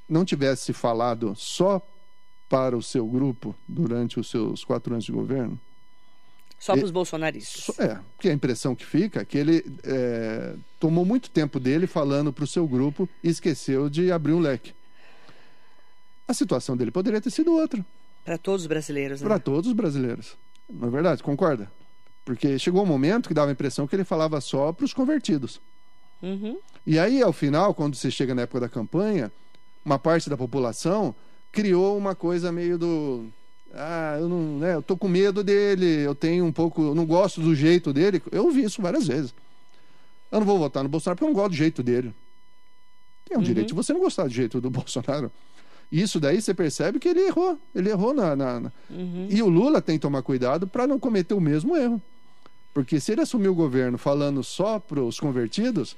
não 0.08 0.24
tivesse 0.24 0.72
falado 0.72 1.34
só 1.36 1.80
para 2.48 2.76
o 2.76 2.82
seu 2.82 3.06
grupo 3.06 3.54
durante 3.66 4.20
os 4.20 4.28
seus 4.30 4.64
quatro 4.64 4.92
anos 4.92 5.04
de 5.04 5.10
governo, 5.12 5.58
Só 6.58 6.74
para 6.74 6.84
os 6.84 6.90
bolsonaristas. 6.90 7.76
é, 7.78 7.98
que 8.18 8.28
a 8.28 8.32
impressão 8.32 8.74
que 8.74 8.84
fica 8.84 9.20
é 9.20 9.24
que 9.24 9.38
ele 9.38 9.64
é, 9.82 10.54
tomou 10.78 11.04
muito 11.04 11.30
tempo 11.30 11.58
dele 11.58 11.86
falando 11.86 12.32
para 12.32 12.44
o 12.44 12.46
seu 12.46 12.66
grupo 12.68 13.08
e 13.22 13.28
esqueceu 13.30 13.88
de 13.88 14.12
abrir 14.12 14.32
um 14.34 14.40
leque. 14.40 14.72
A 16.26 16.34
situação 16.34 16.76
dele 16.76 16.90
poderia 16.90 17.20
ter 17.20 17.30
sido 17.30 17.52
outra 17.52 17.84
Para 18.24 18.38
todos 18.38 18.62
os 18.62 18.66
brasileiros, 18.66 19.20
né? 19.20 19.28
para 19.28 19.38
todos 19.38 19.68
os 19.68 19.72
brasileiros. 19.74 20.36
Não 20.68 20.88
é 20.88 20.90
verdade? 20.90 21.22
Concorda? 21.22 21.70
Porque 22.24 22.58
chegou 22.58 22.82
um 22.82 22.86
momento 22.86 23.28
que 23.28 23.34
dava 23.34 23.50
a 23.50 23.52
impressão 23.52 23.86
que 23.86 23.94
ele 23.94 24.04
falava 24.04 24.40
só 24.40 24.72
para 24.72 24.84
os 24.84 24.94
convertidos. 24.94 25.60
Uhum. 26.22 26.58
E 26.86 26.98
aí, 26.98 27.22
ao 27.22 27.32
final, 27.32 27.74
quando 27.74 27.94
você 27.94 28.10
chega 28.10 28.34
na 28.34 28.42
época 28.42 28.60
da 28.60 28.68
campanha, 28.68 29.30
uma 29.84 29.98
parte 29.98 30.30
da 30.30 30.36
população 30.36 31.14
criou 31.52 31.96
uma 31.98 32.14
coisa 32.14 32.50
meio 32.50 32.78
do. 32.78 33.26
Ah, 33.74 34.16
eu 34.18 34.28
não. 34.28 34.58
Né, 34.58 34.74
eu 34.74 34.82
tô 34.82 34.96
com 34.96 35.06
medo 35.06 35.44
dele, 35.44 35.86
eu 35.86 36.14
tenho 36.14 36.46
um 36.46 36.52
pouco. 36.52 36.82
Eu 36.82 36.94
não 36.94 37.04
gosto 37.04 37.42
do 37.42 37.54
jeito 37.54 37.92
dele. 37.92 38.22
Eu 38.32 38.44
ouvi 38.44 38.64
isso 38.64 38.80
várias 38.80 39.06
vezes. 39.06 39.34
Eu 40.32 40.40
não 40.40 40.46
vou 40.46 40.58
votar 40.58 40.82
no 40.82 40.88
Bolsonaro 40.88 41.16
porque 41.16 41.24
eu 41.24 41.28
não 41.28 41.34
gosto 41.34 41.50
do 41.50 41.56
jeito 41.56 41.82
dele. 41.82 42.14
Tem 43.26 43.38
o 43.38 43.42
direito 43.42 43.68
de 43.68 43.74
você 43.74 43.92
não 43.92 44.00
gostar 44.00 44.24
do 44.24 44.30
jeito 44.30 44.60
do 44.60 44.68
Bolsonaro. 44.70 45.30
Isso 45.90 46.18
daí 46.18 46.40
você 46.40 46.52
percebe 46.54 46.98
que 46.98 47.08
ele 47.08 47.20
errou. 47.20 47.58
Ele 47.74 47.90
errou 47.90 48.12
na. 48.12 48.34
na- 48.34 48.60
na- 48.60 48.72
E 49.30 49.42
o 49.42 49.48
Lula 49.48 49.80
tem 49.80 49.96
que 49.96 50.02
tomar 50.02 50.22
cuidado 50.22 50.66
para 50.66 50.86
não 50.86 50.98
cometer 50.98 51.34
o 51.34 51.40
mesmo 51.40 51.76
erro. 51.76 52.00
Porque 52.72 52.98
se 52.98 53.12
ele 53.12 53.20
assumir 53.20 53.48
o 53.48 53.54
governo 53.54 53.96
falando 53.96 54.42
só 54.42 54.78
para 54.80 55.00
os 55.00 55.20
convertidos 55.20 55.96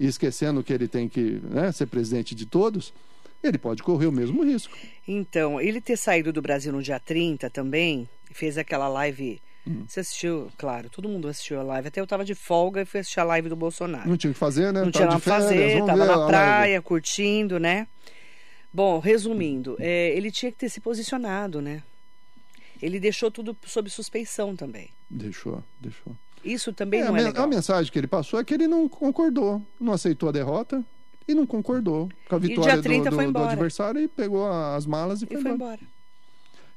e 0.00 0.06
esquecendo 0.06 0.62
que 0.64 0.72
ele 0.72 0.88
tem 0.88 1.08
que 1.08 1.40
né, 1.44 1.70
ser 1.70 1.86
presidente 1.86 2.34
de 2.34 2.44
todos, 2.46 2.92
ele 3.42 3.56
pode 3.58 3.82
correr 3.82 4.06
o 4.06 4.12
mesmo 4.12 4.42
risco. 4.44 4.76
Então, 5.06 5.60
ele 5.60 5.80
ter 5.80 5.96
saído 5.96 6.32
do 6.32 6.42
Brasil 6.42 6.72
no 6.72 6.82
dia 6.82 6.98
30 6.98 7.48
também, 7.48 8.08
fez 8.32 8.58
aquela 8.58 8.88
live. 8.88 9.40
Hum. 9.64 9.84
Você 9.86 10.00
assistiu, 10.00 10.48
claro, 10.58 10.90
todo 10.90 11.08
mundo 11.08 11.28
assistiu 11.28 11.60
a 11.60 11.62
live. 11.62 11.88
Até 11.88 12.00
eu 12.00 12.06
tava 12.06 12.24
de 12.24 12.34
folga 12.34 12.82
e 12.82 12.84
fui 12.84 13.00
assistir 13.00 13.20
a 13.20 13.24
live 13.24 13.48
do 13.48 13.56
Bolsonaro. 13.56 14.08
Não 14.08 14.16
tinha 14.16 14.30
o 14.30 14.34
que 14.34 14.38
fazer, 14.38 14.72
né? 14.72 14.82
Não 14.82 14.90
Tava 14.90 15.06
tinha 15.06 15.20
pra 15.20 15.40
férias, 15.40 15.72
fazer, 15.74 15.84
tava 15.86 16.04
na 16.06 16.16
live. 16.16 16.28
praia, 16.28 16.82
curtindo, 16.82 17.58
né? 17.60 17.86
Bom, 18.76 18.98
resumindo, 18.98 19.74
é, 19.80 20.10
ele 20.14 20.30
tinha 20.30 20.52
que 20.52 20.58
ter 20.58 20.68
se 20.68 20.80
posicionado, 20.80 21.62
né? 21.62 21.82
Ele 22.82 23.00
deixou 23.00 23.30
tudo 23.30 23.56
sob 23.64 23.88
suspeição 23.88 24.54
também. 24.54 24.90
Deixou, 25.08 25.64
deixou. 25.80 26.12
Isso 26.44 26.74
também 26.74 27.00
É, 27.00 27.04
a, 27.04 27.06
não 27.06 27.12
é 27.16 27.20
men- 27.20 27.26
legal. 27.28 27.44
a 27.44 27.46
mensagem 27.46 27.90
que 27.90 27.98
ele 27.98 28.06
passou 28.06 28.38
é 28.38 28.44
que 28.44 28.52
ele 28.52 28.66
não 28.68 28.86
concordou, 28.86 29.62
não 29.80 29.94
aceitou 29.94 30.28
a 30.28 30.32
derrota 30.32 30.84
e 31.26 31.32
não 31.34 31.46
concordou 31.46 32.10
com 32.28 32.36
a 32.36 32.38
vitória 32.38 32.76
do- 32.76 32.82
30 32.82 33.08
do, 33.08 33.16
foi 33.16 33.32
do 33.32 33.38
adversário 33.38 33.98
e 34.02 34.06
pegou 34.08 34.46
as 34.46 34.84
malas 34.84 35.22
e 35.22 35.24
E 35.24 35.28
foi, 35.28 35.40
foi 35.40 35.52
embora. 35.52 35.74
embora. 35.80 35.95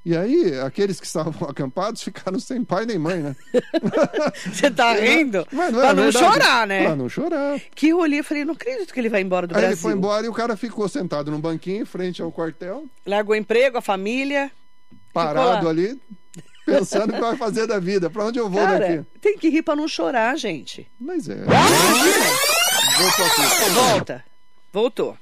E 0.05 0.15
aí, 0.15 0.57
aqueles 0.61 0.99
que 0.99 1.05
estavam 1.05 1.33
acampados 1.49 2.01
ficaram 2.01 2.39
sem 2.39 2.63
pai 2.63 2.85
nem 2.85 2.97
mãe, 2.97 3.19
né? 3.21 3.35
Você 4.51 4.71
tá 4.71 4.93
rindo? 4.93 5.45
Mas 5.51 5.71
pra 5.75 5.89
é 5.89 5.93
não 5.93 6.03
verdade. 6.03 6.25
chorar, 6.25 6.67
né? 6.67 6.83
Pra 6.85 6.95
não 6.95 7.09
chorar. 7.09 7.59
Que 7.75 7.89
eu 7.89 7.99
olhei 7.99 8.19
e 8.19 8.23
falei, 8.23 8.45
não 8.45 8.53
acredito 8.53 8.93
que 8.93 8.99
ele 8.99 9.09
vai 9.09 9.21
embora 9.21 9.45
do 9.45 9.51
Aí 9.55 9.61
Brasil. 9.61 9.69
ele 9.75 9.81
foi 9.81 9.93
embora 9.93 10.25
e 10.25 10.29
o 10.29 10.33
cara 10.33 10.55
ficou 10.55 10.87
sentado 10.87 11.29
num 11.29 11.39
banquinho 11.39 11.81
em 11.81 11.85
frente 11.85 12.21
ao 12.21 12.31
quartel, 12.31 12.85
Largou 13.05 13.33
o 13.33 13.37
emprego, 13.37 13.77
a 13.77 13.81
família. 13.81 14.49
parado 15.13 15.67
ali, 15.67 15.99
pensando 16.65 17.11
o 17.11 17.13
que 17.15 17.19
vai 17.21 17.35
fazer 17.35 17.67
da 17.67 17.77
vida. 17.79 18.09
Pra 18.09 18.25
onde 18.25 18.39
eu 18.39 18.49
vou 18.49 18.63
Cara, 18.63 18.79
daqui? 18.79 19.05
tem 19.19 19.37
que 19.37 19.49
rir 19.49 19.63
pra 19.63 19.75
não 19.75 19.87
chorar, 19.87 20.35
gente. 20.37 20.87
Mas 20.99 21.27
é. 21.27 21.33
Imagina. 21.33 22.25
Voltou 22.97 23.25
aqui. 23.25 23.69
Volta. 23.73 24.25
Voltou. 24.71 25.17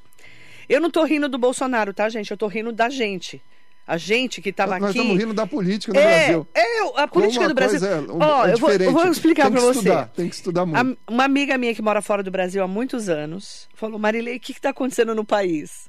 Eu 0.69 0.79
não 0.81 0.91
tô 0.91 1.03
rindo 1.03 1.27
do 1.29 1.37
Bolsonaro, 1.37 1.93
tá, 1.93 2.07
gente? 2.09 2.29
Eu 2.29 2.37
tô 2.37 2.45
rindo 2.47 2.71
da 2.71 2.89
gente. 2.89 3.41
A 3.87 3.95
gente 3.95 4.41
que 4.41 4.51
tava 4.51 4.77
Nós 4.79 4.89
aqui. 4.89 4.99
estamos 4.99 5.17
rindo 5.17 5.33
da 5.33 5.47
política 5.47 5.93
no 5.93 5.99
é, 5.99 6.03
Brasil. 6.25 6.47
é, 6.53 7.01
a 7.01 7.07
política 7.07 7.45
Como 7.45 7.47
do 7.47 7.51
a 7.51 7.67
Brasil. 7.67 7.87
é- 7.87 8.01
Ó, 8.09 8.45
é 8.45 8.53
eu, 8.53 8.57
vou, 8.57 8.69
eu 8.71 8.91
vou 8.91 9.07
explicar 9.07 9.49
que 9.49 9.57
você. 9.57 9.77
Estudar, 9.79 10.07
tem 10.09 10.27
que 10.27 10.35
estudar 10.35 10.65
muito. 10.65 10.99
A- 11.07 11.11
uma 11.13 11.23
amiga 11.23 11.57
minha 11.57 11.73
que 11.73 11.81
mora 11.81 12.01
fora 12.01 12.21
do 12.21 12.29
Brasil 12.29 12.61
há 12.61 12.67
muitos 12.67 13.07
anos 13.07 13.69
falou: 13.73 13.97
Marilei, 13.97 14.35
o 14.35 14.39
que 14.41 14.51
está 14.51 14.71
acontecendo 14.71 15.15
no 15.15 15.23
país? 15.23 15.87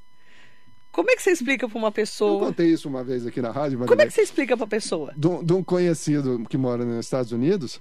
Como 0.93 1.11
é 1.11 1.17
que 1.17 1.23
você 1.23 1.33
explica 1.33 1.69
pra 1.69 1.77
uma 1.79 1.89
Eu 1.89 1.93
pessoa? 1.93 2.39
contei 2.47 2.69
isso 2.69 2.89
uma 2.89 3.03
vez 3.03 3.27
aqui 3.27 3.41
na 3.43 3.51
rádio, 3.51 3.79
Como 3.79 3.85
é 3.85 3.89
Marilei. 3.89 4.07
que 4.07 4.13
você 4.15 4.23
explica 4.23 4.57
pra 4.57 4.67
pessoa? 4.69 5.13
de 5.17 5.27
um, 5.27 5.43
de 5.43 5.53
um 5.53 5.63
conhecido 5.65 6.45
que 6.49 6.57
mora 6.57 6.85
nos 6.85 7.05
Estados 7.05 7.33
Unidos, 7.33 7.81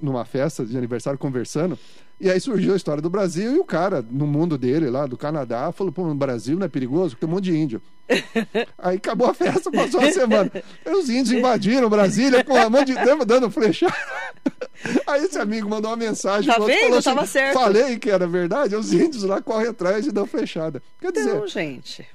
numa 0.00 0.24
festa 0.24 0.64
de 0.64 0.76
aniversário, 0.78 1.18
conversando. 1.18 1.76
E 2.20 2.28
aí 2.28 2.40
surgiu 2.40 2.72
a 2.72 2.76
história 2.76 3.00
do 3.00 3.08
Brasil 3.08 3.54
e 3.54 3.58
o 3.60 3.64
cara, 3.64 4.04
no 4.10 4.26
mundo 4.26 4.58
dele, 4.58 4.90
lá 4.90 5.06
do 5.06 5.16
Canadá, 5.16 5.70
falou: 5.70 5.92
pô, 5.92 6.04
no 6.06 6.14
Brasil 6.14 6.58
não 6.58 6.66
é 6.66 6.68
perigoso? 6.68 7.10
Porque 7.10 7.24
tem 7.26 7.28
um 7.32 7.36
monte 7.36 7.44
de 7.44 7.56
índio. 7.56 7.80
aí 8.78 8.96
acabou 8.96 9.28
a 9.28 9.34
festa, 9.34 9.70
passou 9.70 10.00
uma 10.00 10.10
semana. 10.10 10.50
Aí 10.84 10.92
os 10.94 11.08
índios 11.08 11.30
invadiram 11.32 11.88
Brasília, 11.88 12.42
pô, 12.42 12.54
um 12.58 12.70
monte 12.70 12.86
de 12.86 12.94
tempo 13.04 13.24
dando 13.24 13.50
flechada. 13.50 13.94
Aí 15.06 15.24
esse 15.24 15.38
amigo 15.38 15.68
mandou 15.68 15.90
uma 15.90 15.96
mensagem. 15.96 16.50
Tá 16.52 16.58
vendo? 16.58 16.78
falou 16.80 16.98
assim, 16.98 17.10
Tava 17.14 17.26
certo. 17.26 17.54
Falei 17.54 17.98
que 17.98 18.10
era 18.10 18.26
verdade, 18.26 18.76
os 18.76 18.92
índios 18.92 19.24
lá 19.24 19.42
correm 19.42 19.68
atrás 19.68 20.06
e 20.06 20.12
dão 20.12 20.26
flechada. 20.26 20.80
Quer 21.00 21.10
dizer, 21.12 21.30
Então, 21.30 21.46
gente. 21.48 22.06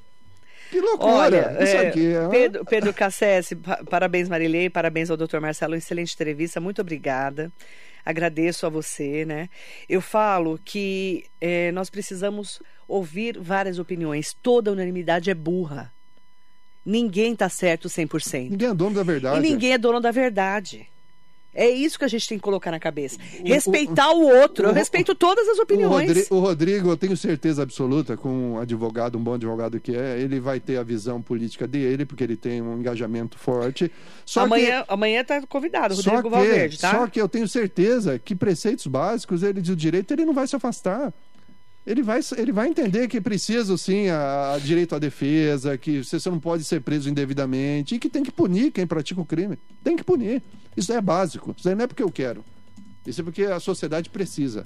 que 0.71 0.79
loucura. 0.79 1.11
Olha, 1.13 1.57
isso 1.61 1.75
é, 1.75 1.87
aqui 1.87 2.13
é. 2.13 2.27
Pedro, 2.29 2.65
Pedro 2.65 2.93
Cassese, 2.93 3.55
pa- 3.55 3.81
parabéns 3.89 4.29
Marilei, 4.29 4.69
parabéns 4.69 5.11
ao 5.11 5.17
Dr. 5.17 5.39
Marcelo, 5.41 5.75
excelente 5.75 6.13
entrevista, 6.13 6.59
muito 6.61 6.81
obrigada. 6.81 7.51
Agradeço 8.05 8.65
a 8.65 8.69
você, 8.69 9.25
né? 9.25 9.49
Eu 9.87 10.01
falo 10.01 10.59
que 10.63 11.25
eh, 11.39 11.71
nós 11.71 11.89
precisamos 11.89 12.61
ouvir 12.87 13.37
várias 13.39 13.79
opiniões. 13.79 14.35
Toda 14.41 14.71
unanimidade 14.71 15.29
é 15.29 15.33
burra. 15.33 15.91
Ninguém 16.85 17.35
tá 17.35 17.47
certo 17.47 17.87
100%. 17.87 18.49
Ninguém 18.49 18.69
é 18.69 18.73
dono 18.73 18.95
da 18.95 19.03
verdade. 19.03 19.37
E 19.37 19.41
ninguém 19.41 19.73
é 19.73 19.77
dono 19.77 20.01
da 20.01 20.11
verdade. 20.11 20.87
É 21.55 21.69
isso 21.69 21.99
que 21.99 22.05
a 22.05 22.07
gente 22.07 22.27
tem 22.27 22.37
que 22.37 22.43
colocar 22.43 22.71
na 22.71 22.79
cabeça. 22.79 23.17
O- 23.43 23.47
Respeitar 23.47 24.11
o, 24.11 24.21
outro. 24.21 24.65
Eu 24.65 24.71
o- 24.71 24.73
respeito 24.73 25.13
todas 25.13 25.47
as 25.47 25.59
O, 25.59 25.61
opiniões. 25.61 26.07
Rodri- 26.07 26.27
o 26.31 26.39
Rodrigo, 26.39 26.89
eu 26.89 26.97
tenho 26.97 27.15
certeza 27.15 27.61
absoluta, 27.61 28.17
com 28.17 28.53
um 28.53 28.59
advogado, 28.59 29.17
um 29.17 29.23
bom 29.23 29.35
advogado 29.35 29.79
que 29.79 29.95
é, 29.95 30.19
ele 30.19 30.39
vai 30.39 30.59
ter 30.59 30.77
a 30.77 30.83
visão 30.83 31.21
política 31.21 31.67
dele, 31.67 32.05
porque 32.05 32.23
ele 32.23 32.35
tem 32.35 32.61
um 32.61 32.79
engajamento 32.79 33.37
forte. 33.37 33.91
Só 34.25 34.41
amanhã, 34.41 34.83
amanhã 34.87 35.23
tá 35.23 35.41
convidado, 35.47 35.95
que, 35.95 36.01
Rodrigo 36.09 36.23
que, 36.23 36.29
Valverde, 36.29 36.79
tá? 36.79 36.91
Só 36.91 37.07
que 37.07 37.21
eu 37.21 37.29
tenho 37.29 37.47
certeza 37.47 38.17
que 38.17 38.33
preceitos 38.35 38.87
básicos 38.87 39.43
ele 39.43 39.61
do 39.61 39.75
direito 39.75 40.11
ele 40.11 40.25
não 40.25 40.33
vai 40.33 40.47
se 40.47 40.55
afastar. 40.55 41.13
Ele 41.85 42.01
vai, 42.01 42.21
ele 42.37 42.53
vai 42.53 42.69
entender 42.69 43.09
que 43.09 43.19
precisa, 43.19 43.77
sim, 43.77 44.07
a, 44.07 44.53
a 44.53 44.57
direito 44.57 44.95
à 44.95 44.99
defesa, 44.99 45.77
que 45.77 46.01
você 46.01 46.29
não 46.29 46.39
pode 46.39 46.63
ser 46.63 46.79
preso 46.79 47.09
indevidamente 47.09 47.95
e 47.95 47.99
que 47.99 48.07
tem 48.09 48.23
que 48.23 48.31
punir 48.31 48.71
quem 48.71 48.87
pratica 48.87 49.19
o 49.19 49.25
crime. 49.25 49.59
Tem 49.83 49.95
que 49.97 50.03
punir. 50.03 50.41
Isso 50.75 50.91
é 50.93 50.99
básico. 51.01 51.53
Isso 51.57 51.67
aí 51.69 51.75
não 51.75 51.83
é 51.85 51.87
porque 51.87 52.03
eu 52.03 52.11
quero. 52.11 52.43
Isso 53.05 53.21
é 53.21 53.23
porque 53.23 53.43
a 53.43 53.59
sociedade 53.59 54.09
precisa. 54.09 54.63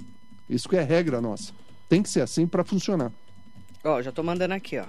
Isso 0.49 0.69
que 0.69 0.75
é 0.77 0.81
regra 0.83 1.19
nossa. 1.21 1.51
Tem 1.89 2.01
que 2.03 2.09
ser 2.09 2.21
assim 2.21 2.45
para 2.47 2.63
funcionar. 2.63 3.11
Ó, 3.83 4.01
já 4.01 4.11
tô 4.11 4.21
mandando 4.23 4.53
aqui, 4.53 4.77
ó. 4.77 4.85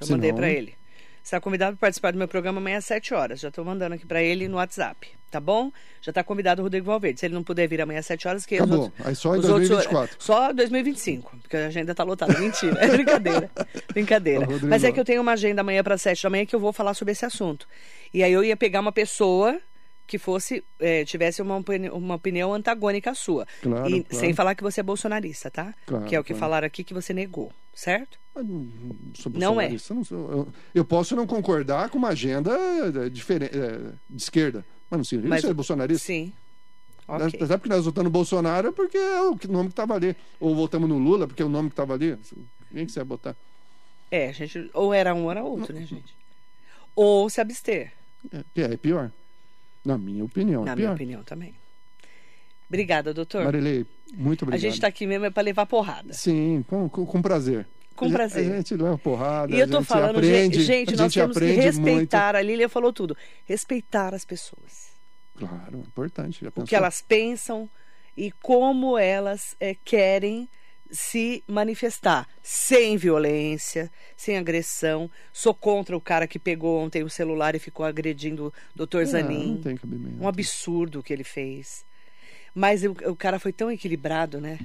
Já 0.00 0.06
Se 0.06 0.12
mandei 0.12 0.32
pra 0.32 0.48
ele. 0.48 0.76
Você 1.22 1.34
está 1.36 1.40
convidado 1.40 1.76
para 1.76 1.86
participar 1.86 2.12
do 2.12 2.18
meu 2.18 2.28
programa 2.28 2.58
amanhã 2.58 2.78
às 2.78 2.84
7 2.86 3.12
horas. 3.12 3.40
Já 3.40 3.50
tô 3.50 3.62
mandando 3.64 3.94
aqui 3.94 4.06
pra 4.06 4.22
ele 4.22 4.48
no 4.48 4.56
WhatsApp, 4.56 5.06
tá 5.30 5.38
bom? 5.38 5.70
Já 6.00 6.10
tá 6.12 6.24
convidado 6.24 6.62
o 6.62 6.64
Rodrigo 6.64 6.86
Valverde. 6.86 7.20
Se 7.20 7.26
ele 7.26 7.34
não 7.34 7.42
puder 7.44 7.68
vir 7.68 7.80
amanhã 7.82 7.98
às 8.00 8.06
7 8.06 8.26
horas, 8.28 8.46
que 8.46 8.54
os 8.54 8.60
Acabou. 8.62 8.84
outros- 8.84 9.06
Aí 9.06 9.14
só 9.14 9.36
em 9.36 9.38
os 9.40 9.44
outros- 9.44 9.68
2024. 9.68 10.16
só 10.18 10.52
2025, 10.54 11.36
porque 11.42 11.56
a 11.56 11.66
agenda 11.66 11.94
tá 11.94 12.02
lotada. 12.02 12.38
Mentira, 12.38 12.78
é 12.80 12.88
brincadeira. 12.88 13.50
Brincadeira. 13.92 14.46
Mas 14.66 14.84
é 14.84 14.90
que 14.92 14.98
eu 14.98 15.04
tenho 15.04 15.20
uma 15.20 15.32
agenda 15.32 15.60
amanhã 15.60 15.82
para 15.84 15.98
7 15.98 16.22
da 16.22 16.30
manhã 16.30 16.46
que 16.46 16.54
eu 16.56 16.60
vou 16.60 16.72
falar 16.72 16.94
sobre 16.94 17.12
esse 17.12 17.26
assunto. 17.26 17.68
E 18.12 18.22
aí 18.22 18.32
eu 18.32 18.42
ia 18.44 18.56
pegar 18.56 18.80
uma 18.80 18.92
pessoa 18.92 19.60
que 20.06 20.16
fosse 20.18 20.64
eh, 20.80 21.04
tivesse 21.04 21.42
uma, 21.42 21.62
uma 21.92 22.14
opinião 22.14 22.54
antagônica 22.54 23.10
à 23.10 23.14
sua. 23.14 23.46
Claro, 23.62 23.88
e 23.90 24.02
claro. 24.02 24.18
sem 24.24 24.32
falar 24.32 24.54
que 24.54 24.62
você 24.62 24.80
é 24.80 24.82
bolsonarista, 24.82 25.50
tá? 25.50 25.74
Claro, 25.84 26.06
que 26.06 26.16
é 26.16 26.20
o 26.20 26.24
que 26.24 26.32
falaram 26.34 26.66
aqui 26.66 26.82
que 26.82 26.94
você 26.94 27.12
negou, 27.12 27.52
certo? 27.74 28.18
Não- 28.34 28.44
não 28.44 29.14
sou 29.14 29.32
Não 29.34 29.60
é. 29.60 29.68
não 29.68 30.04
sou- 30.04 30.30
eu, 30.30 30.48
eu 30.74 30.84
posso 30.84 31.14
não 31.14 31.26
concordar 31.26 31.90
com 31.90 31.98
uma 31.98 32.08
agenda 32.08 32.52
eh, 33.04 33.10
diferente, 33.10 33.50
eh, 33.54 33.92
de 34.08 34.22
esquerda, 34.22 34.64
mas 34.90 34.98
não 34.98 35.04
significa 35.04 35.34
Mas- 35.34 35.42
ser 35.42 35.52
bolsonarista. 35.52 36.06
Sim. 36.06 36.32
Nós- 37.06 37.32
Ok. 37.34 37.40
Até 37.42 37.56
porque 37.56 37.68
nós 37.74 37.84
votamos 37.84 38.04
no 38.04 38.10
Bolsonaro 38.10 38.72
porque 38.72 38.96
é 38.98 39.22
o 39.22 39.36
nome 39.48 39.68
que 39.68 39.72
estava 39.72 39.94
ali. 39.94 40.14
Ou 40.40 40.54
votamos 40.54 40.88
no 40.88 40.98
Lula 40.98 41.26
porque 41.26 41.42
é 41.42 41.44
o 41.44 41.48
nome 41.48 41.68
que 41.70 41.72
estava 41.74 41.94
ali. 41.94 42.16
Quem 42.72 42.84
que 42.86 42.92
você 42.92 43.00
vai 43.00 43.06
botar? 43.06 43.36
É, 44.10 44.30
gente. 44.32 44.70
Ou 44.74 44.92
era 44.94 45.14
um 45.14 45.24
ou 45.24 45.30
era 45.30 45.42
outro, 45.42 45.74
né, 45.74 45.80
gente? 45.86 46.14
Ou 47.00 47.30
se 47.30 47.40
abster. 47.40 47.92
É, 48.32 48.60
é 48.60 48.76
pior. 48.76 49.12
Na 49.84 49.96
minha 49.96 50.24
opinião. 50.24 50.64
Na 50.64 50.72
é 50.72 50.74
minha 50.74 50.92
opinião 50.92 51.22
também. 51.22 51.54
Obrigada, 52.68 53.14
doutor. 53.14 53.44
Marilei, 53.44 53.86
muito 54.12 54.42
a 54.42 54.46
obrigado. 54.46 54.60
gente 54.60 54.74
está 54.74 54.88
aqui 54.88 55.06
mesmo 55.06 55.24
é 55.24 55.30
para 55.30 55.44
levar 55.44 55.64
porrada. 55.64 56.12
Sim, 56.12 56.64
com, 56.68 56.88
com, 56.88 57.06
com 57.06 57.22
prazer. 57.22 57.68
Com 57.94 58.06
A 58.06 58.10
prazer. 58.10 58.52
A 58.52 58.56
gente 58.56 58.74
leva 58.74 58.98
porrada. 58.98 59.54
E 59.54 59.60
eu 59.60 59.66
a 59.66 59.68
tô 59.68 59.80
falando, 59.84 60.16
aprende, 60.16 60.60
gente, 60.60 60.94
a 60.94 60.96
nós 60.96 61.12
gente 61.12 61.22
temos 61.22 61.38
que 61.38 61.52
respeitar, 61.52 62.34
a 62.34 62.42
Lília 62.42 62.68
falou 62.68 62.92
tudo, 62.92 63.16
respeitar 63.46 64.12
as 64.12 64.24
pessoas. 64.24 64.90
Muito. 65.36 65.54
Claro, 65.54 65.78
importante. 65.78 66.40
Já 66.44 66.50
O 66.56 66.64
que 66.64 66.74
elas 66.74 67.00
pensam 67.00 67.70
e 68.16 68.32
como 68.32 68.98
elas 68.98 69.54
eh, 69.60 69.76
querem 69.84 70.48
se 70.90 71.42
manifestar 71.46 72.26
sem 72.42 72.96
violência, 72.96 73.90
sem 74.16 74.36
agressão. 74.38 75.10
Sou 75.32 75.52
contra 75.54 75.96
o 75.96 76.00
cara 76.00 76.26
que 76.26 76.38
pegou 76.38 76.78
ontem 76.80 77.02
o 77.02 77.10
celular 77.10 77.54
e 77.54 77.58
ficou 77.58 77.84
agredindo 77.84 78.46
o 78.46 78.52
doutor 78.74 79.04
Zanin. 79.06 79.54
Não 79.54 79.62
tem 79.62 79.76
cabimento. 79.76 80.22
Um 80.22 80.28
absurdo 80.28 81.00
o 81.00 81.02
que 81.02 81.12
ele 81.12 81.24
fez. 81.24 81.84
Mas 82.54 82.82
o, 82.84 82.90
o 83.06 83.14
cara 83.16 83.38
foi 83.38 83.52
tão 83.52 83.70
equilibrado, 83.70 84.40
né? 84.40 84.58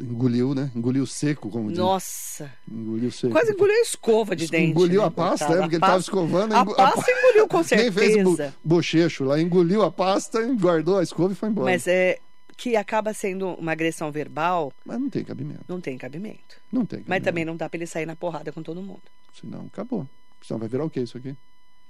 Engoliu, 0.00 0.54
né? 0.54 0.70
Engoliu 0.74 1.06
seco, 1.06 1.48
como 1.50 1.68
diz. 1.68 1.78
Nossa! 1.78 2.50
Engoliu 2.70 3.10
seco. 3.12 3.32
Quase 3.32 3.52
engoliu 3.52 3.74
a 3.76 3.80
escova 3.80 4.34
de 4.34 4.48
dente. 4.48 4.70
Engoliu 4.70 5.00
né, 5.02 5.06
a 5.06 5.10
pasta, 5.10 5.44
é, 5.44 5.48
porque 5.48 5.62
A 5.62 5.66
ele 5.66 5.78
tava 5.78 5.92
pasta- 5.92 6.00
escovando. 6.10 6.52
A 6.54 6.60
engo- 6.62 6.74
pasta 6.74 7.10
engoliu 7.10 7.48
com 7.48 7.58
Nem 7.76 7.92
fez 7.92 8.22
bo- 8.24 8.36
certeza. 8.36 8.54
bochecho 8.64 9.24
lá, 9.24 9.40
engoliu 9.40 9.82
a 9.82 9.90
pasta, 9.92 10.40
guardou 10.54 10.98
a 10.98 11.02
escova 11.02 11.32
e 11.32 11.36
foi 11.36 11.48
embora. 11.48 11.70
Mas 11.70 11.86
é 11.86 12.18
que 12.56 12.76
acaba 12.76 13.12
sendo 13.12 13.48
uma 13.54 13.72
agressão 13.72 14.10
verbal, 14.12 14.72
Mas 14.84 15.00
não 15.00 15.10
tem 15.10 15.24
cabimento. 15.24 15.64
não 15.68 15.80
tem 15.80 15.98
cabimento. 15.98 16.56
Não 16.72 16.80
tem 16.86 16.98
cabimento. 17.00 17.08
Mas 17.10 17.22
também 17.22 17.44
não 17.44 17.56
dá 17.56 17.68
pra 17.68 17.76
ele 17.76 17.86
sair 17.86 18.06
na 18.06 18.14
porrada 18.16 18.52
com 18.52 18.62
todo 18.62 18.80
mundo. 18.82 19.02
Senão 19.38 19.66
acabou. 19.72 20.06
Senão 20.42 20.58
vai 20.60 20.68
virar 20.68 20.84
o 20.84 20.90
que 20.90 21.00
isso 21.00 21.16
aqui? 21.18 21.34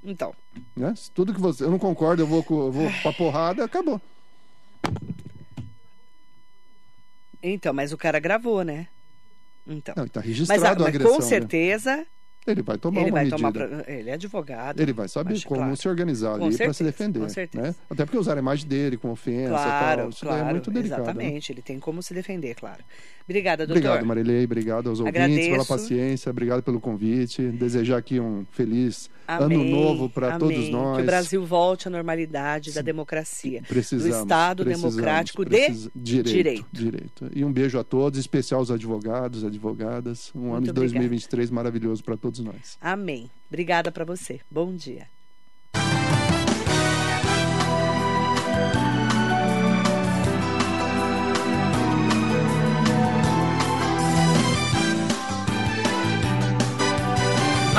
Então, 0.02 0.34
Né? 0.76 0.94
Tudo 1.14 1.32
que 1.34 1.40
você. 1.40 1.64
Eu 1.64 1.70
não 1.70 1.78
concordo, 1.78 2.22
eu 2.22 2.26
vou, 2.26 2.44
eu 2.48 2.70
vou 2.72 2.90
pra 3.02 3.12
porrada, 3.12 3.64
acabou. 3.64 4.00
então, 7.42 7.72
mas 7.74 7.92
o 7.92 7.96
cara 7.98 8.18
gravou, 8.18 8.62
né? 8.62 8.86
Então. 9.66 9.94
Não, 9.96 10.06
tá 10.08 10.20
mas 10.20 10.26
registrado 10.28 10.64
a- 10.64 10.68
a 10.70 10.74
mas 10.78 10.88
agressão. 10.88 11.10
com 11.12 11.22
né? 11.22 12.06
Ele 12.46 12.62
vai 12.62 12.76
tomar 12.76 13.00
ele 13.00 13.10
uma 13.10 13.14
vai 13.14 13.24
medida. 13.24 13.52
tomar. 13.68 13.88
Ele 13.88 14.10
é 14.10 14.12
advogado. 14.12 14.80
Ele 14.80 14.92
vai 14.92 15.08
saber 15.08 15.42
como 15.44 15.60
claro. 15.60 15.76
se 15.76 15.88
organizar 15.88 16.34
ali 16.34 16.56
para 16.56 16.72
se 16.74 16.84
defender. 16.84 17.20
com 17.20 17.28
certeza. 17.28 17.68
Né? 17.68 17.74
Até 17.88 18.04
porque 18.04 18.18
usar 18.18 18.36
a 18.36 18.38
imagem 18.38 18.68
dele 18.68 18.96
com 18.98 19.10
ofensa 19.10 19.46
e 19.46 19.48
Claro, 19.48 20.00
tal. 20.02 20.10
Isso 20.10 20.24
daí 20.24 20.34
claro. 20.34 20.48
é 20.48 20.52
muito 20.52 20.70
delicado. 20.70 20.98
né? 20.98 21.04
exatamente. 21.10 21.52
Ele 21.52 21.62
tem 21.62 21.78
como 21.80 22.02
se 22.02 22.12
defender, 22.12 22.54
claro. 22.54 22.84
Obrigada, 23.26 23.66
doutor. 23.66 23.80
Obrigado, 23.80 24.06
Marilei. 24.06 24.44
Obrigado 24.44 24.90
aos 24.90 25.00
ouvintes 25.00 25.22
Agradeço. 25.22 25.50
pela 25.50 25.64
paciência. 25.64 26.30
Obrigado 26.30 26.62
pelo 26.62 26.78
convite. 26.78 27.42
Desejar 27.48 27.96
aqui 27.96 28.20
um 28.20 28.44
feliz 28.50 29.08
Amém, 29.26 29.60
ano 29.60 29.70
novo 29.70 30.10
para 30.10 30.38
todos 30.38 30.68
nós. 30.68 30.96
Que 30.96 31.02
o 31.02 31.06
Brasil 31.06 31.44
volte 31.44 31.88
à 31.88 31.90
normalidade 31.90 32.72
da 32.72 32.82
democracia. 32.82 33.62
Precisamos, 33.66 34.14
do 34.16 34.22
Estado 34.22 34.64
precisamos, 34.64 34.94
democrático 34.96 35.44
de 35.44 35.90
direito, 35.94 36.30
direito. 36.30 36.66
direito. 36.70 37.30
E 37.34 37.44
um 37.44 37.52
beijo 37.52 37.78
a 37.78 37.84
todos, 37.84 38.18
especial 38.18 38.60
aos 38.60 38.70
advogados, 38.70 39.42
advogadas. 39.42 40.30
Um 40.34 40.52
ano 40.52 40.64
de 40.64 40.70
obrigada. 40.70 40.80
2023 40.80 41.50
maravilhoso 41.50 42.04
para 42.04 42.18
todos 42.18 42.40
nós. 42.40 42.76
Amém. 42.78 43.30
Obrigada 43.48 43.90
para 43.90 44.04
você. 44.04 44.40
Bom 44.50 44.74
dia. 44.74 45.13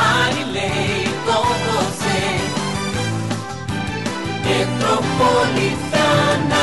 Γαλιλαίο 0.05 1.39
Χωσέ 1.65 2.23
και 4.43 4.57
τροπολιθάνα 4.79 6.54